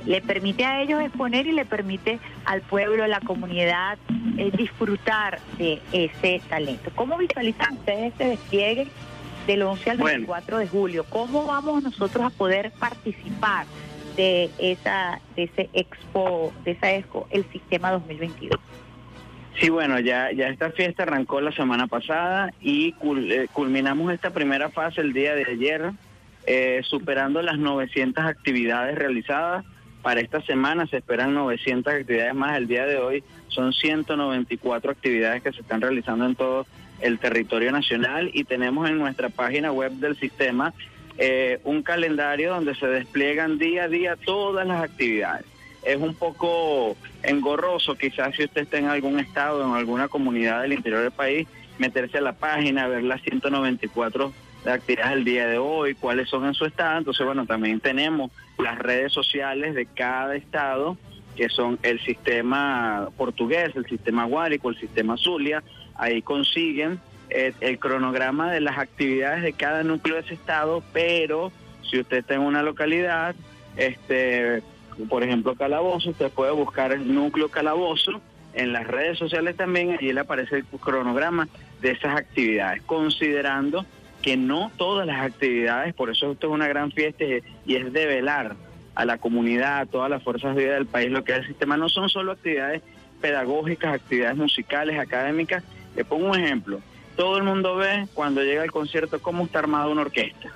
le 0.07 0.23
permite 0.23 0.65
a 0.65 0.81
ellos 0.81 1.03
exponer 1.03 1.47
y 1.49 1.53
le 1.53 1.65
permite 1.65 2.21
al 2.45 2.63
pueblo, 2.63 3.05
a 3.05 3.09
la 3.09 3.21
comunidad 3.21 3.99
eh, 4.39 4.51
disfrutar 4.57 5.41
de 5.59 5.83
ese 5.93 6.41
talento. 6.49 6.91
¿Cómo 6.95 7.19
visualizan 7.19 7.75
ustedes 7.75 8.13
este 8.13 8.25
despliegue 8.29 8.87
del 9.47 9.63
11 9.63 9.91
al 9.91 9.99
Bueno. 9.99 10.19
24 10.19 10.59
de 10.59 10.69
julio? 10.69 11.05
¿Cómo 11.11 11.47
vamos 11.47 11.83
nosotros 11.83 12.25
a 12.25 12.31
poder 12.31 12.71
participar 12.79 13.67
de 14.19 14.51
esa 14.59 15.21
de 15.37 15.45
ese 15.45 15.71
expo, 15.73 16.53
de 16.65 16.73
esa 16.73 16.93
expo, 16.93 17.27
el 17.31 17.45
sistema 17.53 17.93
2022? 17.93 18.61
Sí, 19.61 19.71
bueno, 19.71 19.99
ya, 20.01 20.31
ya 20.33 20.49
esta 20.49 20.71
fiesta 20.71 21.05
arrancó 21.05 21.41
la 21.41 21.53
semana 21.53 21.87
pasada 21.87 22.53
y 22.61 22.95
eh, 23.03 23.49
culminamos 23.53 24.13
esta 24.13 24.31
primera 24.31 24.71
fase 24.71 25.01
el 25.01 25.13
día 25.13 25.35
de 25.35 25.47
ayer, 25.51 25.93
eh, 26.47 26.81
superando 26.85 27.43
las 27.43 27.59
900 27.59 28.25
actividades 28.25 28.99
realizadas. 28.99 29.65
Para 30.03 30.21
esta 30.21 30.41
semana 30.43 30.87
se 30.87 30.99
esperan 30.99 31.35
900 31.35 31.93
actividades 31.93 32.35
más. 32.35 32.57
El 32.57 32.69
día 32.69 32.87
de 32.87 32.99
hoy 32.99 33.25
son 33.49 33.73
194 33.73 34.93
actividades 34.93 35.43
que 35.43 35.53
se 35.53 35.61
están 35.61 35.81
realizando 35.81 36.27
en 36.27 36.35
todo 36.35 36.67
el 37.01 37.19
territorio 37.19 37.71
nacional 37.73 38.31
y 38.33 38.45
tenemos 38.45 38.89
en 38.89 38.99
nuestra 38.99 39.29
página 39.29 39.73
web 39.73 39.93
del 39.93 40.17
sistema 40.17 40.73
eh, 41.19 41.59
un 41.65 41.83
calendario 41.83 42.55
donde 42.55 42.77
se 42.77 42.87
despliegan 42.87 43.59
día 43.59 43.85
a 43.85 43.89
día 43.89 44.17
todas 44.17 44.67
las 44.67 44.83
actividades. 44.83 45.45
Es 45.83 45.97
un 45.97 46.15
poco 46.15 46.97
engorroso 47.23 47.97
quizás 47.97 48.37
si 48.37 48.45
usted 48.45 48.63
está 48.63 48.79
en 48.79 48.87
algún 48.87 49.19
estado, 49.19 49.65
en 49.65 49.75
alguna 49.75 50.07
comunidad 50.07 50.63
del 50.63 50.75
interior 50.75 51.03
del 51.03 51.11
país, 51.11 51.49
meterse 51.79 52.19
a 52.19 52.21
la 52.21 52.35
página, 52.35 52.87
ver 52.87 53.03
las 53.03 53.21
194 53.23 54.33
actividades 54.67 55.15
del 55.15 55.25
día 55.25 55.47
de 55.49 55.59
hoy, 55.59 55.95
cuáles 55.95 56.29
son 56.29 56.47
en 56.47 56.55
su 56.55 56.65
estado. 56.65 56.99
Entonces, 56.99 57.27
bueno, 57.27 57.47
también 57.47 57.81
tenemos 57.81 58.31
las 58.59 58.79
redes 58.79 59.13
sociales 59.13 59.75
de 59.75 59.87
cada 59.87 60.37
estado, 60.37 60.97
que 61.37 61.49
son 61.49 61.79
el 61.83 62.01
sistema 62.01 63.09
portugués, 63.17 63.75
el 63.75 63.87
sistema 63.87 64.25
guárico, 64.25 64.71
el 64.71 64.79
sistema 64.79 65.17
Zulia. 65.17 65.63
Ahí 65.95 66.23
consiguen 66.23 67.01
eh, 67.31 67.53
el 67.61 67.79
cronograma 67.79 68.53
de 68.53 68.61
las 68.61 68.79
actividades 68.79 69.43
de 69.43 69.53
cada 69.53 69.83
núcleo 69.83 70.17
de 70.17 70.23
ese 70.23 70.35
estado, 70.35 70.83
pero 70.93 71.53
si 71.89 72.01
usted 72.01 72.19
está 72.19 72.35
en 72.35 72.41
una 72.41 72.63
localidad, 72.63 73.35
este, 73.77 74.63
por 75.09 75.23
ejemplo, 75.23 75.55
Calabozo, 75.55 76.11
usted 76.11 76.31
puede 76.31 76.53
buscar 76.53 76.93
el 76.93 77.15
núcleo 77.15 77.49
Calabozo 77.49 78.21
en 78.55 78.73
las 78.73 78.87
redes 78.87 79.19
sociales 79.19 79.57
también, 79.57 79.93
allí 79.93 80.13
le 80.13 80.21
aparece 80.21 80.57
el 80.57 80.65
cronograma 80.65 81.49
de 81.81 81.93
esas 81.93 82.17
actividades, 82.17 82.83
considerando 82.83 83.85
que 84.23 84.37
no 84.37 84.73
todas 84.77 85.07
las 85.07 85.21
actividades, 85.21 85.95
por 85.95 86.11
eso 86.11 86.33
esto 86.33 86.49
es 86.49 86.53
una 86.53 86.67
gran 86.67 86.91
fiesta 86.91 87.25
y 87.25 87.77
es 87.77 87.93
de 87.93 88.07
velar 88.07 88.57
a 88.95 89.05
la 89.05 89.19
comunidad, 89.19 89.79
a 89.79 89.87
todas 89.87 90.11
las 90.11 90.23
fuerzas 90.25 90.57
de 90.57 90.65
vida 90.65 90.75
del 90.75 90.87
país, 90.87 91.11
lo 91.11 91.23
que 91.23 91.33
es 91.33 91.39
el 91.39 91.47
sistema, 91.47 91.77
no 91.77 91.89
son 91.89 92.09
solo 92.09 92.33
actividades 92.33 92.83
pedagógicas, 93.21 93.95
actividades 93.95 94.37
musicales, 94.37 94.99
académicas. 94.99 95.63
Le 95.95 96.05
pongo 96.05 96.31
un 96.31 96.39
ejemplo. 96.39 96.81
Todo 97.19 97.37
el 97.37 97.43
mundo 97.43 97.75
ve 97.75 98.07
cuando 98.15 98.45
llega 98.45 98.63
al 98.63 98.71
concierto 98.71 99.21
cómo 99.21 99.45
está 99.45 99.59
armada 99.59 99.89
una 99.89 100.03
orquesta. 100.03 100.53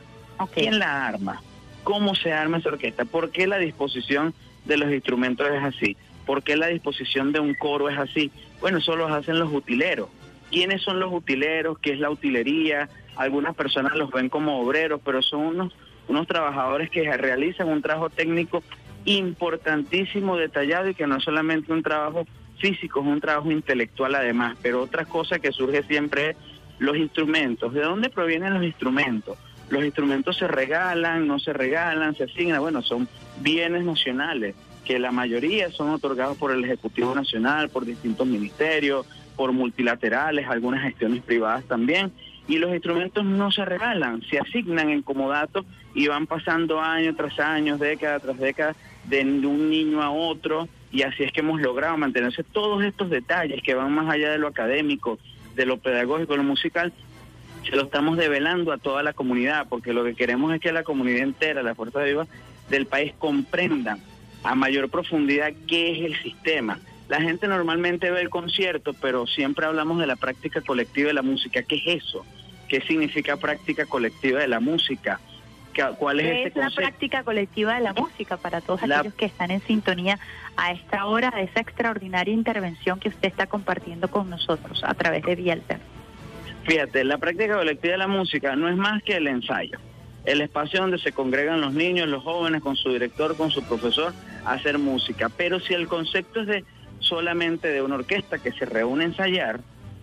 ¿Quién 0.54 0.78
la 0.78 1.08
arma? 1.08 1.42
¿Cómo 1.82 2.14
se 2.14 2.32
arma 2.32 2.58
esa 2.58 2.68
orquesta? 2.68 3.04
¿Por 3.04 3.30
qué 3.30 3.48
la 3.48 3.58
disposición 3.58 4.32
de 4.64 4.76
los 4.76 4.92
instrumentos 4.92 5.48
es 5.48 5.60
así? 5.60 5.96
¿Por 6.24 6.44
qué 6.44 6.56
la 6.56 6.68
disposición 6.68 7.32
de 7.32 7.40
un 7.40 7.54
coro 7.54 7.88
es 7.88 7.98
así? 7.98 8.30
Bueno, 8.60 8.78
eso 8.78 8.94
lo 8.94 9.08
hacen 9.08 9.40
los 9.40 9.52
utileros. 9.52 10.08
¿Quiénes 10.52 10.82
son 10.82 11.00
los 11.00 11.12
utileros? 11.12 11.80
¿Qué 11.80 11.94
es 11.94 11.98
la 11.98 12.10
utilería? 12.10 12.88
Algunas 13.16 13.56
personas 13.56 13.96
los 13.96 14.12
ven 14.12 14.28
como 14.28 14.60
obreros, 14.60 15.00
pero 15.04 15.20
son 15.20 15.40
unos, 15.40 15.74
unos 16.06 16.28
trabajadores 16.28 16.90
que 16.90 17.10
realizan 17.16 17.70
un 17.70 17.82
trabajo 17.82 18.08
técnico 18.08 18.62
importantísimo, 19.04 20.36
detallado 20.36 20.90
y 20.90 20.94
que 20.94 21.08
no 21.08 21.16
es 21.16 21.24
solamente 21.24 21.72
un 21.72 21.82
trabajo 21.82 22.24
físico, 22.58 23.00
es 23.00 23.06
un 23.06 23.20
trabajo 23.20 23.50
intelectual 23.50 24.14
además. 24.14 24.56
Pero 24.62 24.80
otra 24.80 25.04
cosa 25.04 25.40
que 25.40 25.50
surge 25.50 25.82
siempre 25.82 26.30
es 26.30 26.36
los 26.82 26.96
instrumentos. 26.96 27.72
¿De 27.72 27.80
dónde 27.80 28.10
provienen 28.10 28.54
los 28.54 28.64
instrumentos? 28.64 29.38
Los 29.70 29.84
instrumentos 29.84 30.36
se 30.36 30.48
regalan, 30.48 31.28
no 31.28 31.38
se 31.38 31.52
regalan, 31.52 32.14
se 32.16 32.24
asignan, 32.24 32.60
bueno, 32.60 32.82
son 32.82 33.08
bienes 33.40 33.84
nacionales, 33.84 34.56
que 34.84 34.98
la 34.98 35.12
mayoría 35.12 35.70
son 35.70 35.90
otorgados 35.90 36.36
por 36.36 36.50
el 36.50 36.64
Ejecutivo 36.64 37.14
Nacional, 37.14 37.68
por 37.68 37.84
distintos 37.84 38.26
ministerios, 38.26 39.06
por 39.36 39.52
multilaterales, 39.52 40.48
algunas 40.48 40.82
gestiones 40.82 41.22
privadas 41.22 41.64
también, 41.64 42.12
y 42.48 42.58
los 42.58 42.72
instrumentos 42.72 43.24
no 43.24 43.52
se 43.52 43.64
regalan, 43.64 44.20
se 44.28 44.40
asignan 44.40 44.90
en 44.90 45.02
comodato 45.02 45.64
y 45.94 46.08
van 46.08 46.26
pasando 46.26 46.80
año 46.80 47.14
tras 47.14 47.38
año, 47.38 47.78
década 47.78 48.18
tras 48.18 48.38
década, 48.38 48.74
de 49.04 49.22
un 49.22 49.70
niño 49.70 50.02
a 50.02 50.10
otro, 50.10 50.68
y 50.90 51.02
así 51.02 51.22
es 51.22 51.32
que 51.32 51.40
hemos 51.40 51.60
logrado 51.60 51.96
mantenerse 51.96 52.42
todos 52.42 52.82
estos 52.82 53.08
detalles 53.08 53.62
que 53.62 53.74
van 53.74 53.92
más 53.92 54.12
allá 54.12 54.32
de 54.32 54.38
lo 54.38 54.48
académico, 54.48 55.18
de 55.54 55.66
lo 55.66 55.78
pedagógico, 55.78 56.36
lo 56.36 56.42
musical, 56.42 56.92
se 57.68 57.76
lo 57.76 57.82
estamos 57.82 58.16
develando 58.16 58.72
a 58.72 58.78
toda 58.78 59.02
la 59.02 59.12
comunidad, 59.12 59.66
porque 59.68 59.92
lo 59.92 60.04
que 60.04 60.14
queremos 60.14 60.52
es 60.54 60.60
que 60.60 60.72
la 60.72 60.82
comunidad 60.82 61.22
entera, 61.22 61.62
la 61.62 61.74
fuerza 61.74 62.02
viva 62.02 62.26
del 62.68 62.86
país 62.86 63.12
comprendan 63.18 64.00
a 64.42 64.54
mayor 64.54 64.88
profundidad 64.88 65.52
qué 65.66 65.92
es 65.92 66.04
el 66.04 66.22
sistema, 66.22 66.78
la 67.12 67.20
gente 67.20 67.46
normalmente 67.46 68.10
ve 68.10 68.22
el 68.22 68.30
concierto, 68.30 68.94
pero 68.94 69.26
siempre 69.26 69.66
hablamos 69.66 69.98
de 69.98 70.06
la 70.06 70.16
práctica 70.16 70.62
colectiva 70.62 71.08
de 71.08 71.12
la 71.12 71.20
música. 71.20 71.62
¿Qué 71.62 71.76
es 71.76 72.02
eso? 72.02 72.24
¿Qué 72.68 72.80
significa 72.80 73.36
práctica 73.36 73.84
colectiva 73.84 74.40
de 74.40 74.48
la 74.48 74.60
música? 74.60 75.20
¿Qué- 75.72 75.84
¿Cuál 75.98 76.20
es 76.20 76.26
¿Qué 76.26 76.38
ese 76.40 76.48
es 76.48 76.56
la 76.56 76.70
práctica 76.70 77.24
colectiva 77.24 77.74
de 77.74 77.80
la 77.80 77.92
música 77.94 78.36
para 78.36 78.60
todos 78.60 78.82
La- 78.86 78.98
aquellos 78.98 79.14
que 79.14 79.26
están 79.26 79.50
en 79.50 79.62
sintonía 79.66 80.18
a 80.56 80.72
esta 80.72 81.06
hora 81.06 81.30
de 81.30 81.44
esa 81.44 81.60
extraordinaria 81.60 82.32
intervención 82.34 83.00
que 83.00 83.08
usted 83.08 83.28
está 83.28 83.46
compartiendo 83.46 84.08
con 84.08 84.28
nosotros 84.28 84.82
a 84.84 84.94
través 84.94 85.22
de 85.22 85.52
Alterna? 85.52 85.84
Fíjate, 86.64 87.04
la 87.04 87.18
práctica 87.18 87.54
colectiva 87.56 87.92
de 87.92 87.98
la 87.98 88.06
música 88.06 88.54
no 88.54 88.68
es 88.68 88.76
más 88.76 89.02
que 89.02 89.16
el 89.16 89.26
ensayo. 89.26 89.78
El 90.24 90.40
espacio 90.40 90.80
donde 90.80 90.98
se 90.98 91.10
congregan 91.12 91.60
los 91.60 91.72
niños, 91.72 92.06
los 92.08 92.22
jóvenes, 92.22 92.60
con 92.62 92.76
su 92.76 92.90
director, 92.90 93.36
con 93.36 93.50
su 93.50 93.64
profesor, 93.64 94.14
a 94.44 94.52
hacer 94.52 94.78
música. 94.78 95.28
Pero 95.36 95.58
si 95.58 95.74
el 95.74 95.88
concepto 95.88 96.42
es 96.42 96.46
de 96.46 96.64
solamente 97.00 97.68
de 97.68 97.82
una 97.82 97.96
orquesta 97.96 98.38
que 98.38 98.52
se 98.52 98.64
reúne 98.64 99.02
a 99.04 99.06
ensayar, 99.08 99.60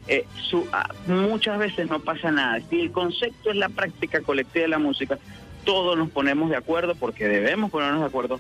eh, 0.08 0.26
su- 0.50 0.68
ah, 0.74 0.90
muchas 1.08 1.58
veces 1.60 1.88
no 1.90 2.00
pasa 2.02 2.32
nada. 2.32 2.60
Si 2.70 2.82
el 2.82 2.92
concepto 2.92 3.52
es 3.52 3.56
la 3.56 3.70
práctica 3.70 4.20
colectiva 4.22 4.64
de 4.64 4.70
la 4.70 4.80
música, 4.80 5.18
todos 5.70 5.96
nos 5.96 6.10
ponemos 6.10 6.50
de 6.50 6.56
acuerdo, 6.56 6.96
porque 6.96 7.28
debemos 7.28 7.70
ponernos 7.70 8.00
de 8.00 8.08
acuerdo, 8.08 8.40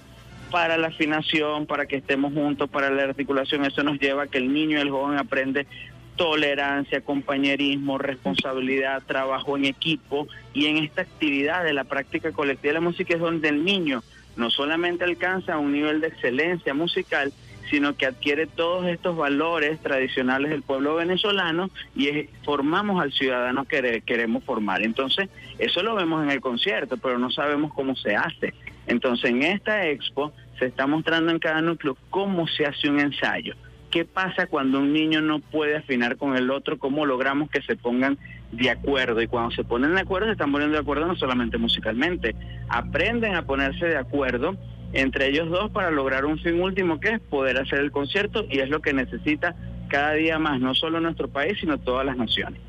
para 0.49 0.79
la 0.79 0.87
afinación, 0.87 1.67
para 1.67 1.85
que 1.85 1.97
estemos 1.97 2.33
juntos, 2.33 2.67
para 2.71 2.89
la 2.89 3.03
articulación. 3.03 3.65
Eso 3.65 3.83
nos 3.83 3.99
lleva 3.99 4.23
a 4.23 4.27
que 4.27 4.39
el 4.39 4.51
niño 4.51 4.79
y 4.79 4.81
el 4.81 4.89
joven 4.89 5.19
aprende 5.19 5.67
tolerancia, 6.15 7.01
compañerismo, 7.01 7.99
responsabilidad, 7.99 9.03
trabajo 9.05 9.55
en 9.57 9.65
equipo 9.65 10.27
y 10.55 10.65
en 10.65 10.77
esta 10.77 11.03
actividad 11.03 11.63
de 11.63 11.73
la 11.73 11.83
práctica 11.83 12.31
colectiva 12.31 12.69
de 12.69 12.79
la 12.79 12.81
música 12.81 13.13
es 13.13 13.19
donde 13.19 13.49
el 13.49 13.63
niño 13.63 14.01
no 14.35 14.49
solamente 14.49 15.03
alcanza 15.03 15.59
un 15.59 15.71
nivel 15.71 16.01
de 16.01 16.07
excelencia 16.07 16.73
musical, 16.73 17.31
sino 17.69 17.95
que 17.95 18.05
adquiere 18.05 18.47
todos 18.47 18.85
estos 18.87 19.15
valores 19.15 19.79
tradicionales 19.81 20.51
del 20.51 20.63
pueblo 20.63 20.95
venezolano 20.95 21.69
y 21.95 22.07
es- 22.07 22.29
formamos 22.43 23.01
al 23.01 23.11
ciudadano 23.11 23.65
que 23.65 23.77
quere- 23.77 24.01
queremos 24.01 24.43
formar. 24.43 24.81
Entonces, 24.81 25.29
eso 25.57 25.83
lo 25.83 25.95
vemos 25.95 26.23
en 26.23 26.31
el 26.31 26.41
concierto, 26.41 26.97
pero 26.97 27.17
no 27.19 27.29
sabemos 27.31 27.73
cómo 27.73 27.95
se 27.95 28.15
hace. 28.15 28.53
Entonces, 28.87 29.29
en 29.31 29.43
esta 29.43 29.87
expo 29.87 30.33
se 30.57 30.65
está 30.65 30.87
mostrando 30.87 31.31
en 31.31 31.39
cada 31.39 31.61
núcleo 31.61 31.97
cómo 32.09 32.47
se 32.47 32.65
hace 32.65 32.89
un 32.89 32.99
ensayo. 32.99 33.55
¿Qué 33.91 34.05
pasa 34.05 34.45
cuando 34.45 34.79
un 34.79 34.93
niño 34.93 35.19
no 35.21 35.39
puede 35.39 35.75
afinar 35.77 36.17
con 36.17 36.35
el 36.35 36.51
otro? 36.51 36.77
¿Cómo 36.77 37.05
logramos 37.07 37.49
que 37.49 37.61
se 37.63 37.75
pongan 37.75 38.19
de 38.51 38.69
acuerdo? 38.69 39.19
Y 39.21 39.27
cuando 39.27 39.49
se 39.51 39.63
ponen 39.63 39.95
de 39.95 40.01
acuerdo, 40.01 40.27
se 40.27 40.33
están 40.33 40.51
poniendo 40.51 40.75
de 40.75 40.81
acuerdo 40.81 41.07
no 41.07 41.15
solamente 41.15 41.57
musicalmente, 41.57 42.35
aprenden 42.67 43.35
a 43.35 43.43
ponerse 43.43 43.87
de 43.87 43.97
acuerdo 43.97 44.55
entre 44.93 45.27
ellos 45.27 45.49
dos 45.49 45.71
para 45.71 45.91
lograr 45.91 46.25
un 46.25 46.39
fin 46.39 46.61
último 46.61 46.99
que 46.99 47.09
es 47.09 47.19
poder 47.19 47.57
hacer 47.57 47.79
el 47.79 47.91
concierto 47.91 48.45
y 48.49 48.59
es 48.59 48.69
lo 48.69 48.81
que 48.81 48.93
necesita 48.93 49.55
cada 49.87 50.13
día 50.13 50.39
más, 50.39 50.59
no 50.59 50.73
solo 50.73 50.99
nuestro 50.99 51.27
país, 51.27 51.57
sino 51.59 51.77
todas 51.77 52.05
las 52.05 52.17
naciones. 52.17 52.59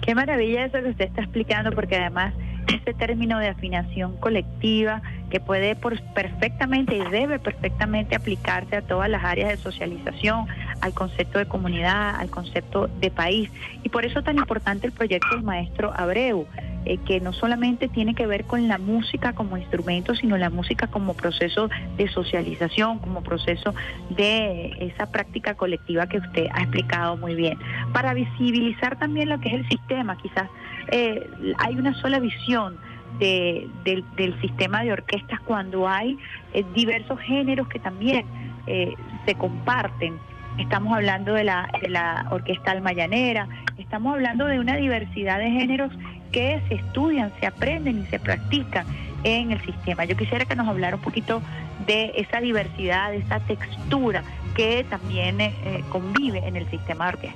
Qué 0.00 0.14
maravilla 0.14 0.66
eso 0.66 0.82
que 0.82 0.90
usted 0.90 1.06
está 1.06 1.22
explicando, 1.22 1.72
porque 1.72 1.96
además 1.96 2.34
ese 2.68 2.94
término 2.94 3.38
de 3.38 3.48
afinación 3.48 4.16
colectiva 4.18 5.02
que 5.34 5.40
puede 5.40 5.74
por- 5.74 6.00
perfectamente 6.14 6.96
y 6.96 7.00
debe 7.10 7.40
perfectamente 7.40 8.14
aplicarse 8.14 8.76
a 8.76 8.82
todas 8.82 9.10
las 9.10 9.24
áreas 9.24 9.48
de 9.48 9.56
socialización, 9.56 10.46
al 10.80 10.94
concepto 10.94 11.40
de 11.40 11.46
comunidad, 11.46 12.14
al 12.14 12.30
concepto 12.30 12.86
de 13.00 13.10
país. 13.10 13.50
Y 13.82 13.88
por 13.88 14.04
eso 14.04 14.22
tan 14.22 14.38
importante 14.38 14.86
el 14.86 14.92
proyecto 14.92 15.34
del 15.34 15.42
maestro 15.42 15.92
Abreu, 15.96 16.46
eh, 16.84 16.98
que 16.98 17.18
no 17.18 17.32
solamente 17.32 17.88
tiene 17.88 18.14
que 18.14 18.28
ver 18.28 18.44
con 18.44 18.68
la 18.68 18.78
música 18.78 19.32
como 19.32 19.56
instrumento, 19.56 20.14
sino 20.14 20.38
la 20.38 20.50
música 20.50 20.86
como 20.86 21.14
proceso 21.14 21.68
de 21.96 22.06
socialización, 22.10 23.00
como 23.00 23.24
proceso 23.24 23.74
de 24.10 24.70
esa 24.78 25.10
práctica 25.10 25.54
colectiva 25.54 26.06
que 26.06 26.18
usted 26.18 26.46
ha 26.54 26.62
explicado 26.62 27.16
muy 27.16 27.34
bien. 27.34 27.58
Para 27.92 28.14
visibilizar 28.14 29.00
también 29.00 29.30
lo 29.30 29.40
que 29.40 29.48
es 29.48 29.54
el 29.54 29.68
sistema, 29.68 30.16
quizás 30.16 30.48
eh, 30.92 31.28
hay 31.58 31.74
una 31.74 31.92
sola 31.94 32.20
visión 32.20 32.76
de- 33.18 33.68
del, 33.84 34.04
del 34.16 34.40
sistema 34.40 34.82
de 34.82 34.92
orquestas 34.92 35.40
cuando 35.40 35.88
hay 35.88 36.18
eh, 36.52 36.64
diversos 36.74 37.18
géneros 37.20 37.68
que 37.68 37.78
también 37.78 38.26
eh, 38.66 38.94
se 39.26 39.34
comparten. 39.34 40.18
Estamos 40.58 40.94
hablando 40.94 41.34
de 41.34 41.44
la, 41.44 41.68
de 41.82 41.88
la 41.88 42.26
orquesta 42.30 42.70
almayanera, 42.70 43.48
estamos 43.76 44.14
hablando 44.14 44.46
de 44.46 44.60
una 44.60 44.76
diversidad 44.76 45.38
de 45.38 45.50
géneros 45.50 45.92
que 46.30 46.60
se 46.68 46.74
estudian, 46.74 47.32
se 47.40 47.46
aprenden 47.46 48.00
y 48.02 48.06
se 48.06 48.18
practican 48.20 48.86
en 49.24 49.50
el 49.52 49.60
sistema. 49.62 50.04
Yo 50.04 50.16
quisiera 50.16 50.44
que 50.44 50.54
nos 50.54 50.68
hablara 50.68 50.96
un 50.96 51.02
poquito 51.02 51.40
de 51.86 52.12
esa 52.16 52.40
diversidad, 52.40 53.10
de 53.10 53.18
esa 53.18 53.40
textura 53.40 54.22
que 54.54 54.84
también 54.88 55.40
eh, 55.40 55.52
eh, 55.64 55.84
convive 55.90 56.46
en 56.46 56.56
el 56.56 56.68
sistema 56.70 57.06
de. 57.06 57.34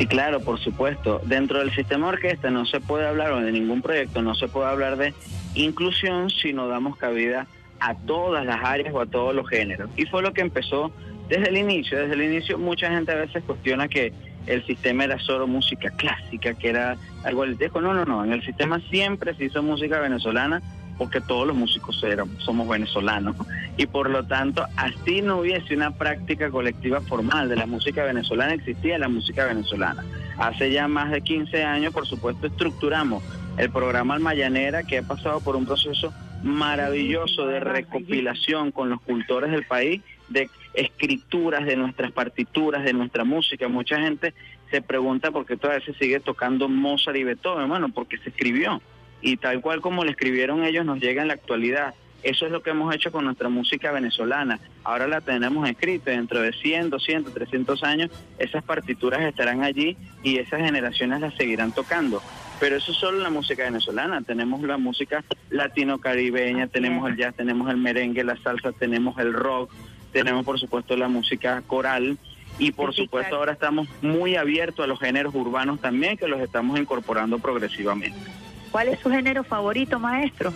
Sí, 0.00 0.06
claro, 0.06 0.40
por 0.40 0.58
supuesto. 0.58 1.20
Dentro 1.26 1.58
del 1.58 1.74
sistema 1.74 2.08
orquesta 2.08 2.50
no 2.50 2.64
se 2.64 2.80
puede 2.80 3.06
hablar, 3.06 3.32
o 3.32 3.40
de 3.42 3.52
ningún 3.52 3.82
proyecto, 3.82 4.22
no 4.22 4.34
se 4.34 4.48
puede 4.48 4.66
hablar 4.70 4.96
de 4.96 5.12
inclusión 5.54 6.30
si 6.30 6.54
no 6.54 6.68
damos 6.68 6.96
cabida 6.96 7.46
a 7.80 7.94
todas 7.94 8.46
las 8.46 8.64
áreas 8.64 8.94
o 8.94 9.00
a 9.02 9.04
todos 9.04 9.34
los 9.34 9.46
géneros. 9.46 9.90
Y 9.96 10.06
fue 10.06 10.22
lo 10.22 10.32
que 10.32 10.40
empezó 10.40 10.90
desde 11.28 11.50
el 11.50 11.58
inicio. 11.58 11.98
Desde 11.98 12.14
el 12.14 12.22
inicio 12.22 12.56
mucha 12.56 12.88
gente 12.88 13.12
a 13.12 13.16
veces 13.16 13.44
cuestiona 13.44 13.88
que 13.88 14.14
el 14.46 14.64
sistema 14.64 15.04
era 15.04 15.18
solo 15.18 15.46
música 15.46 15.90
clásica, 15.90 16.54
que 16.54 16.70
era 16.70 16.96
algo 17.22 17.44
elitesco. 17.44 17.82
No, 17.82 17.92
no, 17.92 18.06
no. 18.06 18.24
En 18.24 18.32
el 18.32 18.42
sistema 18.42 18.80
siempre 18.88 19.34
se 19.34 19.44
hizo 19.44 19.62
música 19.62 20.00
venezolana 20.00 20.62
porque 21.00 21.22
todos 21.22 21.46
los 21.46 21.56
músicos 21.56 21.98
eran, 22.04 22.28
somos 22.40 22.68
venezolanos. 22.68 23.34
Y 23.78 23.86
por 23.86 24.10
lo 24.10 24.22
tanto, 24.26 24.66
así 24.76 25.22
no 25.22 25.38
hubiese 25.38 25.74
una 25.74 25.92
práctica 25.92 26.50
colectiva 26.50 27.00
formal 27.00 27.48
de 27.48 27.56
la 27.56 27.64
música 27.64 28.04
venezolana, 28.04 28.52
existía 28.52 28.98
la 28.98 29.08
música 29.08 29.46
venezolana. 29.46 30.04
Hace 30.36 30.70
ya 30.70 30.88
más 30.88 31.10
de 31.10 31.22
15 31.22 31.64
años, 31.64 31.94
por 31.94 32.06
supuesto, 32.06 32.48
estructuramos 32.48 33.24
el 33.56 33.70
programa 33.70 34.12
Almayanera, 34.12 34.82
que 34.82 34.98
ha 34.98 35.02
pasado 35.02 35.40
por 35.40 35.56
un 35.56 35.64
proceso 35.64 36.12
maravilloso 36.42 37.46
de 37.46 37.60
recopilación 37.60 38.70
con 38.70 38.90
los 38.90 39.00
cultores 39.00 39.52
del 39.52 39.64
país, 39.64 40.02
de 40.28 40.50
escrituras 40.74 41.64
de 41.64 41.76
nuestras 41.76 42.12
partituras, 42.12 42.84
de 42.84 42.92
nuestra 42.92 43.24
música. 43.24 43.68
Mucha 43.68 43.98
gente 43.98 44.34
se 44.70 44.82
pregunta 44.82 45.30
por 45.30 45.46
qué 45.46 45.56
todavía 45.56 45.82
se 45.82 45.94
sigue 45.94 46.20
tocando 46.20 46.68
Mozart 46.68 47.16
y 47.16 47.24
Beethoven. 47.24 47.70
Bueno, 47.70 47.88
porque 47.88 48.18
se 48.18 48.28
escribió. 48.28 48.82
Y 49.20 49.36
tal 49.36 49.60
cual 49.60 49.80
como 49.80 50.04
lo 50.04 50.10
escribieron 50.10 50.64
ellos, 50.64 50.84
nos 50.84 51.00
llega 51.00 51.22
en 51.22 51.28
la 51.28 51.34
actualidad. 51.34 51.94
Eso 52.22 52.44
es 52.44 52.52
lo 52.52 52.62
que 52.62 52.70
hemos 52.70 52.94
hecho 52.94 53.10
con 53.10 53.24
nuestra 53.24 53.48
música 53.48 53.92
venezolana. 53.92 54.60
Ahora 54.84 55.06
la 55.06 55.20
tenemos 55.20 55.68
escrita. 55.68 56.10
Dentro 56.10 56.40
de 56.40 56.52
100, 56.52 56.90
200, 56.90 57.32
300 57.32 57.82
años, 57.82 58.10
esas 58.38 58.62
partituras 58.62 59.22
estarán 59.22 59.62
allí 59.62 59.96
y 60.22 60.38
esas 60.38 60.60
generaciones 60.60 61.20
las 61.20 61.34
seguirán 61.34 61.72
tocando. 61.72 62.22
Pero 62.58 62.76
eso 62.76 62.92
es 62.92 62.98
solo 62.98 63.18
la 63.18 63.30
música 63.30 63.64
venezolana. 63.64 64.20
Tenemos 64.20 64.60
la 64.62 64.76
música 64.76 65.24
latino-caribeña, 65.48 66.66
tenemos 66.66 67.08
el 67.08 67.16
jazz, 67.16 67.34
tenemos 67.34 67.70
el 67.70 67.78
merengue, 67.78 68.22
la 68.22 68.36
salsa, 68.36 68.72
tenemos 68.72 69.18
el 69.18 69.32
rock, 69.32 69.72
tenemos 70.12 70.44
por 70.44 70.60
supuesto 70.60 70.96
la 70.96 71.08
música 71.08 71.62
coral 71.66 72.18
y 72.58 72.72
por 72.72 72.94
supuesto 72.94 73.36
ahora 73.36 73.52
estamos 73.52 73.88
muy 74.02 74.36
abiertos 74.36 74.84
a 74.84 74.86
los 74.86 75.00
géneros 75.00 75.34
urbanos 75.34 75.80
también 75.80 76.18
que 76.18 76.28
los 76.28 76.40
estamos 76.40 76.78
incorporando 76.78 77.38
progresivamente. 77.38 78.30
¿Cuál 78.70 78.88
es 78.88 79.00
su 79.00 79.10
género 79.10 79.44
favorito, 79.44 79.98
maestro? 79.98 80.52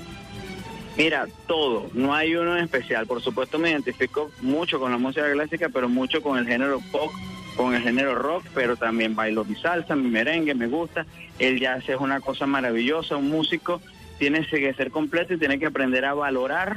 Mira, 0.97 1.27
todo, 1.49 1.91
no 1.93 2.15
hay 2.15 2.37
uno 2.37 2.57
en 2.57 2.65
especial. 2.65 3.07
Por 3.07 3.21
supuesto 3.21 3.59
me 3.59 3.71
identifico 3.71 4.31
mucho 4.41 4.79
con 4.79 4.93
la 4.93 4.99
música 4.99 5.31
clásica, 5.33 5.69
pero 5.69 5.89
mucho 5.89 6.23
con 6.23 6.39
el 6.39 6.47
género 6.47 6.81
pop, 6.93 7.11
con 7.57 7.75
el 7.75 7.83
género 7.83 8.15
rock, 8.15 8.45
pero 8.55 8.77
también 8.77 9.17
bailo 9.17 9.45
mi 9.45 9.57
salsa, 9.57 9.97
mi 9.97 10.09
merengue, 10.09 10.55
me 10.55 10.69
gusta. 10.69 11.05
El 11.41 11.59
jazz 11.59 11.89
es 11.89 11.97
una 11.99 12.21
cosa 12.21 12.47
maravillosa, 12.47 13.17
un 13.17 13.29
músico 13.29 13.81
tiene 14.19 14.47
que 14.47 14.73
ser 14.75 14.93
completo 14.93 15.35
y 15.35 15.39
tiene 15.39 15.59
que 15.59 15.67
aprender 15.67 16.05
a 16.05 16.15
valorar 16.15 16.77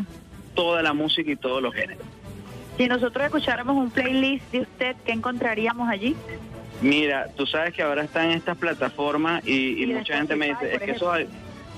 toda 0.56 0.82
la 0.82 0.94
música 0.94 1.32
y 1.32 1.36
todos 1.36 1.62
los 1.62 1.74
géneros. 1.76 2.06
Si 2.78 2.88
nosotros 2.88 3.26
escucháramos 3.26 3.76
un 3.76 3.92
playlist 3.92 4.52
de 4.52 4.62
usted, 4.62 4.96
¿qué 5.06 5.12
encontraríamos 5.12 5.90
allí? 5.90 6.16
Mira, 6.82 7.28
tú 7.36 7.46
sabes 7.46 7.74
que 7.74 7.82
ahora 7.82 8.04
están 8.04 8.32
estas 8.32 8.58
plataformas 8.58 9.46
y, 9.46 9.84
y 9.84 9.88
mucha 9.88 10.18
gente 10.18 10.36
me 10.36 10.50
dice, 10.50 10.76
es 10.76 10.80
que 10.80 10.92
esos, 10.92 11.18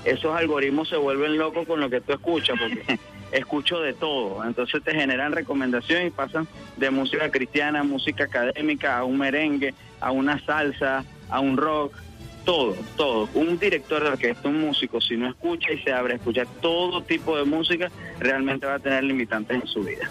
esos 0.04 0.36
algoritmos 0.36 0.88
se 0.88 0.96
vuelven 0.96 1.38
locos 1.38 1.66
con 1.66 1.80
lo 1.80 1.88
que 1.88 2.00
tú 2.00 2.12
escuchas, 2.12 2.58
porque 2.58 2.98
escucho 3.32 3.80
de 3.80 3.94
todo. 3.94 4.44
Entonces 4.44 4.82
te 4.82 4.94
generan 4.94 5.32
recomendaciones 5.32 6.08
y 6.08 6.10
pasan 6.10 6.46
de 6.76 6.90
música 6.90 7.30
cristiana, 7.30 7.82
música 7.82 8.24
académica, 8.24 8.98
a 8.98 9.04
un 9.04 9.18
merengue, 9.18 9.74
a 10.00 10.10
una 10.10 10.38
salsa, 10.44 11.04
a 11.30 11.40
un 11.40 11.56
rock, 11.56 11.94
todo, 12.44 12.76
todo. 12.96 13.28
Un 13.34 13.58
director 13.58 14.02
de 14.02 14.10
orquesta, 14.10 14.48
un 14.48 14.60
músico, 14.60 15.00
si 15.00 15.16
no 15.16 15.28
escucha 15.28 15.72
y 15.72 15.78
se 15.78 15.92
abre 15.92 16.14
a 16.14 16.16
escuchar 16.16 16.46
todo 16.60 17.02
tipo 17.02 17.36
de 17.36 17.44
música, 17.44 17.90
realmente 18.18 18.66
va 18.66 18.74
a 18.74 18.78
tener 18.78 19.04
limitantes 19.04 19.62
en 19.62 19.66
su 19.66 19.82
vida. 19.82 20.10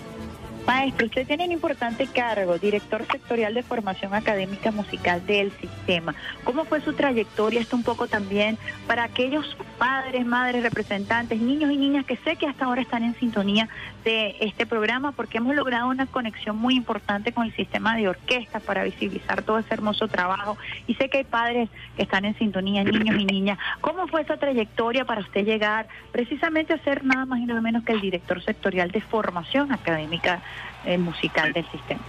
Maestro, 0.70 1.08
usted 1.08 1.26
tiene 1.26 1.46
un 1.46 1.52
importante 1.52 2.06
cargo, 2.06 2.60
director 2.60 3.04
sectorial 3.12 3.56
de 3.56 3.64
formación 3.64 4.14
académica 4.14 4.70
musical 4.70 5.26
del 5.26 5.52
sistema. 5.54 6.14
¿Cómo 6.44 6.64
fue 6.64 6.80
su 6.82 6.94
trayectoria? 6.94 7.60
Esto 7.60 7.76
un 7.76 7.82
poco 7.82 8.06
también 8.06 8.56
para 8.86 9.04
aquellos 9.04 9.58
padres, 9.80 10.28
madres, 10.28 10.62
representantes, 10.62 11.42
niños 11.42 11.72
y 11.72 11.78
niñas 11.78 12.06
que 12.06 12.18
sé 12.18 12.36
que 12.36 12.46
hasta 12.46 12.66
ahora 12.66 12.82
están 12.82 13.02
en 13.04 13.16
sintonía 13.16 13.68
de 14.04 14.36
este 14.42 14.68
programa 14.68 15.12
porque 15.12 15.40
hemos 15.40 15.56
logrado 15.56 15.88
una 15.88 16.06
conexión 16.06 16.56
muy 16.56 16.76
importante 16.76 17.32
con 17.32 17.46
el 17.46 17.56
sistema 17.56 17.98
de 17.98 18.08
orquestas 18.08 18.62
para 18.62 18.84
visibilizar 18.84 19.42
todo 19.42 19.58
ese 19.58 19.74
hermoso 19.74 20.08
trabajo. 20.08 20.56
Y 20.86 20.94
sé 20.94 21.10
que 21.10 21.18
hay 21.18 21.24
padres 21.24 21.70
que 21.96 22.04
están 22.04 22.26
en 22.26 22.38
sintonía, 22.38 22.84
niños 22.84 23.16
y 23.20 23.26
niñas. 23.26 23.58
¿Cómo 23.82 24.06
fue 24.06 24.22
esa 24.22 24.38
trayectoria 24.38 25.04
para 25.04 25.22
usted 25.22 25.44
llegar 25.44 25.88
precisamente 26.12 26.74
a 26.74 26.84
ser 26.84 27.04
nada 27.04 27.26
más 27.26 27.40
y 27.40 27.48
nada 27.48 27.60
menos 27.60 27.84
que 27.84 27.94
el 27.94 28.02
director 28.02 28.44
sectorial 28.44 28.92
de 28.92 29.02
formación 29.02 29.72
académica 29.72 30.44
eh, 30.86 30.98
musical 30.98 31.54
del 31.54 31.70
sistema? 31.72 32.02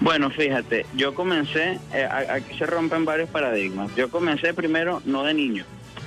Bueno, 0.00 0.30
fíjate, 0.30 0.86
yo 0.94 1.14
comencé, 1.14 1.78
eh, 1.92 2.08
aquí 2.30 2.56
se 2.56 2.64
rompen 2.64 3.04
varios 3.04 3.28
paradigmas. 3.28 3.94
Yo 3.96 4.10
comencé 4.10 4.54
primero 4.54 5.02
no 5.04 5.24
de 5.24 5.34
niño, 5.34 5.64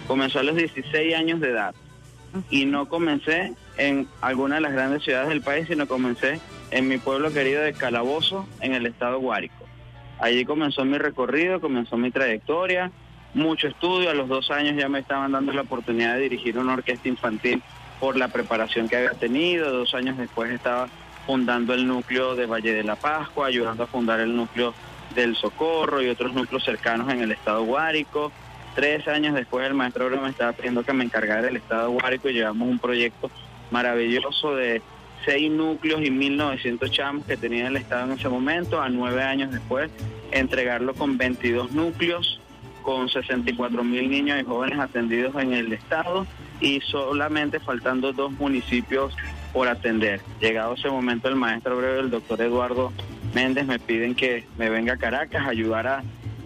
comenzó 0.07 0.39
a 0.39 0.43
los 0.43 0.55
16 0.55 1.15
años 1.15 1.39
de 1.39 1.51
edad 1.51 1.75
y 2.49 2.65
no 2.65 2.87
comencé 2.87 3.53
en 3.77 4.07
alguna 4.21 4.55
de 4.55 4.61
las 4.61 4.73
grandes 4.73 5.03
ciudades 5.03 5.29
del 5.29 5.41
país, 5.41 5.67
sino 5.67 5.87
comencé 5.87 6.39
en 6.71 6.87
mi 6.87 6.97
pueblo 6.97 7.31
querido 7.31 7.61
de 7.61 7.73
Calabozo, 7.73 8.47
en 8.61 8.73
el 8.73 8.87
estado 8.87 9.19
Guárico. 9.19 9.63
Allí 10.19 10.43
comenzó 10.45 10.85
mi 10.85 10.97
recorrido, 10.97 11.61
comenzó 11.61 11.95
mi 11.95 12.09
trayectoria, 12.09 12.91
mucho 13.35 13.67
estudio, 13.67 14.09
a 14.09 14.13
los 14.13 14.27
dos 14.27 14.49
años 14.51 14.75
ya 14.75 14.89
me 14.89 14.99
estaban 14.99 15.31
dando 15.31 15.53
la 15.53 15.61
oportunidad 15.61 16.15
de 16.15 16.21
dirigir 16.21 16.57
una 16.57 16.73
orquesta 16.73 17.09
infantil 17.09 17.61
por 17.99 18.17
la 18.17 18.27
preparación 18.27 18.89
que 18.89 18.97
había 18.97 19.11
tenido, 19.11 19.71
dos 19.71 19.93
años 19.93 20.17
después 20.17 20.51
estaba 20.51 20.87
fundando 21.25 21.73
el 21.73 21.87
núcleo 21.87 22.35
de 22.35 22.45
Valle 22.45 22.73
de 22.73 22.83
la 22.83 22.95
Pascua, 22.95 23.47
ayudando 23.47 23.83
a 23.83 23.87
fundar 23.87 24.19
el 24.19 24.35
núcleo 24.35 24.73
del 25.15 25.35
Socorro 25.35 26.01
y 26.01 26.09
otros 26.09 26.33
núcleos 26.33 26.63
cercanos 26.63 27.11
en 27.11 27.21
el 27.21 27.31
estado 27.31 27.63
Guárico. 27.63 28.31
Tres 28.75 29.07
años 29.07 29.35
después 29.35 29.65
el 29.67 29.73
maestro 29.73 30.09
me 30.09 30.29
estaba 30.29 30.53
pidiendo 30.53 30.83
que 30.83 30.93
me 30.93 31.03
encargara 31.03 31.43
del 31.43 31.57
estado 31.57 31.91
Guárico 31.91 32.29
y 32.29 32.33
llevamos 32.33 32.67
un 32.67 32.79
proyecto 32.79 33.29
maravilloso 33.71 34.55
de 34.55 34.81
seis 35.25 35.49
núcleos 35.51 36.01
y 36.01 36.09
1.900 36.09 36.89
chamos 36.89 37.25
que 37.25 37.37
tenía 37.37 37.67
el 37.67 37.77
estado 37.77 38.11
en 38.11 38.19
ese 38.19 38.27
momento, 38.27 38.81
a 38.81 38.89
nueve 38.89 39.23
años 39.23 39.51
después 39.51 39.89
entregarlo 40.31 40.93
con 40.93 41.17
22 41.17 41.71
núcleos, 41.71 42.41
con 42.81 43.07
64 43.07 43.83
mil 43.83 44.09
niños 44.09 44.41
y 44.41 44.43
jóvenes 44.43 44.79
atendidos 44.79 45.35
en 45.35 45.53
el 45.53 45.71
estado 45.71 46.25
y 46.59 46.81
solamente 46.81 47.59
faltando 47.59 48.11
dos 48.11 48.31
municipios 48.33 49.15
por 49.53 49.67
atender. 49.67 50.19
Llegado 50.41 50.73
ese 50.73 50.89
momento 50.89 51.29
el 51.29 51.35
maestro 51.35 51.73
Abreu 51.73 51.97
y 51.97 51.99
el 51.99 52.09
doctor 52.09 52.41
Eduardo 52.41 52.91
Méndez 53.33 53.65
me 53.65 53.79
piden 53.79 54.15
que 54.15 54.45
me 54.57 54.69
venga 54.69 54.93
a 54.93 54.97
Caracas 54.97 55.45
a 55.45 55.49
ayudar 55.49 55.87
a 55.87 56.03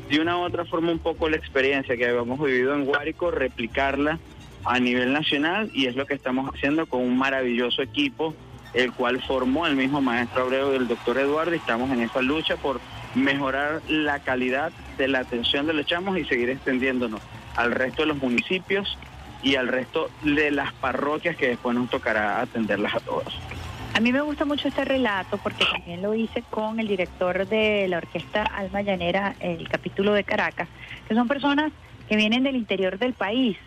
de 0.10 0.22
una 0.22 0.38
u 0.38 0.42
otra 0.42 0.66
forma 0.66 0.92
un 0.92 1.00
poco 1.00 1.30
la 1.30 1.36
experiencia 1.36 1.98
que 1.98 2.08
habíamos 2.08 2.40
vivido 2.40 2.74
en 2.74 2.86
Guárico, 2.86 3.32
replicarla 3.32 4.20
a 4.64 4.80
nivel 4.80 5.12
nacional 5.12 5.70
y 5.74 5.88
es 5.88 5.96
lo 5.96 6.06
que 6.06 6.14
estamos 6.14 6.50
haciendo 6.54 6.86
con 6.86 7.02
un 7.02 7.18
maravilloso 7.18 7.82
equipo, 7.82 8.34
el 8.74 8.94
cual 8.94 9.22
formó 9.22 9.68
el 9.68 9.76
mismo 9.76 10.02
maestro 10.02 10.44
Abreu 10.44 10.74
y 10.74 10.76
el 10.78 10.88
doctor 10.88 11.18
Eduardo 11.18 11.54
y 11.54 11.58
estamos 11.58 11.92
en 11.92 12.02
esa 12.02 12.22
lucha 12.22 12.56
por 12.58 12.80
mejorar 13.16 13.82
la 13.90 14.20
calidad 14.20 14.72
de 14.98 15.08
la 15.08 15.20
atención 15.20 15.66
de 15.68 15.74
los 15.74 15.86
chamos 15.86 16.18
y 16.18 16.26
seguir 16.26 16.50
extendiéndonos 16.50 17.22
al 17.56 17.72
resto 17.72 18.04
de 18.04 18.10
los 18.10 18.18
municipios 18.18 18.98
y 19.44 19.56
al 19.56 19.68
resto 19.68 20.10
de 20.24 20.52
las 20.52 20.74
parroquias 20.74 21.36
que 21.36 21.50
después 21.50 21.76
nos 21.76 21.90
tocará 21.90 22.42
atenderlas 22.42 22.96
a 22.96 23.00
todas. 23.00 23.34
A 23.94 24.00
mí 24.00 24.12
me 24.12 24.22
gusta 24.22 24.46
mucho 24.46 24.68
este 24.68 24.86
relato 24.86 25.38
porque 25.38 25.66
también 25.66 26.02
lo 26.02 26.14
hice 26.14 26.44
con 26.50 26.80
el 26.80 26.88
director 26.88 27.48
de 27.48 27.88
la 27.88 27.98
orquesta 27.98 28.44
Alma 28.44 28.82
Llanera, 28.82 29.36
el 29.40 29.68
capítulo 29.68 30.14
de 30.14 30.24
Caracas, 30.24 30.68
que 31.08 31.16
son 31.16 31.28
personas 31.28 31.72
que 32.08 32.16
vienen 32.16 32.44
del 32.44 32.56
interior 32.56 33.00
del 33.00 33.14
país. 33.14 33.58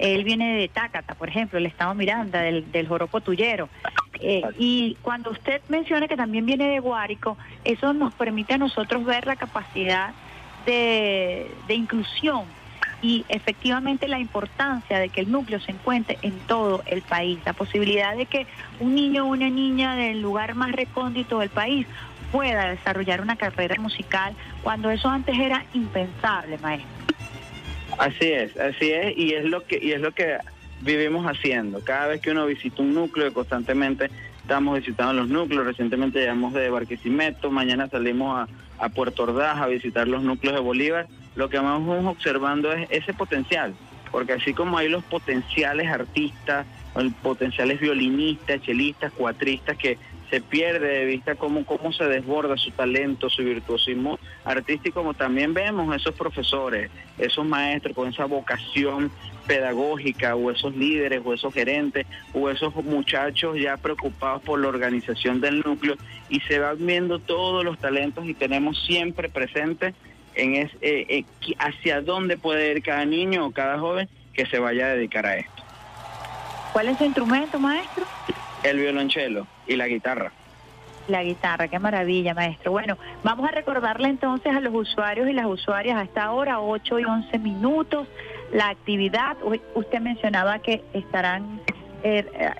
Él 0.00 0.24
viene 0.24 0.56
de 0.56 0.68
Tácata, 0.68 1.14
por 1.14 1.28
ejemplo, 1.28 1.58
el 1.58 1.66
estado 1.66 1.94
Miranda, 1.94 2.40
del, 2.40 2.70
del 2.72 2.88
Joropo 2.88 3.20
Tuyero. 3.20 3.68
Eh, 4.20 4.42
y 4.58 4.96
cuando 5.02 5.30
usted 5.30 5.62
menciona 5.68 6.08
que 6.08 6.16
también 6.16 6.44
viene 6.44 6.68
de 6.68 6.80
Guárico, 6.80 7.38
eso 7.64 7.92
nos 7.92 8.12
permite 8.14 8.54
a 8.54 8.58
nosotros 8.58 9.04
ver 9.04 9.26
la 9.26 9.36
capacidad 9.36 10.12
de, 10.66 11.50
de 11.68 11.74
inclusión 11.74 12.44
y 13.02 13.24
efectivamente 13.28 14.08
la 14.08 14.18
importancia 14.18 14.98
de 14.98 15.08
que 15.08 15.20
el 15.20 15.30
núcleo 15.30 15.60
se 15.60 15.72
encuentre 15.72 16.18
en 16.22 16.38
todo 16.40 16.82
el 16.86 17.02
país, 17.02 17.38
la 17.44 17.52
posibilidad 17.52 18.16
de 18.16 18.26
que 18.26 18.46
un 18.80 18.94
niño 18.94 19.24
o 19.24 19.28
una 19.28 19.50
niña 19.50 19.96
del 19.96 20.20
lugar 20.20 20.54
más 20.54 20.72
recóndito 20.72 21.38
del 21.38 21.50
país 21.50 21.86
pueda 22.32 22.70
desarrollar 22.70 23.20
una 23.20 23.36
carrera 23.36 23.76
musical 23.80 24.34
cuando 24.62 24.90
eso 24.90 25.08
antes 25.08 25.38
era 25.38 25.64
impensable, 25.74 26.58
maestro. 26.58 26.88
Así 27.98 28.26
es, 28.26 28.56
así 28.56 28.90
es, 28.90 29.16
y 29.16 29.34
es 29.34 29.44
lo 29.44 29.64
que 29.64 29.78
y 29.80 29.92
es 29.92 30.00
lo 30.00 30.12
que 30.12 30.38
vivimos 30.80 31.24
haciendo. 31.26 31.82
Cada 31.82 32.08
vez 32.08 32.20
que 32.20 32.30
uno 32.30 32.46
visita 32.46 32.82
un 32.82 32.94
núcleo, 32.94 33.32
constantemente 33.32 34.10
estamos 34.46 34.78
visitando 34.78 35.12
los 35.12 35.28
núcleos. 35.28 35.66
Recientemente 35.66 36.20
llegamos 36.20 36.52
de 36.54 36.70
Barquisimeto, 36.70 37.50
mañana 37.50 37.88
salimos 37.88 38.38
a, 38.38 38.84
a 38.84 38.88
Puerto 38.90 39.24
Ordaz 39.24 39.58
a 39.58 39.66
visitar 39.66 40.06
los 40.06 40.22
núcleos 40.22 40.54
de 40.54 40.60
Bolívar. 40.60 41.08
Lo 41.34 41.48
que 41.50 41.58
vamos 41.58 42.06
observando 42.06 42.72
es 42.72 42.88
ese 42.90 43.12
potencial, 43.12 43.74
porque 44.12 44.34
así 44.34 44.54
como 44.54 44.78
hay 44.78 44.88
los 44.88 45.02
potenciales 45.02 45.88
artistas, 45.88 46.64
potenciales 47.24 47.80
violinistas, 47.80 48.62
chelistas, 48.62 49.12
cuatristas 49.12 49.76
que 49.76 49.98
se 50.30 50.40
pierde 50.40 50.86
de 50.86 51.04
vista 51.04 51.34
cómo, 51.36 51.64
cómo 51.64 51.92
se 51.92 52.04
desborda 52.04 52.56
su 52.56 52.70
talento, 52.72 53.30
su 53.30 53.44
virtuosismo 53.44 54.18
artístico, 54.44 55.00
como 55.00 55.14
también 55.14 55.54
vemos 55.54 55.94
esos 55.94 56.14
profesores, 56.14 56.90
esos 57.18 57.46
maestros 57.46 57.94
con 57.94 58.08
esa 58.08 58.24
vocación 58.24 59.10
pedagógica, 59.46 60.34
o 60.34 60.50
esos 60.50 60.74
líderes, 60.74 61.22
o 61.24 61.32
esos 61.32 61.54
gerentes, 61.54 62.06
o 62.32 62.50
esos 62.50 62.74
muchachos 62.84 63.56
ya 63.58 63.76
preocupados 63.76 64.42
por 64.42 64.60
la 64.60 64.68
organización 64.68 65.40
del 65.40 65.60
núcleo, 65.60 65.94
y 66.28 66.40
se 66.40 66.58
van 66.58 66.84
viendo 66.84 67.20
todos 67.20 67.64
los 67.64 67.78
talentos 67.78 68.26
y 68.26 68.34
tenemos 68.34 68.84
siempre 68.84 69.28
presente 69.28 69.94
en 70.34 70.56
es, 70.56 70.72
eh, 70.80 71.06
eh, 71.08 71.24
hacia 71.58 72.00
dónde 72.02 72.36
puede 72.36 72.72
ir 72.72 72.82
cada 72.82 73.04
niño 73.04 73.46
o 73.46 73.52
cada 73.52 73.78
joven 73.78 74.08
que 74.34 74.44
se 74.46 74.58
vaya 74.58 74.86
a 74.86 74.88
dedicar 74.90 75.24
a 75.24 75.36
esto. 75.36 75.62
¿Cuál 76.72 76.88
es 76.88 76.98
su 76.98 77.04
instrumento, 77.04 77.58
maestro? 77.58 78.04
El 78.62 78.78
violonchelo 78.78 79.46
y 79.66 79.76
la 79.76 79.88
guitarra. 79.88 80.32
La 81.08 81.22
guitarra, 81.22 81.68
qué 81.68 81.78
maravilla, 81.78 82.34
maestro. 82.34 82.72
Bueno, 82.72 82.98
vamos 83.22 83.48
a 83.48 83.52
recordarle 83.52 84.08
entonces 84.08 84.54
a 84.54 84.60
los 84.60 84.74
usuarios 84.74 85.28
y 85.28 85.32
las 85.32 85.46
usuarias 85.46 85.98
hasta 85.98 86.24
ahora 86.24 86.60
8 86.60 86.98
y 86.98 87.04
11 87.04 87.38
minutos 87.38 88.08
la 88.52 88.68
actividad. 88.70 89.36
Usted 89.74 90.00
mencionaba 90.00 90.58
que 90.58 90.82
estarán 90.92 91.60
eh, 92.02 92.26
eh, 92.34 92.50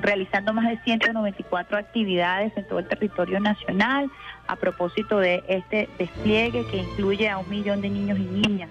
realizando 0.00 0.52
más 0.52 0.68
de 0.68 0.78
194 0.82 1.78
actividades 1.78 2.56
en 2.56 2.66
todo 2.66 2.78
el 2.78 2.88
territorio 2.88 3.38
nacional 3.40 4.10
a 4.46 4.56
propósito 4.56 5.18
de 5.18 5.44
este 5.48 5.88
despliegue 5.98 6.66
que 6.66 6.78
incluye 6.78 7.28
a 7.28 7.38
un 7.38 7.48
millón 7.48 7.82
de 7.82 7.90
niños 7.90 8.18
y 8.18 8.22
niñas 8.22 8.70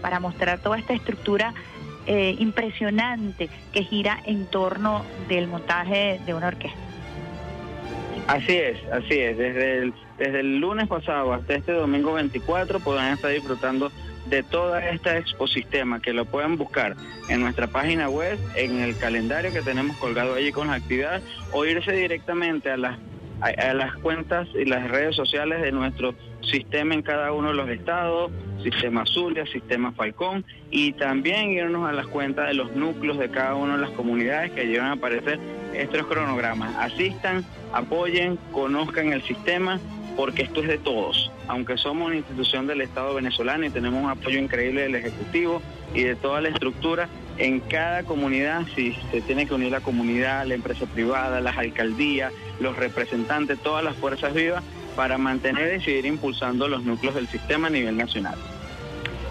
para 0.00 0.20
mostrar 0.20 0.60
toda 0.60 0.78
esta 0.78 0.94
estructura 0.94 1.52
eh, 2.06 2.36
impresionante 2.38 3.50
que 3.72 3.82
gira 3.82 4.18
en 4.24 4.46
torno 4.46 5.04
del 5.28 5.48
montaje 5.48 6.20
de 6.24 6.34
una 6.34 6.48
orquesta. 6.48 6.87
Así 8.28 8.56
es, 8.56 8.76
así 8.92 9.18
es. 9.18 9.38
Desde 9.38 9.78
el, 9.78 9.94
desde 10.18 10.40
el 10.40 10.58
lunes 10.58 10.86
pasado 10.86 11.32
hasta 11.32 11.54
este 11.54 11.72
domingo 11.72 12.12
24 12.12 12.78
podrán 12.78 13.14
estar 13.14 13.30
disfrutando 13.30 13.90
de 14.26 14.42
toda 14.42 14.86
esta 14.86 15.16
exposistema 15.16 16.00
que 16.02 16.12
lo 16.12 16.26
pueden 16.26 16.58
buscar 16.58 16.94
en 17.30 17.40
nuestra 17.40 17.68
página 17.68 18.10
web, 18.10 18.38
en 18.54 18.80
el 18.80 18.98
calendario 18.98 19.50
que 19.50 19.62
tenemos 19.62 19.96
colgado 19.96 20.34
allí 20.34 20.52
con 20.52 20.66
las 20.66 20.82
actividades, 20.82 21.22
o 21.52 21.64
irse 21.64 21.92
directamente 21.92 22.70
a 22.70 22.76
las, 22.76 22.98
a, 23.40 23.74
las 23.74 23.94
cuentas 23.96 24.48
y 24.54 24.64
las 24.64 24.90
redes 24.90 25.14
sociales 25.14 25.62
de 25.62 25.72
nuestro 25.72 26.14
sistema 26.42 26.94
en 26.94 27.02
cada 27.02 27.32
uno 27.32 27.48
de 27.48 27.54
los 27.54 27.68
estados, 27.68 28.30
sistema 28.62 29.04
Zulia, 29.06 29.46
sistema 29.46 29.92
Falcón, 29.92 30.44
y 30.70 30.92
también 30.92 31.50
irnos 31.50 31.88
a 31.88 31.92
las 31.92 32.06
cuentas 32.06 32.48
de 32.48 32.54
los 32.54 32.74
núcleos 32.74 33.18
de 33.18 33.30
cada 33.30 33.54
una 33.54 33.76
de 33.76 33.82
las 33.82 33.90
comunidades 33.90 34.52
que 34.52 34.66
llevan 34.66 34.88
a 34.88 34.92
aparecer 34.92 35.38
estos 35.74 36.06
cronogramas. 36.06 36.74
Asistan, 36.76 37.44
apoyen, 37.72 38.38
conozcan 38.52 39.12
el 39.12 39.22
sistema, 39.22 39.78
porque 40.16 40.42
esto 40.42 40.62
es 40.62 40.68
de 40.68 40.78
todos. 40.78 41.30
Aunque 41.46 41.76
somos 41.78 42.08
una 42.08 42.16
institución 42.16 42.66
del 42.66 42.80
Estado 42.80 43.14
venezolano 43.14 43.64
y 43.64 43.70
tenemos 43.70 44.02
un 44.02 44.10
apoyo 44.10 44.38
increíble 44.38 44.82
del 44.82 44.96
Ejecutivo 44.96 45.62
y 45.94 46.02
de 46.02 46.16
toda 46.16 46.40
la 46.40 46.48
estructura, 46.48 47.08
en 47.38 47.60
cada 47.60 48.02
comunidad, 48.02 48.66
si 48.74 48.96
se 49.10 49.20
tiene 49.20 49.46
que 49.46 49.54
unir 49.54 49.70
la 49.70 49.80
comunidad, 49.80 50.46
la 50.46 50.54
empresa 50.54 50.86
privada, 50.86 51.40
las 51.40 51.56
alcaldías, 51.56 52.32
los 52.60 52.76
representantes, 52.76 53.58
todas 53.60 53.84
las 53.84 53.96
fuerzas 53.96 54.34
vivas, 54.34 54.62
para 54.96 55.16
mantener 55.16 55.80
y 55.80 55.84
seguir 55.84 56.06
impulsando 56.06 56.66
los 56.66 56.82
núcleos 56.82 57.14
del 57.14 57.28
sistema 57.28 57.68
a 57.68 57.70
nivel 57.70 57.96
nacional. 57.96 58.36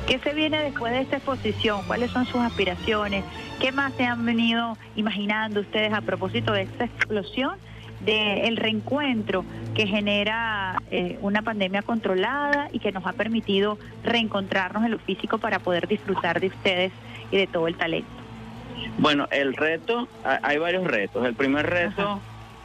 ¿Qué 0.07 0.19
se 0.19 0.33
viene 0.33 0.63
después 0.63 0.93
de 0.93 1.01
esta 1.01 1.17
exposición? 1.17 1.81
¿Cuáles 1.85 2.11
son 2.11 2.25
sus 2.25 2.39
aspiraciones? 2.39 3.25
¿Qué 3.59 3.73
más 3.73 3.91
se 3.95 4.05
han 4.05 4.25
venido 4.25 4.77
imaginando 4.95 5.59
ustedes 5.59 5.91
a 5.91 5.99
propósito 5.99 6.53
de 6.53 6.61
esta 6.61 6.85
explosión 6.85 7.55
del 7.99 8.55
reencuentro 8.55 9.43
que 9.75 9.85
genera 9.85 10.81
eh, 10.91 11.17
una 11.21 11.41
pandemia 11.41 11.81
controlada 11.81 12.69
y 12.71 12.79
que 12.79 12.93
nos 12.93 13.05
ha 13.05 13.13
permitido 13.13 13.77
reencontrarnos 14.03 14.85
en 14.85 14.91
lo 14.91 14.99
físico 14.99 15.39
para 15.39 15.59
poder 15.59 15.89
disfrutar 15.89 16.39
de 16.39 16.47
ustedes 16.47 16.93
y 17.31 17.37
de 17.37 17.47
todo 17.47 17.67
el 17.67 17.75
talento. 17.75 18.09
Bueno, 18.99 19.27
el 19.31 19.55
reto, 19.55 20.07
ha- 20.23 20.39
hay 20.43 20.57
varios 20.57 20.85
retos. 20.85 21.25
El 21.25 21.33
primer 21.35 21.67
reto 21.67 22.19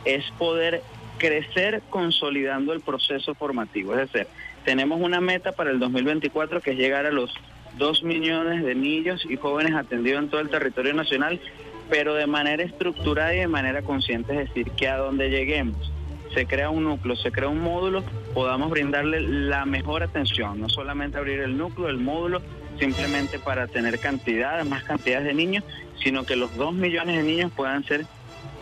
es 0.05 0.24
poder 0.39 0.82
crecer 1.18 1.82
consolidando 1.90 2.72
el 2.72 2.80
proceso 2.80 3.34
formativo. 3.34 3.94
Es 3.94 4.10
decir, 4.12 4.26
tenemos 4.64 5.01
una 5.01 5.20
meta 5.20 5.52
para 5.52 5.70
el 5.70 5.78
2024 5.78 6.60
que 6.60 6.72
es 6.72 6.76
llegar 6.76 7.06
a 7.06 7.10
los 7.10 7.32
2 7.78 8.02
millones 8.02 8.62
de 8.64 8.74
niños 8.74 9.24
y 9.28 9.36
jóvenes 9.36 9.74
atendidos 9.74 10.22
en 10.24 10.28
todo 10.30 10.40
el 10.40 10.51
territorio 10.51 10.93
nacional, 10.94 11.40
pero 11.89 12.14
de 12.14 12.26
manera 12.26 12.62
estructurada 12.62 13.34
y 13.34 13.39
de 13.40 13.48
manera 13.48 13.82
consciente. 13.82 14.32
Es 14.32 14.48
decir, 14.48 14.70
que 14.72 14.89
a 14.89 14.97
donde 14.98 15.30
lleguemos 15.30 15.90
se 16.34 16.47
crea 16.47 16.70
un 16.70 16.84
núcleo, 16.84 17.14
se 17.16 17.30
crea 17.30 17.48
un 17.48 17.60
módulo, 17.60 18.02
podamos 18.32 18.70
brindarle 18.70 19.20
la 19.20 19.66
mejor 19.66 20.02
atención, 20.02 20.59
no 20.60 20.68
solamente 20.70 21.18
abrir 21.18 21.40
el 21.40 21.59
núcleo, 21.59 21.89
el 21.89 21.98
módulo, 21.98 22.40
simplemente 22.83 23.39
para 23.39 23.69
tener 23.69 24.01
cantidad, 24.01 24.65
más 24.65 24.83
cantidades 24.83 25.27
de 25.27 25.35
niños, 25.35 25.63
sino 26.03 26.25
que 26.25 26.35
los 26.35 26.57
dos 26.57 26.75
millones 26.75 27.17
de 27.17 27.23
niños 27.23 27.53
puedan 27.55 27.85
ser 27.85 28.07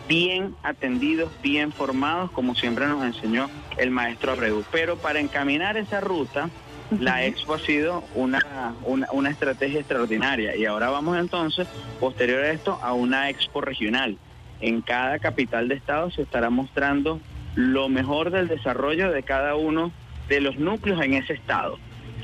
bien 0.07 0.53
atendidos, 0.61 1.31
bien 1.41 1.71
formados, 1.71 2.29
como 2.29 2.53
siempre 2.53 2.85
nos 2.85 3.03
enseñó 3.03 3.49
el 3.77 3.89
maestro 3.89 4.33
Abreu. 4.33 4.63
Pero 4.71 4.97
para 4.97 5.19
encaminar 5.19 5.75
esa 5.75 6.01
ruta, 6.01 6.51
la 6.99 7.25
Expo 7.25 7.55
ha 7.55 7.59
sido 7.59 8.03
una, 8.13 8.75
una, 8.83 9.07
una 9.11 9.31
estrategia 9.31 9.79
extraordinaria 9.79 10.55
y 10.55 10.65
ahora 10.65 10.91
vamos 10.91 11.17
entonces, 11.17 11.67
posterior 11.99 12.43
a 12.43 12.51
esto, 12.51 12.77
a 12.83 12.93
una 12.93 13.27
Expo 13.31 13.59
regional. 13.59 14.19
En 14.59 14.81
cada 14.81 15.17
capital 15.17 15.67
de 15.67 15.75
estado 15.75 16.11
se 16.11 16.21
estará 16.21 16.51
mostrando 16.51 17.19
lo 17.55 17.89
mejor 17.89 18.29
del 18.29 18.47
desarrollo 18.47 19.11
de 19.11 19.23
cada 19.23 19.55
uno 19.55 19.91
de 20.29 20.41
los 20.41 20.57
núcleos 20.57 21.01
en 21.01 21.15
ese 21.15 21.33
estado. 21.33 21.79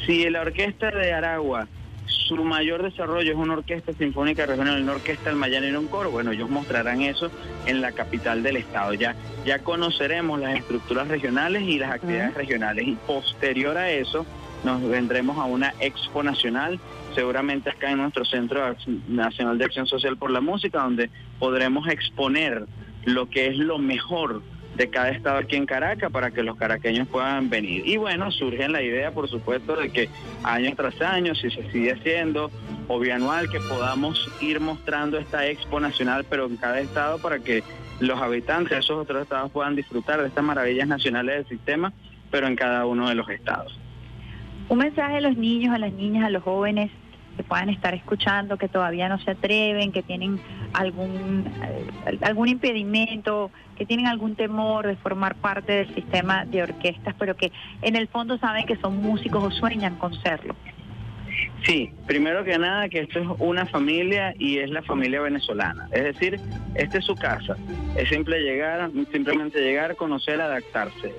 Si 0.05 0.29
la 0.29 0.41
orquesta 0.41 0.91
de 0.91 1.11
Aragua, 1.11 1.67
su 2.27 2.35
mayor 2.43 2.83
desarrollo 2.83 3.31
es 3.31 3.37
una 3.37 3.53
orquesta 3.53 3.93
sinfónica 3.93 4.45
regional, 4.45 4.81
una 4.81 4.93
orquesta 4.93 5.29
del 5.29 5.39
Mayana 5.39 5.67
y 5.67 5.75
un 5.75 5.87
coro, 5.87 6.11
bueno, 6.11 6.31
ellos 6.31 6.49
mostrarán 6.49 7.01
eso 7.01 7.31
en 7.65 7.81
la 7.81 7.93
capital 7.93 8.43
del 8.43 8.57
estado. 8.57 8.93
Ya, 8.93 9.15
ya 9.45 9.59
conoceremos 9.59 10.39
las 10.39 10.57
estructuras 10.57 11.07
regionales 11.07 11.63
y 11.63 11.79
las 11.79 11.91
actividades 11.91 12.33
regionales. 12.33 12.87
Y 12.87 12.95
posterior 13.07 13.77
a 13.77 13.89
eso 13.91 14.25
nos 14.63 14.83
vendremos 14.87 15.37
a 15.37 15.45
una 15.45 15.73
expo 15.79 16.23
nacional, 16.23 16.79
seguramente 17.15 17.69
acá 17.69 17.91
en 17.91 17.99
nuestro 17.99 18.25
Centro 18.25 18.75
Nacional 19.07 19.57
de 19.57 19.65
Acción 19.65 19.87
Social 19.87 20.17
por 20.17 20.31
la 20.31 20.41
Música, 20.41 20.81
donde 20.81 21.09
podremos 21.39 21.87
exponer 21.87 22.65
lo 23.05 23.29
que 23.29 23.47
es 23.47 23.57
lo 23.57 23.77
mejor 23.77 24.41
de 24.77 24.89
cada 24.89 25.09
estado 25.09 25.39
aquí 25.39 25.55
en 25.55 25.65
Caracas 25.65 26.11
para 26.11 26.29
que 26.29 26.43
los 26.43 26.55
caraqueños 26.55 27.07
puedan 27.07 27.49
venir. 27.49 27.85
Y 27.85 27.97
bueno, 27.97 28.31
surge 28.31 28.69
la 28.69 28.83
idea, 28.83 29.11
por 29.11 29.27
supuesto, 29.27 29.75
de 29.75 29.89
que 29.89 30.07
año 30.43 30.71
tras 30.75 31.01
año, 31.01 31.33
si 31.33 31.49
se 31.49 31.69
sigue 31.71 31.93
haciendo, 31.93 32.51
o 32.87 32.99
bianual, 32.99 33.49
que 33.49 33.59
podamos 33.59 34.31
ir 34.39 34.59
mostrando 34.59 35.17
esta 35.17 35.47
expo 35.47 35.79
nacional, 35.79 36.25
pero 36.29 36.45
en 36.45 36.57
cada 36.57 36.79
estado 36.79 37.17
para 37.17 37.39
que 37.39 37.63
los 37.99 38.21
habitantes 38.21 38.69
de 38.69 38.77
esos 38.77 38.97
otros 38.97 39.23
estados 39.23 39.51
puedan 39.51 39.75
disfrutar 39.75 40.21
de 40.21 40.27
estas 40.27 40.43
maravillas 40.43 40.87
nacionales 40.87 41.37
del 41.37 41.57
sistema, 41.57 41.91
pero 42.29 42.45
en 42.45 42.55
cada 42.55 42.85
uno 42.85 43.09
de 43.09 43.15
los 43.15 43.27
estados. 43.29 43.77
Un 44.69 44.77
mensaje 44.77 45.17
a 45.17 45.21
los 45.21 45.37
niños, 45.37 45.73
a 45.73 45.79
las 45.79 45.93
niñas, 45.93 46.25
a 46.25 46.29
los 46.29 46.43
jóvenes 46.43 46.91
que 47.37 47.43
puedan 47.43 47.69
estar 47.69 47.93
escuchando, 47.93 48.57
que 48.57 48.67
todavía 48.67 49.07
no 49.07 49.19
se 49.19 49.31
atreven, 49.31 49.91
que 49.91 50.03
tienen 50.03 50.39
algún, 50.73 51.45
eh, 51.63 52.17
algún 52.21 52.49
impedimento, 52.49 53.51
que 53.77 53.85
tienen 53.85 54.07
algún 54.07 54.35
temor 54.35 54.87
de 54.87 54.95
formar 54.97 55.35
parte 55.35 55.71
del 55.71 55.95
sistema 55.95 56.45
de 56.45 56.63
orquestas, 56.63 57.15
pero 57.17 57.35
que 57.35 57.51
en 57.81 57.95
el 57.95 58.07
fondo 58.07 58.37
saben 58.39 58.65
que 58.65 58.75
son 58.77 58.97
músicos 58.97 59.43
o 59.43 59.51
sueñan 59.51 59.95
con 59.95 60.13
serlo. 60.21 60.55
Sí, 61.63 61.91
primero 62.05 62.43
que 62.43 62.57
nada 62.57 62.87
que 62.89 63.01
esto 63.01 63.19
es 63.19 63.27
una 63.39 63.65
familia 63.65 64.33
y 64.37 64.57
es 64.57 64.69
la 64.69 64.81
familia 64.81 65.21
venezolana. 65.21 65.87
Es 65.91 66.03
decir, 66.03 66.39
esta 66.75 66.97
es 66.97 67.05
su 67.05 67.15
casa. 67.15 67.55
Es 67.95 68.09
simple 68.09 68.39
llegar, 68.39 68.89
simplemente 69.11 69.59
llegar, 69.59 69.95
conocer, 69.95 70.39
adaptarse. 70.39 71.13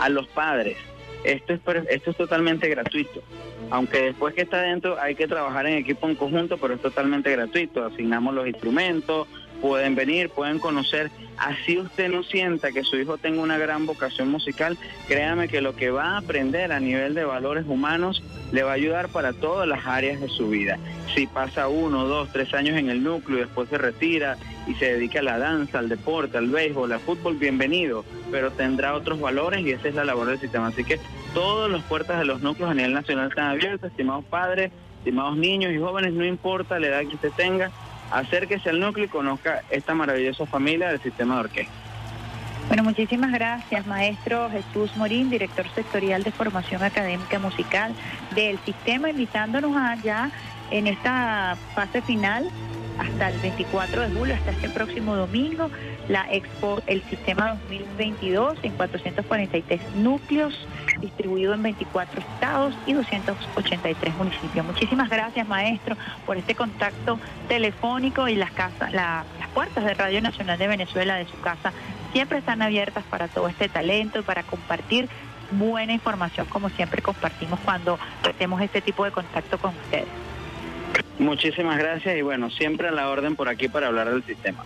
A 0.00 0.08
los 0.08 0.26
padres, 0.28 0.76
esto 1.24 1.52
es, 1.52 1.60
esto 1.88 2.10
es 2.10 2.16
totalmente 2.16 2.68
gratuito. 2.68 3.22
Aunque 3.70 4.02
después 4.02 4.34
que 4.34 4.42
está 4.42 4.62
dentro 4.62 5.00
hay 5.00 5.14
que 5.14 5.28
trabajar 5.28 5.66
en 5.66 5.74
equipo 5.74 6.08
en 6.08 6.16
conjunto, 6.16 6.58
pero 6.58 6.74
es 6.74 6.80
totalmente 6.80 7.30
gratuito. 7.30 7.84
Asignamos 7.84 8.34
los 8.34 8.46
instrumentos, 8.46 9.28
pueden 9.60 9.94
venir, 9.94 10.30
pueden 10.30 10.58
conocer. 10.58 11.10
Así 11.36 11.78
usted 11.78 12.10
no 12.10 12.22
sienta 12.22 12.72
que 12.72 12.84
su 12.84 12.96
hijo 12.96 13.16
tenga 13.16 13.40
una 13.42 13.56
gran 13.56 13.86
vocación 13.86 14.30
musical, 14.30 14.76
créame 15.08 15.48
que 15.48 15.60
lo 15.60 15.74
que 15.74 15.90
va 15.90 16.14
a 16.14 16.18
aprender 16.18 16.72
a 16.72 16.80
nivel 16.80 17.14
de 17.14 17.24
valores 17.24 17.64
humanos 17.66 18.22
le 18.52 18.62
va 18.62 18.72
a 18.72 18.74
ayudar 18.74 19.08
para 19.08 19.32
todas 19.32 19.66
las 19.66 19.86
áreas 19.86 20.20
de 20.20 20.28
su 20.28 20.50
vida. 20.50 20.78
Si 21.14 21.26
pasa 21.26 21.68
uno, 21.68 22.04
dos, 22.04 22.30
tres 22.32 22.52
años 22.52 22.76
en 22.76 22.90
el 22.90 23.02
núcleo 23.02 23.38
y 23.38 23.40
después 23.42 23.68
se 23.68 23.78
retira 23.78 24.36
y 24.66 24.74
se 24.74 24.92
dedica 24.92 25.20
a 25.20 25.22
la 25.22 25.38
danza, 25.38 25.78
al 25.78 25.88
deporte, 25.88 26.36
al 26.36 26.48
béisbol, 26.48 26.92
al 26.92 27.00
fútbol, 27.00 27.36
bienvenido, 27.36 28.04
pero 28.30 28.50
tendrá 28.50 28.94
otros 28.94 29.20
valores 29.20 29.64
y 29.64 29.70
esa 29.70 29.88
es 29.88 29.94
la 29.94 30.04
labor 30.04 30.26
del 30.26 30.40
sistema. 30.40 30.68
Así 30.68 30.84
que 30.84 31.00
todas 31.32 31.70
las 31.70 31.82
puertas 31.84 32.18
de 32.18 32.24
los 32.24 32.42
núcleos 32.42 32.70
a 32.70 32.74
nivel 32.74 32.92
nacional 32.92 33.28
están 33.28 33.46
abiertas, 33.46 33.90
estimados 33.90 34.24
padres, 34.26 34.72
estimados 34.98 35.36
niños 35.38 35.72
y 35.72 35.78
jóvenes, 35.78 36.12
no 36.12 36.24
importa 36.24 36.78
la 36.78 36.88
edad 36.88 37.00
que 37.00 37.14
usted 37.14 37.32
tenga, 37.36 37.70
acérquese 38.10 38.70
al 38.70 38.80
núcleo 38.80 39.06
y 39.06 39.08
conozca 39.08 39.62
esta 39.70 39.94
maravillosa 39.94 40.46
familia 40.46 40.88
del 40.88 41.00
sistema 41.00 41.34
de 41.34 41.40
orquesta. 41.40 41.74
Bueno, 42.68 42.84
muchísimas 42.84 43.32
gracias, 43.32 43.84
maestro 43.86 44.48
Jesús 44.50 44.96
Morín, 44.96 45.28
director 45.28 45.68
sectorial 45.74 46.22
de 46.22 46.30
formación 46.30 46.82
académica 46.84 47.40
musical 47.40 47.92
del 48.34 48.60
sistema, 48.60 49.10
invitándonos 49.10 49.76
allá 49.76 50.30
en 50.70 50.86
esta 50.86 51.56
fase 51.74 52.00
final 52.00 52.48
hasta 53.00 53.30
el 53.30 53.38
24 53.40 54.02
de 54.08 54.14
julio, 54.14 54.34
hasta 54.34 54.50
este 54.50 54.68
próximo 54.68 55.16
domingo, 55.16 55.70
la 56.08 56.26
Expo 56.30 56.82
El 56.86 57.02
Sistema 57.04 57.56
2022 57.68 58.58
en 58.62 58.72
443 58.74 59.80
núcleos, 59.96 60.54
distribuido 61.00 61.54
en 61.54 61.62
24 61.62 62.20
estados 62.20 62.74
y 62.86 62.92
283 62.92 64.14
municipios. 64.16 64.64
Muchísimas 64.66 65.08
gracias, 65.08 65.48
maestro, 65.48 65.96
por 66.26 66.36
este 66.36 66.54
contacto 66.54 67.18
telefónico 67.48 68.28
y 68.28 68.34
las, 68.36 68.50
casas, 68.52 68.92
la- 68.92 69.24
las 69.38 69.48
puertas 69.48 69.84
de 69.84 69.94
Radio 69.94 70.20
Nacional 70.20 70.58
de 70.58 70.68
Venezuela, 70.68 71.14
de 71.16 71.26
su 71.26 71.40
casa, 71.40 71.72
siempre 72.12 72.38
están 72.38 72.60
abiertas 72.60 73.04
para 73.10 73.28
todo 73.28 73.48
este 73.48 73.68
talento 73.68 74.18
y 74.18 74.22
para 74.22 74.42
compartir 74.42 75.08
buena 75.52 75.92
información, 75.92 76.46
como 76.46 76.68
siempre 76.68 77.02
compartimos 77.02 77.58
cuando 77.60 77.98
hacemos 78.28 78.60
este 78.60 78.80
tipo 78.82 79.04
de 79.04 79.10
contacto 79.10 79.58
con 79.58 79.70
ustedes. 79.84 80.06
Muchísimas 81.18 81.78
gracias 81.78 82.16
y 82.16 82.22
bueno, 82.22 82.50
siempre 82.50 82.88
a 82.88 82.92
la 82.92 83.08
orden 83.08 83.36
por 83.36 83.48
aquí 83.48 83.68
para 83.68 83.88
hablar 83.88 84.10
del 84.10 84.24
sistema. 84.24 84.64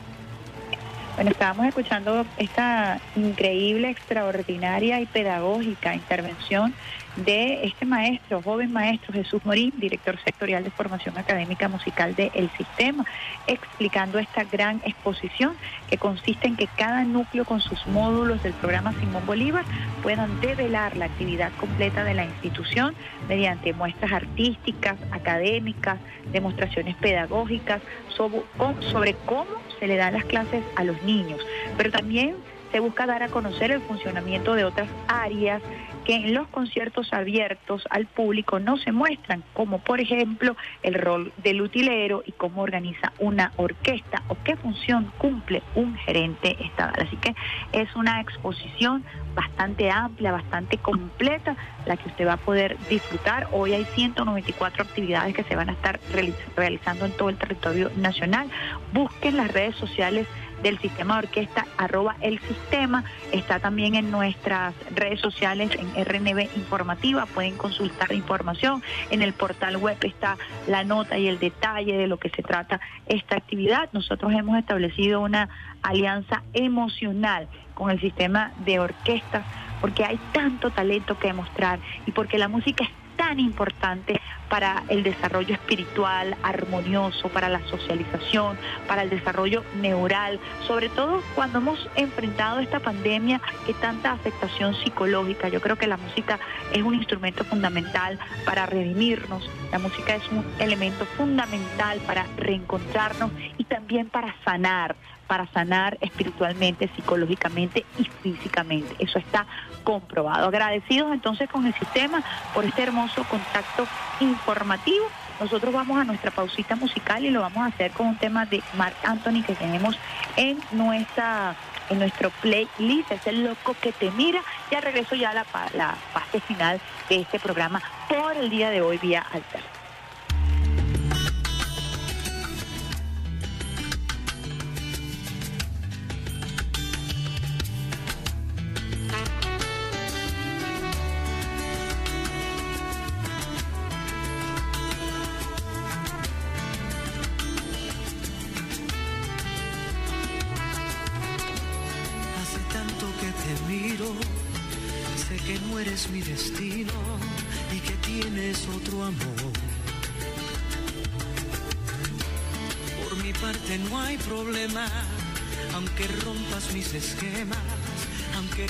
Bueno, 1.15 1.31
estábamos 1.31 1.67
escuchando 1.67 2.27
esta 2.39 3.01
increíble, 3.15 3.89
extraordinaria 3.89 5.01
y 5.01 5.07
pedagógica 5.07 5.95
intervención 5.95 6.75
de 7.15 7.65
este 7.65 7.87
maestro, 7.87 8.43
joven 8.43 8.73
maestro 8.73 9.13
Jesús 9.13 9.41
Morín, 9.45 9.73
director 9.77 10.19
sectorial 10.25 10.65
de 10.65 10.71
formación 10.71 11.17
académica 11.17 11.69
musical 11.69 12.17
de 12.17 12.33
El 12.35 12.51
Sistema, 12.57 13.05
explicando 13.47 14.19
esta 14.19 14.43
gran 14.43 14.83
exposición 14.85 15.55
que 15.89 15.99
consiste 15.99 16.49
en 16.49 16.57
que 16.57 16.67
cada 16.67 17.05
núcleo 17.05 17.45
con 17.45 17.61
sus 17.61 17.87
módulos 17.87 18.43
del 18.43 18.55
programa 18.55 18.93
Simón 18.99 19.25
Bolívar 19.25 19.65
puedan 20.03 20.41
develar 20.41 20.97
la 20.97 21.05
actividad 21.05 21.53
completa 21.61 22.03
de 22.03 22.15
la 22.15 22.25
institución 22.25 22.97
mediante 23.29 23.73
muestras 23.73 24.11
artísticas, 24.11 24.97
académicas, 25.13 26.01
demostraciones 26.33 26.97
pedagógicas 26.97 27.81
sobre, 28.09 28.43
sobre 28.91 29.15
cómo 29.25 29.64
se 29.79 29.87
le 29.87 29.97
dan 29.97 30.15
las 30.15 30.25
clases 30.25 30.63
a 30.77 30.85
los 30.85 31.01
niños, 31.03 31.41
pero 31.77 31.91
también 31.91 32.37
se 32.73 32.81
busca 32.81 33.07
dar 33.07 33.23
a 33.23 33.29
conocer 33.29 33.71
el 33.71 33.81
funcionamiento 33.83 34.55
de 34.55 34.65
otras 34.65 34.89
áreas 35.07 35.63
que 36.05 36.15
en 36.15 36.35
los 36.35 36.47
conciertos 36.49 37.13
abiertos 37.13 37.85
al 37.91 38.07
público 38.07 38.59
no 38.61 38.77
se 38.77 38.93
muestran, 38.93 39.43
como 39.55 39.79
por 39.79 40.01
ejemplo 40.01 40.57
el 40.83 40.95
rol 40.95 41.33
del 41.39 41.63
utilero 41.63 42.23
y 42.27 42.33
cómo 42.33 42.63
organiza 42.63 43.13
una 43.19 43.53
orquesta 43.57 44.23
o 44.29 44.37
qué 44.45 44.57
función 44.57 45.13
cumple 45.19 45.63
un 45.75 45.97
gerente 45.97 46.57
estatal. 46.65 47.07
Así 47.07 47.17
que 47.17 47.35
es 47.73 47.95
una 47.97 48.21
exposición 48.21 49.05
bastante 49.35 49.91
amplia, 49.91 50.33
bastante 50.33 50.79
completa, 50.79 51.57
la 51.87 51.97
que 51.97 52.09
usted 52.09 52.27
va 52.27 52.35
a 52.35 52.37
poder 52.37 52.77
disfrutar. 52.89 53.49
Hoy 53.53 53.73
hay 53.73 53.85
194 53.95 54.85
actividades 54.85 55.35
que 55.35 55.45
se 55.45 55.57
van 55.57 55.71
a 55.71 55.73
estar 55.73 55.99
realiz- 56.13 56.37
realizando 56.57 57.07
en 57.07 57.13
todo 57.13 57.29
el 57.31 57.37
territorio 57.37 57.91
nacional. 57.97 58.49
Busquen 58.93 59.37
las 59.37 59.51
redes 59.53 59.75
sociales 59.77 60.27
del 60.65 60.81
sistema 60.81 61.15
de 61.15 61.27
orquesta, 61.29 61.67
arroba 61.77 62.17
el 62.21 62.41
sistema. 62.41 63.05
Está 63.31 63.61
también 63.61 63.95
en 63.95 64.11
nuestras 64.11 64.75
redes 64.95 65.21
sociales 65.21 65.71
en 65.79 66.05
RNB 66.05 66.57
Informativa. 66.57 67.27
Pueden 67.27 67.57
consultar 67.57 68.13
información. 68.13 68.83
En 69.11 69.23
el 69.23 69.35
portal 69.35 69.77
web 69.77 69.99
está 70.01 70.37
la 70.67 70.83
nota 70.83 71.19
y 71.19 71.29
el 71.29 71.39
detalle 71.39 71.97
de 71.97 72.07
lo 72.07 72.17
que 72.17 72.31
se 72.31 72.43
trata 72.43 72.81
esta 73.07 73.37
actividad. 73.37 73.91
Nosotros 73.93 74.33
hemos 74.33 74.59
establecido 74.59 75.21
una 75.21 75.51
alianza 75.83 76.43
emocional 76.55 77.47
con 77.75 77.91
el 77.91 78.01
sistema 78.01 78.53
de 78.65 78.81
orquestas 78.81 79.45
porque 79.83 80.05
hay 80.05 80.19
tanto 80.33 80.71
talento 80.71 81.19
que 81.19 81.29
demostrar 81.29 81.79
y 82.07 82.13
porque 82.13 82.39
la 82.39 82.49
música 82.49 82.85
es 82.85 83.04
tan 83.17 83.41
importante 83.41 84.21
para 84.49 84.85
el 84.89 85.03
desarrollo 85.03 85.55
espiritual 85.55 86.37
armonioso, 86.43 87.29
para 87.29 87.49
la 87.49 87.61
socialización, 87.67 88.57
para 88.87 89.03
el 89.03 89.11
desarrollo 89.11 89.65
neural, 89.81 90.39
sobre 90.67 90.89
todo 90.89 91.23
cuando 91.35 91.59
hemos 91.59 91.89
enfrentado 91.97 92.61
esta 92.61 92.81
pandemia 92.81 93.41
que 93.67 93.75
tanta 93.75 94.13
afectación 94.13 94.75
psicológica. 94.77 95.49
Yo 95.49 95.61
creo 95.61 95.77
que 95.77 95.87
la 95.87 95.97
música 95.97 96.39
es 96.73 96.83
un 96.83 96.95
instrumento 96.95 97.45
fundamental 97.45 98.19
para 98.45 98.67
redimirnos, 98.67 99.49
la 99.73 99.79
música 99.79 100.15
es 100.15 100.23
un 100.31 100.45
elemento 100.59 101.05
fundamental 101.17 101.99
para 102.07 102.27
reencontrarnos 102.37 103.31
y 103.59 103.65
también 103.65 104.09
para 104.09 104.35
sanar, 104.45 104.95
para 105.27 105.47
sanar 105.49 105.99
espiritualmente, 106.01 106.91
psicológicamente 106.95 107.85
y 107.99 108.05
físicamente. 108.23 108.95
Eso 108.99 109.19
está 109.19 109.47
comprobado. 109.83 110.49
Agradecidos 110.49 111.13
entonces 111.13 111.49
con 111.49 111.67
el 111.67 111.75
sistema 111.75 112.23
por 112.55 112.65
este 112.65 112.83
hermoso 112.83 113.25
contacto 113.25 113.87
informativo. 114.21 115.07
Nosotros 115.41 115.73
vamos 115.75 115.99
a 115.99 116.05
nuestra 116.05 116.31
pausita 116.31 116.77
musical 116.77 117.25
y 117.25 117.31
lo 117.31 117.41
vamos 117.41 117.65
a 117.65 117.67
hacer 117.67 117.91
con 117.93 118.07
un 118.07 118.17
tema 118.17 118.47
de 118.47 118.63
Mark 118.77 118.97
Anthony 119.03 119.43
que 119.45 119.55
tenemos 119.55 119.99
en 120.37 120.59
nuestra 120.73 121.57
en 121.91 121.99
nuestro 121.99 122.31
playlist, 122.31 123.13
es 123.13 123.27
el 123.27 123.45
loco 123.45 123.77
que 123.81 123.93
te 123.93 124.11
mira. 124.13 124.43
Ya 124.71 124.81
regreso 124.81 125.15
ya 125.15 125.31
a 125.31 125.35
la, 125.35 125.47
la 125.75 125.95
fase 126.13 126.41
final 126.41 126.81
de 127.09 127.21
este 127.21 127.39
programa 127.39 127.83
por 128.09 128.37
el 128.37 128.49
día 128.49 128.71
de 128.71 128.81
hoy 128.81 128.99
vía 128.99 129.25
alta. 129.31 129.74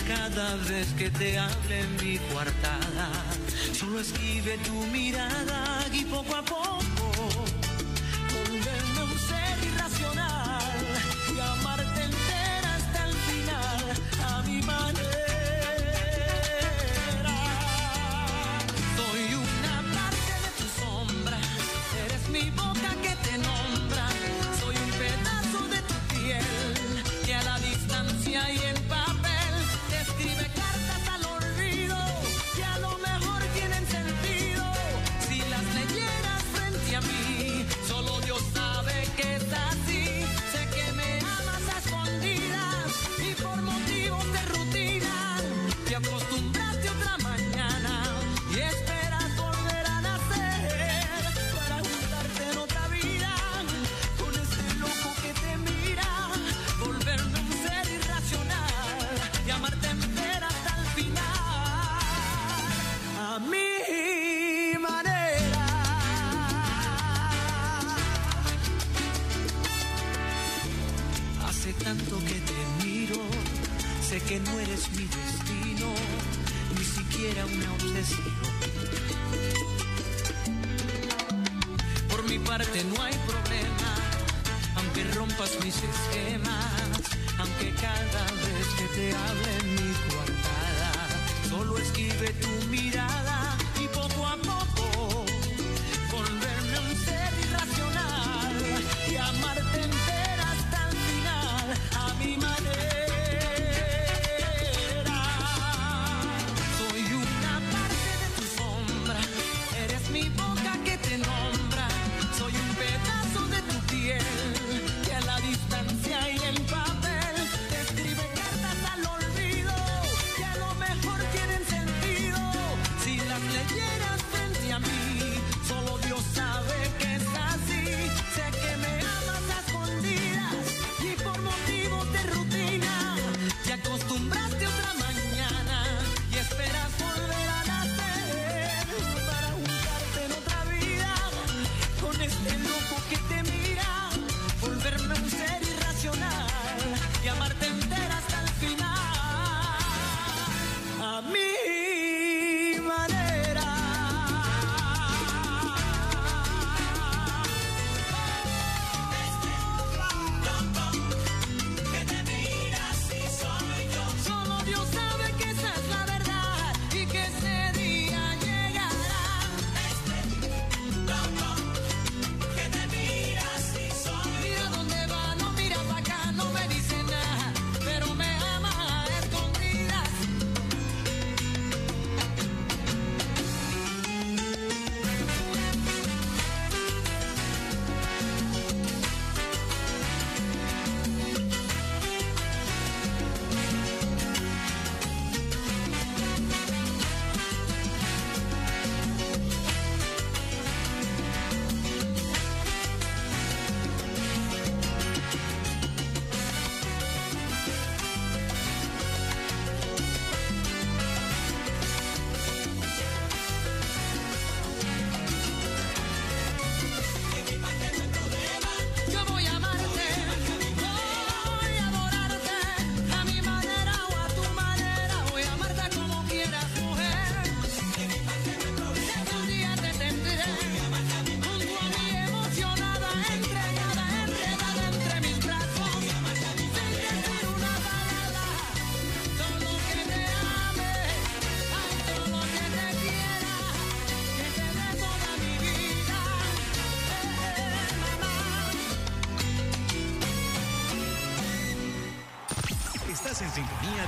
Cada 0.06 0.56
vez 0.68 0.92
que 0.98 1.10
te 1.10 1.38
hable 1.38 1.80
en 1.80 1.96
mi 1.96 2.18
coartada, 2.32 3.10
solo 3.72 4.00
esquive 4.00 4.58
tu 4.58 4.74
mirada 4.88 5.86
y 5.92 6.04
poco 6.04 6.34
a 6.34 6.42
poco 6.42 6.73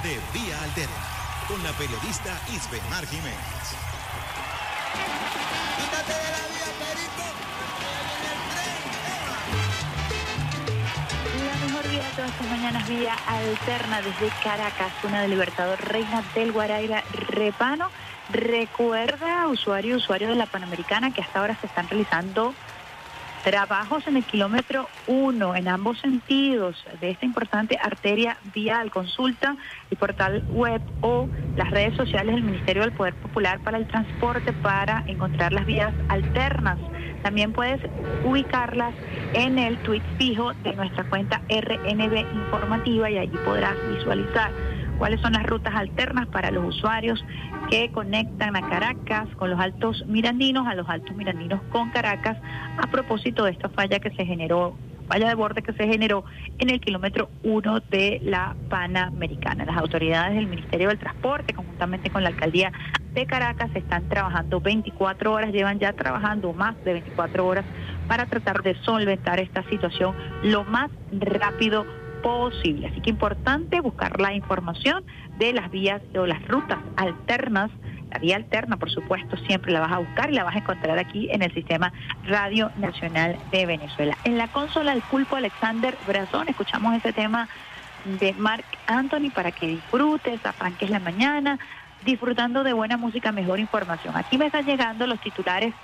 de 0.07 0.21
Vía 0.33 0.63
Alterna 0.63 0.95
con 1.49 1.61
la 1.65 1.73
periodista 1.73 2.39
Isbemar 2.55 3.05
Jiménez. 3.09 3.37
Quítate 5.79 6.13
de 6.13 6.31
la 6.31 6.45
vía, 6.47 6.69
Perico. 6.79 7.27
La 11.45 11.67
mejor 11.67 11.89
vía 11.89 12.03
de 12.05 12.11
todas 12.11 12.31
estas 12.31 12.47
mañanas, 12.47 12.89
vía 12.89 13.17
alterna 13.27 14.01
desde 14.01 14.29
Caracas, 14.45 14.93
una 15.03 15.23
del 15.23 15.31
Libertador 15.31 15.81
Reina 15.85 16.23
del 16.37 16.53
Guaraira 16.53 17.03
Repano. 17.31 17.91
Recuerda, 18.31 19.49
usuario 19.49 19.97
usuario 19.97 20.29
de 20.29 20.37
la 20.37 20.47
Panamericana, 20.47 21.13
que 21.13 21.23
hasta 21.23 21.41
ahora 21.41 21.57
se 21.61 21.67
están 21.67 21.89
realizando 21.89 22.55
trabajos 23.47 24.05
en 24.09 24.17
el 24.17 24.25
kilómetro 24.25 24.89
1 25.07 25.55
en 25.55 25.69
ambos 25.69 26.01
sentidos 26.01 26.85
de 27.01 27.11
esta 27.11 27.27
importante 27.27 27.79
arteria 27.81 28.39
vial. 28.53 28.91
Consulta 28.91 29.57
el 29.89 29.97
portal 29.97 30.43
web 30.49 30.83
o 31.01 31.29
las 31.55 31.71
redes 31.71 31.97
sociales 31.97 32.35
del 32.35 32.43
Ministerio 32.43 32.83
del 32.83 32.91
Poder 32.91 33.15
Popular 33.15 33.61
para 33.61 33.79
el 33.79 33.87
Transporte 33.87 34.53
para 34.53 35.05
encontrar 35.07 35.53
las 35.53 35.65
vías 35.65 35.95
alternas. 36.09 36.77
También 37.23 37.53
puedes 37.53 37.81
ubicarlas 38.25 38.95
en 39.33 39.61
el 39.61 39.79
tweet 39.79 40.03
fijo 40.19 40.53
de 40.65 40.75
nuestra 40.75 41.05
cuenta 41.05 41.41
RNB 41.49 42.19
Informativa 42.35 43.09
y 43.09 43.19
allí 43.19 43.39
podrás 43.45 43.77
visualizar 43.97 44.51
cuáles 44.99 45.21
son 45.21 45.33
las 45.33 45.45
rutas 45.45 45.75
alternas 45.75 46.27
para 46.29 46.51
los 46.51 46.65
usuarios 46.65 47.25
que 47.71 47.91
conectan 47.91 48.57
a 48.57 48.69
Caracas 48.69 49.29
con 49.37 49.51
los 49.51 49.61
altos 49.61 50.05
mirandinos, 50.07 50.67
a 50.67 50.75
los 50.75 50.89
altos 50.89 51.15
mirandinos 51.17 51.61
con 51.71 51.91
Caracas, 51.91 52.37
a 52.79 52.87
propósito 52.91 53.45
de 53.45 53.53
esta 53.53 53.69
falla 53.69 53.99
que 53.99 54.11
se 54.11 54.25
generó, 54.25 54.77
falla 55.09 55.29
de 55.29 55.35
borde 55.35 55.63
que 55.63 55.73
se 55.73 55.87
generó 55.87 56.25
en 56.59 56.71
el 56.71 56.81
kilómetro 56.81 57.29
1 57.43 57.81
de 57.91 58.21
la 58.23 58.57
Panamericana. 58.69 59.65
Las 59.65 59.77
autoridades 59.77 60.35
del 60.35 60.47
Ministerio 60.47 60.89
del 60.89 60.99
Transporte, 60.99 61.55
conjuntamente 61.55 62.11
con 62.11 62.23
la 62.23 62.31
alcaldía 62.31 62.73
de 63.13 63.27
Caracas, 63.27 63.71
están 63.75 64.09
trabajando 64.09 64.61
24 64.61 65.33
horas, 65.33 65.53
llevan 65.53 65.79
ya 65.79 65.93
trabajando 65.93 66.53
más 66.53 66.77
de 66.85 66.95
24 66.95 67.47
horas 67.47 67.65
para 68.09 68.27
tratar 68.27 68.63
de 68.63 68.75
solventar 68.83 69.41
esta 69.41 69.63
situación 69.65 70.15
lo 70.43 70.65
más 70.65 70.91
rápido 71.13 71.85
posible. 71.85 72.06
Así 72.27 73.01
que 73.03 73.11
importante 73.11 73.81
buscar 73.81 74.21
la 74.21 74.35
información 74.35 75.05
de 75.39 75.53
las 75.53 75.71
vías 75.71 76.03
o 76.19 76.27
las 76.27 76.45
rutas 76.49 76.79
alternas. 76.97 77.71
La 78.11 78.19
vía 78.19 78.37
alterna, 78.37 78.77
por 78.77 78.91
supuesto, 78.91 79.37
siempre 79.37 79.73
la 79.73 79.81
vas 79.81 79.93
a 79.93 79.99
buscar 79.99 80.31
y 80.31 80.35
la 80.35 80.43
vas 80.43 80.57
a 80.57 80.59
encontrar 80.59 80.99
aquí 80.99 81.29
en 81.31 81.43
el 81.43 81.53
sistema 81.55 81.93
Radio 82.25 82.71
Nacional 82.79 83.37
de 83.53 83.67
Venezuela. 83.67 84.17
En 84.25 84.39
la 84.39 84.49
consola 84.49 84.93
del 84.93 85.03
pulpo 85.03 85.37
Alexander 85.37 85.97
Brazón, 86.07 86.49
escuchamos 86.49 86.97
ese 86.97 87.13
tema 87.13 87.49
de 88.05 88.33
Mark 88.35 88.65
Anthony 88.87 89.31
para 89.33 89.53
que 89.53 89.69
disfrutes, 89.69 90.45
arranques 90.45 90.91
la 90.91 90.99
mañana, 90.99 91.59
disfrutando 92.05 92.65
de 92.65 92.73
buena 92.73 92.97
música, 92.97 93.33
mejor 93.33 93.61
información. 93.61 94.17
Aquí 94.17 94.39
me 94.39 94.47
están 94.47 94.65
llegando 94.65 95.07
los 95.07 95.21
titulares 95.21 95.75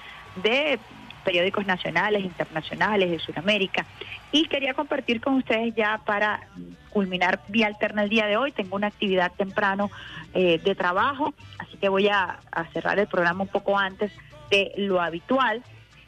de 0.42 0.78
periódicos 1.22 1.66
nacionales, 1.66 2.24
internacionales 2.24 3.10
de 3.10 3.18
Sudamérica. 3.18 3.86
Y 4.30 4.46
quería 4.46 4.74
compartir 4.74 5.20
con 5.20 5.34
ustedes 5.34 5.74
ya 5.74 6.00
para 6.04 6.48
culminar 6.90 7.40
Vía 7.48 7.66
Alterna 7.66 8.02
el 8.02 8.10
día 8.10 8.26
de 8.26 8.36
hoy. 8.36 8.52
Tengo 8.52 8.76
una 8.76 8.88
actividad 8.88 9.32
temprano 9.32 9.90
eh, 10.34 10.60
de 10.62 10.74
trabajo, 10.74 11.34
así 11.58 11.76
que 11.76 11.88
voy 11.88 12.08
a, 12.08 12.40
a 12.50 12.66
cerrar 12.72 12.98
el 12.98 13.06
programa 13.06 13.42
un 13.42 13.48
poco 13.48 13.78
antes 13.78 14.12
de 14.50 14.72
lo 14.76 15.00
habitual. 15.00 15.62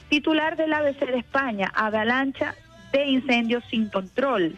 Titular 0.09 0.57
del 0.57 0.73
ABC 0.73 1.07
de 1.07 1.19
España, 1.19 1.73
avalancha 1.75 2.55
de 2.93 3.07
incendios 3.07 3.65
sin 3.71 3.89
control. 3.89 4.57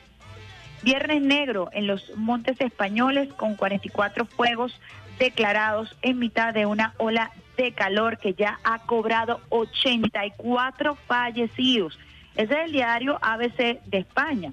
Viernes 0.82 1.22
negro 1.22 1.70
en 1.72 1.86
los 1.86 2.16
montes 2.16 2.60
españoles 2.60 3.32
con 3.32 3.56
44 3.56 4.26
fuegos 4.26 4.78
declarados 5.18 5.96
en 6.02 6.18
mitad 6.18 6.52
de 6.52 6.66
una 6.66 6.94
ola 6.98 7.30
de 7.56 7.72
calor 7.72 8.18
que 8.18 8.34
ya 8.34 8.58
ha 8.64 8.80
cobrado 8.80 9.40
84 9.48 10.94
fallecidos. 11.06 11.98
Ese 12.34 12.52
es 12.52 12.66
el 12.66 12.72
diario 12.72 13.18
ABC 13.22 13.82
de 13.84 13.98
España. 13.98 14.52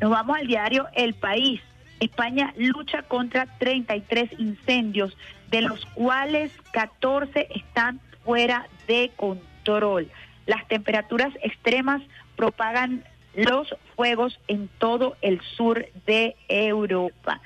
Nos 0.00 0.10
vamos 0.10 0.36
al 0.38 0.46
diario 0.46 0.88
El 0.94 1.14
País. 1.14 1.60
España 2.00 2.52
lucha 2.56 3.02
contra 3.02 3.46
33 3.58 4.38
incendios, 4.38 5.16
de 5.50 5.62
los 5.62 5.84
cuales 5.94 6.52
14 6.72 7.48
están 7.54 8.00
fuera 8.24 8.66
de 8.88 9.10
control. 9.16 10.10
Las 10.46 10.66
temperaturas 10.66 11.32
extremas 11.42 12.02
propagan 12.36 13.04
los 13.34 13.74
fuegos 13.94 14.40
en 14.48 14.68
todo 14.78 15.16
el 15.20 15.40
sur 15.56 15.86
de 16.06 16.36
Europa. 16.48 17.40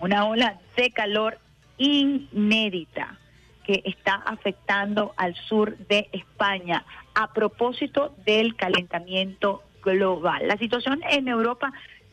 Una 0.00 0.26
ola 0.26 0.58
de 0.76 0.90
calor 0.90 1.38
inédita 1.78 3.18
que 3.64 3.82
está 3.84 4.14
afectando 4.14 5.12
al 5.16 5.34
sur 5.34 5.76
de 5.78 6.08
España 6.12 6.84
a 7.14 7.32
propósito 7.32 8.14
del 8.24 8.56
calentamiento 8.56 9.62
global. 9.82 10.48
La 10.48 10.56
situación 10.56 11.00
en 11.08 11.28
Europa 11.28 11.72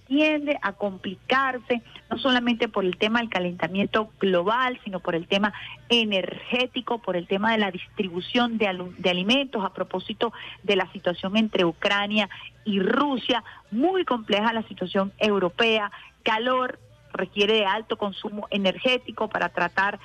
tiende 0.10 0.58
a 0.64 0.74
complicarse, 0.74 1.84
no 2.10 2.18
solamente 2.18 2.68
por 2.68 2.84
el 2.84 2.98
tema 2.98 3.20
del 3.20 3.30
calentamiento 3.30 4.10
global, 4.20 4.80
sino 4.84 5.00
por 5.00 5.14
el 5.14 5.28
tema 5.28 5.54
energético, 5.88 6.98
por 6.98 7.16
el 7.16 7.28
tema 7.28 7.52
de 7.52 7.60
la 7.60 7.70
distribución 7.70 8.58
de, 8.58 8.68
alimentos, 9.08 9.64
a 9.64 9.72
propósito 9.72 10.34
de 10.64 10.76
la 10.76 10.92
situación 10.92 11.38
entre 11.38 11.64
Ucrania 11.64 12.28
y 12.66 12.80
Rusia, 12.80 13.44
muy 13.70 14.04
compleja 14.04 14.52
la 14.52 14.64
situación 14.64 15.14
europea, 15.20 15.92
calor 16.24 16.80
requiere 17.14 17.54
de 17.54 17.66
alto 17.66 17.96
consumo 17.98 18.48
energético 18.50 19.30
para 19.30 19.50
tratar 19.50 20.00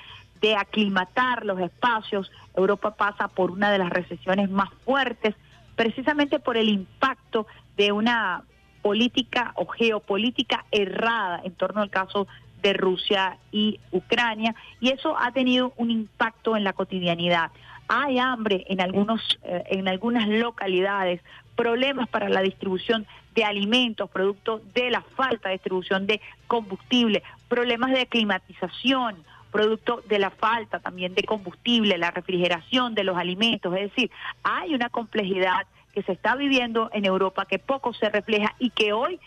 de 0.45 0.57
aclimatar 0.57 1.47
los 1.47 1.59
espacios. 1.59 2.31
Europa 2.55 2.95
pasa 2.97 3.29
por 3.29 3.51
una 3.51 3.71
de 3.71 3.79
las 3.79 3.89
recesiones 3.89 4.51
más 4.51 4.69
fuertes, 4.85 5.35
precisamente 5.75 6.39
por 6.39 6.59
el 6.59 6.69
impacto 6.69 7.47
de 7.79 7.93
una 7.93 8.43
política 8.83 9.53
o 9.55 9.67
geopolítica 9.67 10.67
errada 10.71 11.41
en 11.45 11.55
torno 11.55 11.81
al 11.81 11.89
caso 11.89 12.27
de 12.61 12.75
Rusia 12.75 13.39
y 13.53 13.81
Ucrania, 13.91 14.55
y 14.81 14.91
eso 14.91 15.17
ha 15.19 15.33
tenido 15.33 15.73
un 15.79 15.91
impacto 15.91 16.59
en 16.59 16.65
la 16.65 16.75
cotidianidad. 16.75 17.51
Hay 17.89 18.19
hambre 18.19 18.67
en 18.69 18.83
algunos 18.83 19.39
eh, 19.45 19.65
en 19.71 19.89
algunas 19.89 20.29
localidades, 20.29 21.23
problemas 21.57 22.07
para 22.11 22.29
la 22.29 22.43
distribución 22.43 23.07
de 23.35 23.45
alimentos, 23.45 24.11
producto 24.11 24.61
de 24.75 24.91
la 24.91 25.01
falta 25.01 25.49
de 25.49 25.55
distribución 25.55 26.07
de 26.07 26.21
combustible, 26.49 27.23
problemas 27.49 27.93
de 27.93 28.07
climatización, 28.07 29.25
producto 29.55 30.03
de 30.09 30.19
la 30.19 30.31
falta 30.31 30.81
también 30.81 31.15
de 31.15 31.23
combustible, 31.23 31.97
la 31.97 32.11
refrigeración 32.11 32.97
de 32.97 33.05
los 33.05 33.17
alimentos, 33.17 33.73
es 33.77 33.83
decir, 33.83 34.11
hay 34.43 34.75
una 34.75 34.89
complejidad 34.89 35.69
que 35.93 36.03
se 36.03 36.11
está 36.11 36.35
viviendo 36.35 36.91
en 36.93 37.05
Europa 37.05 37.47
que 37.47 37.61
poco 37.61 37.95
se 37.95 38.09
refleja 38.09 38.53
y 38.59 38.71
que 38.71 38.93
hoy 38.93 39.21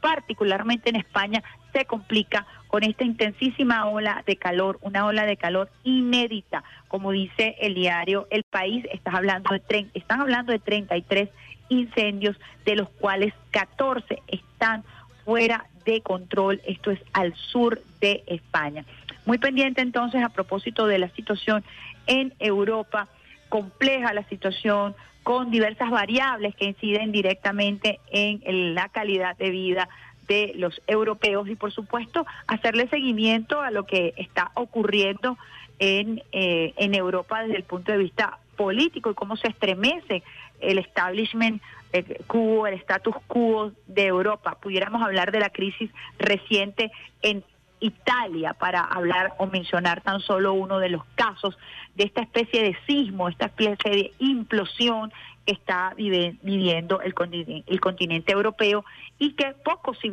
particularmente 0.00 0.88
en 0.88 0.94
España 0.94 1.42
se 1.72 1.84
complica 1.84 2.46
con 2.68 2.84
esta 2.84 3.02
intensísima 3.02 3.86
ola 3.86 4.22
de 4.24 4.36
calor, 4.36 4.78
una 4.82 5.04
ola 5.04 5.26
de 5.26 5.36
calor 5.36 5.68
inédita, 5.82 6.62
como 6.86 7.10
dice 7.10 7.56
el 7.60 7.74
diario 7.74 8.28
El 8.30 8.44
País, 8.44 8.86
estás 8.92 9.16
hablando 9.16 9.50
de 9.52 9.88
están 9.94 10.20
hablando 10.20 10.52
de 10.52 10.60
33 10.60 11.28
incendios, 11.70 12.36
de 12.64 12.76
los 12.76 12.88
cuales 12.88 13.34
14 13.50 14.22
están 14.28 14.84
fuera 15.24 15.66
de 15.84 16.02
control, 16.02 16.60
esto 16.66 16.92
es 16.92 17.00
al 17.12 17.34
sur 17.34 17.82
de 18.00 18.22
España. 18.26 18.84
Muy 19.24 19.38
pendiente 19.38 19.80
entonces 19.80 20.22
a 20.22 20.28
propósito 20.30 20.86
de 20.86 20.98
la 20.98 21.08
situación 21.10 21.62
en 22.06 22.34
Europa, 22.38 23.08
compleja 23.48 24.12
la 24.12 24.24
situación 24.28 24.94
con 25.22 25.50
diversas 25.50 25.90
variables 25.90 26.56
que 26.56 26.64
inciden 26.64 27.12
directamente 27.12 28.00
en 28.10 28.42
el- 28.44 28.74
la 28.74 28.88
calidad 28.88 29.36
de 29.36 29.50
vida 29.50 29.88
de 30.26 30.52
los 30.56 30.80
europeos 30.86 31.48
y 31.48 31.54
por 31.54 31.72
supuesto 31.72 32.26
hacerle 32.46 32.88
seguimiento 32.88 33.60
a 33.60 33.70
lo 33.70 33.84
que 33.86 34.14
está 34.16 34.50
ocurriendo 34.54 35.36
en, 35.78 36.22
eh, 36.32 36.72
en 36.76 36.94
Europa 36.94 37.42
desde 37.42 37.56
el 37.56 37.64
punto 37.64 37.92
de 37.92 37.98
vista 37.98 38.38
político 38.56 39.10
y 39.10 39.14
cómo 39.14 39.36
se 39.36 39.48
estremece 39.48 40.22
el 40.60 40.78
establishment 40.78 41.62
eh, 41.92 42.20
quo, 42.26 42.66
el 42.66 42.74
status 42.74 43.14
quo 43.26 43.72
de 43.86 44.06
Europa. 44.06 44.56
Pudiéramos 44.60 45.02
hablar 45.02 45.30
de 45.30 45.40
la 45.40 45.50
crisis 45.50 45.90
reciente 46.18 46.90
en 47.20 47.44
Italia 47.82 48.54
para 48.54 48.80
hablar 48.80 49.34
o 49.38 49.46
mencionar 49.46 50.00
tan 50.00 50.20
solo 50.20 50.54
uno 50.54 50.78
de 50.78 50.88
los 50.88 51.04
casos 51.16 51.58
de 51.94 52.04
esta 52.04 52.22
especie 52.22 52.62
de 52.62 52.76
sismo, 52.86 53.28
esta 53.28 53.46
especie 53.46 53.90
de 53.90 54.12
implosión 54.18 55.12
que 55.44 55.52
está 55.52 55.92
viviendo 55.96 57.00
el 57.00 57.14
continente, 57.14 58.32
europeo 58.32 58.84
y 59.18 59.32
que 59.32 59.54
poco 59.64 59.94
se 59.94 60.08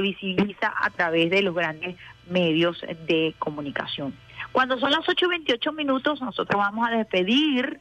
visibiliza 0.00 0.72
a 0.80 0.90
través 0.90 1.30
de 1.30 1.42
los 1.42 1.54
grandes 1.54 1.96
medios 2.28 2.80
de 3.06 3.34
comunicación. 3.38 4.14
Cuando 4.52 4.78
son 4.78 4.92
las 4.92 5.08
8 5.08 5.26
y 5.26 5.28
28 5.28 5.72
minutos, 5.72 6.20
nosotros 6.20 6.58
vamos 6.58 6.86
a 6.88 6.92
despedir 6.92 7.80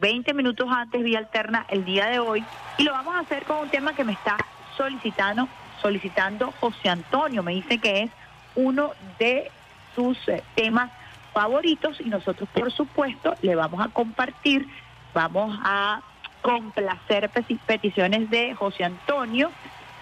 20 0.00 0.34
minutos 0.34 0.68
antes 0.70 1.02
vía 1.02 1.18
alterna 1.18 1.66
el 1.68 1.84
día 1.84 2.06
de 2.06 2.18
hoy 2.18 2.44
y 2.78 2.84
lo 2.84 2.92
vamos 2.92 3.14
a 3.14 3.20
hacer 3.20 3.44
con 3.44 3.58
un 3.58 3.68
tema 3.68 3.94
que 3.94 4.04
me 4.04 4.12
está 4.12 4.36
solicitando 4.76 5.48
solicitando 5.80 6.52
José 6.60 6.88
Antonio 6.88 7.42
me 7.42 7.52
dice 7.52 7.78
que 7.78 8.02
es 8.02 8.10
uno 8.54 8.92
de 9.18 9.50
sus 9.94 10.16
eh, 10.28 10.42
temas 10.54 10.90
favoritos 11.32 12.00
y 12.00 12.04
nosotros 12.04 12.48
por 12.52 12.70
supuesto 12.72 13.34
le 13.42 13.54
vamos 13.54 13.80
a 13.84 13.88
compartir, 13.88 14.66
vamos 15.14 15.58
a 15.64 16.00
complacer 16.42 17.30
peti- 17.30 17.58
peticiones 17.66 18.28
de 18.30 18.54
José 18.54 18.84
Antonio, 18.84 19.50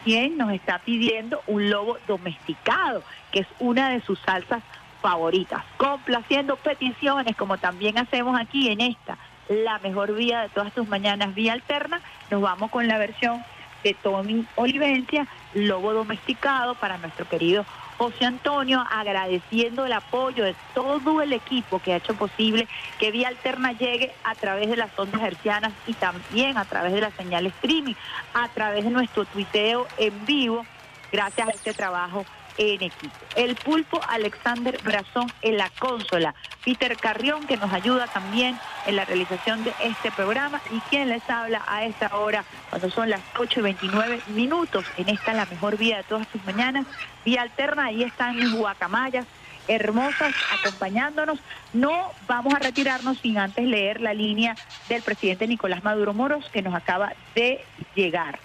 quien 0.04 0.36
nos 0.38 0.50
está 0.52 0.78
pidiendo 0.78 1.42
un 1.46 1.70
lobo 1.70 1.98
domesticado, 2.08 3.02
que 3.30 3.40
es 3.40 3.46
una 3.58 3.90
de 3.90 4.00
sus 4.00 4.18
salsas 4.20 4.62
favoritas, 5.02 5.62
complaciendo 5.76 6.56
peticiones 6.56 7.36
como 7.36 7.58
también 7.58 7.98
hacemos 7.98 8.38
aquí 8.40 8.68
en 8.68 8.80
esta, 8.80 9.18
la 9.48 9.78
mejor 9.80 10.14
vía 10.14 10.42
de 10.42 10.48
todas 10.48 10.72
tus 10.72 10.88
mañanas, 10.88 11.34
vía 11.34 11.52
alterna, 11.52 12.00
nos 12.30 12.40
vamos 12.40 12.70
con 12.70 12.86
la 12.86 12.98
versión 12.98 13.42
de 13.84 13.94
Tommy 13.94 14.46
Olivencia, 14.56 15.26
Lobo 15.54 15.92
Domesticado, 15.92 16.74
para 16.74 16.98
nuestro 16.98 17.26
querido 17.28 17.64
José 18.00 18.24
Antonio, 18.24 18.82
agradeciendo 18.90 19.84
el 19.84 19.92
apoyo 19.92 20.42
de 20.42 20.56
todo 20.74 21.20
el 21.20 21.34
equipo 21.34 21.80
que 21.80 21.92
ha 21.92 21.96
hecho 21.98 22.14
posible 22.14 22.66
que 22.98 23.10
Vía 23.10 23.28
Alterna 23.28 23.72
llegue 23.72 24.10
a 24.24 24.34
través 24.36 24.70
de 24.70 24.76
las 24.78 24.98
ondas 24.98 25.20
hercianas 25.20 25.70
y 25.86 25.92
también 25.92 26.56
a 26.56 26.64
través 26.64 26.94
de 26.94 27.02
la 27.02 27.10
señal 27.10 27.44
streaming, 27.44 27.92
a 28.32 28.48
través 28.48 28.84
de 28.84 28.90
nuestro 28.90 29.26
tuiteo 29.26 29.86
en 29.98 30.24
vivo, 30.24 30.64
gracias 31.12 31.48
a 31.48 31.50
este 31.50 31.74
trabajo 31.74 32.24
en 32.58 32.82
equipo. 32.82 33.14
El 33.36 33.56
pulpo 33.56 34.00
Alexander 34.08 34.78
Brazón 34.82 35.30
en 35.42 35.56
la 35.56 35.70
consola, 35.78 36.34
Peter 36.64 36.96
Carrión 36.96 37.46
que 37.46 37.56
nos 37.56 37.72
ayuda 37.72 38.06
también 38.06 38.58
en 38.86 38.96
la 38.96 39.04
realización 39.04 39.64
de 39.64 39.72
este 39.82 40.10
programa 40.10 40.60
y 40.70 40.80
quien 40.90 41.08
les 41.08 41.28
habla 41.28 41.62
a 41.66 41.84
esta 41.84 42.16
hora 42.16 42.44
cuando 42.68 42.90
son 42.90 43.10
las 43.10 43.20
8 43.38 43.60
y 43.60 43.62
29 43.62 44.20
minutos 44.28 44.84
en 44.96 45.08
esta 45.08 45.32
la 45.32 45.46
mejor 45.46 45.76
vía 45.76 45.98
de 45.98 46.02
todas 46.04 46.28
tus 46.28 46.44
mañanas, 46.44 46.86
vía 47.24 47.42
alterna, 47.42 47.86
ahí 47.86 48.02
están 48.02 48.36
mis 48.36 48.52
guacamayas 48.52 49.26
hermosas 49.68 50.34
acompañándonos. 50.58 51.38
No 51.72 52.10
vamos 52.26 52.54
a 52.54 52.58
retirarnos 52.58 53.18
sin 53.18 53.38
antes 53.38 53.64
leer 53.64 54.00
la 54.00 54.14
línea 54.14 54.56
del 54.88 55.02
presidente 55.02 55.46
Nicolás 55.46 55.84
Maduro 55.84 56.12
Moros 56.12 56.48
que 56.52 56.62
nos 56.62 56.74
acaba 56.74 57.12
de 57.34 57.64
llegar. 57.94 58.38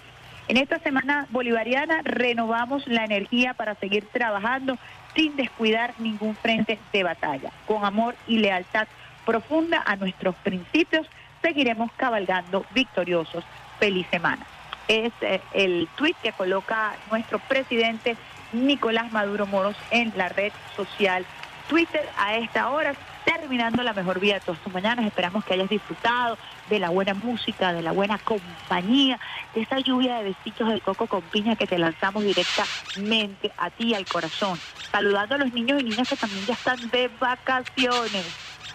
En 0.48 0.56
esta 0.56 0.78
semana 0.78 1.26
bolivariana 1.30 2.02
renovamos 2.04 2.86
la 2.86 3.04
energía 3.04 3.54
para 3.54 3.74
seguir 3.74 4.06
trabajando 4.12 4.78
sin 5.14 5.34
descuidar 5.34 5.94
ningún 5.98 6.36
frente 6.36 6.78
de 6.92 7.02
batalla. 7.02 7.50
Con 7.66 7.84
amor 7.84 8.14
y 8.28 8.38
lealtad 8.38 8.86
profunda 9.24 9.82
a 9.84 9.96
nuestros 9.96 10.36
principios, 10.36 11.08
seguiremos 11.42 11.90
cabalgando 11.96 12.64
victoriosos. 12.74 13.44
Feliz 13.80 14.06
semana. 14.10 14.46
Es 14.88 15.12
eh, 15.20 15.40
el 15.52 15.88
tuit 15.96 16.16
que 16.22 16.32
coloca 16.32 16.94
nuestro 17.10 17.40
presidente 17.40 18.16
Nicolás 18.52 19.10
Maduro 19.12 19.46
Moros 19.46 19.76
en 19.90 20.12
la 20.16 20.28
red 20.28 20.52
social 20.76 21.26
Twitter 21.68 22.08
a 22.16 22.36
esta 22.36 22.70
hora, 22.70 22.94
terminando 23.24 23.82
la 23.82 23.92
mejor 23.92 24.20
vida 24.20 24.34
de 24.34 24.40
todas 24.40 24.60
tus 24.60 24.72
mañanas. 24.72 25.04
Esperamos 25.04 25.44
que 25.44 25.54
hayas 25.54 25.68
disfrutado 25.68 26.38
de 26.68 26.78
la 26.78 26.90
buena 26.90 27.14
música, 27.14 27.72
de 27.72 27.82
la 27.82 27.92
buena 27.92 28.18
compañía, 28.18 29.18
de 29.54 29.62
esa 29.62 29.78
lluvia 29.78 30.16
de 30.16 30.24
besitos 30.24 30.68
de 30.68 30.80
coco 30.80 31.06
con 31.06 31.22
piña 31.22 31.56
que 31.56 31.66
te 31.66 31.78
lanzamos 31.78 32.24
directamente 32.24 33.52
a 33.56 33.70
ti, 33.70 33.94
al 33.94 34.06
corazón. 34.06 34.58
Saludando 34.92 35.34
a 35.34 35.38
los 35.38 35.52
niños 35.52 35.80
y 35.80 35.84
niñas 35.84 36.08
que 36.08 36.16
también 36.16 36.46
ya 36.46 36.54
están 36.54 36.90
de 36.90 37.08
vacaciones 37.20 38.24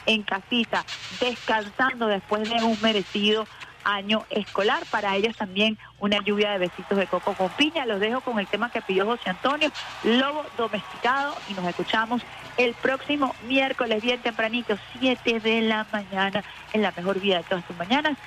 en 0.05 0.23
casita, 0.23 0.85
descansando 1.19 2.07
después 2.07 2.47
de 2.49 2.63
un 2.63 2.77
merecido 2.81 3.47
año 3.83 4.25
escolar. 4.29 4.83
Para 4.89 5.15
ellos 5.15 5.35
también 5.35 5.77
una 5.99 6.21
lluvia 6.23 6.51
de 6.51 6.59
besitos 6.59 6.97
de 6.97 7.07
coco 7.07 7.33
con 7.33 7.49
piña. 7.49 7.85
Los 7.85 7.99
dejo 7.99 8.21
con 8.21 8.39
el 8.39 8.47
tema 8.47 8.71
que 8.71 8.81
pidió 8.81 9.05
José 9.05 9.29
Antonio, 9.29 9.71
Lobo 10.03 10.45
Domesticado, 10.57 11.35
y 11.49 11.53
nos 11.53 11.65
escuchamos 11.65 12.21
el 12.57 12.73
próximo 12.73 13.33
miércoles 13.47 14.01
bien 14.03 14.21
tempranito, 14.21 14.77
7 14.99 15.39
de 15.39 15.61
la 15.61 15.85
mañana, 15.91 16.43
en 16.73 16.81
la 16.81 16.91
mejor 16.95 17.19
vida 17.19 17.37
de 17.37 17.43
todas 17.43 17.65
tus 17.65 17.77
mañanas, 17.77 18.17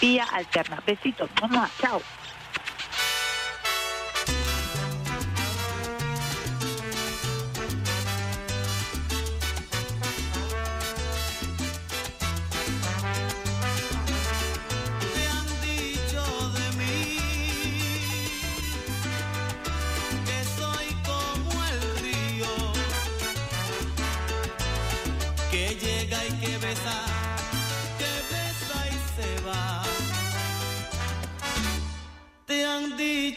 vía 0.00 0.24
alterna. 0.32 0.82
Besitos, 0.86 1.30
mamá, 1.40 1.70
chao. 1.80 2.02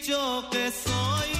Dicho 0.01 0.43
que 0.49 0.71
soy 0.71 1.30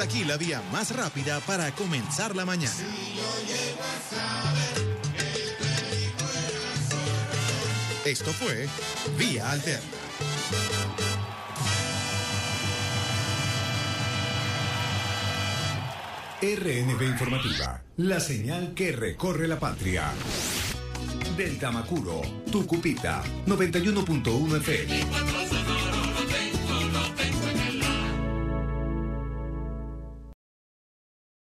Hasta 0.00 0.14
aquí 0.14 0.24
la 0.24 0.38
vía 0.38 0.62
más 0.72 0.96
rápida 0.96 1.40
para 1.40 1.70
comenzar 1.72 2.34
la 2.34 2.46
mañana. 2.46 2.72
Esto 8.06 8.32
fue 8.32 8.66
Vía 9.18 9.50
Alterna. 9.50 9.84
RNB 16.40 17.02
Informativa, 17.02 17.82
la 17.98 18.20
señal 18.20 18.72
que 18.72 18.92
recorre 18.92 19.46
la 19.46 19.58
patria. 19.58 20.10
Del 21.36 21.58
Tamacuro, 21.58 22.22
Tucupita, 22.50 23.22
91.1 23.46 24.56
FM. 24.56 25.29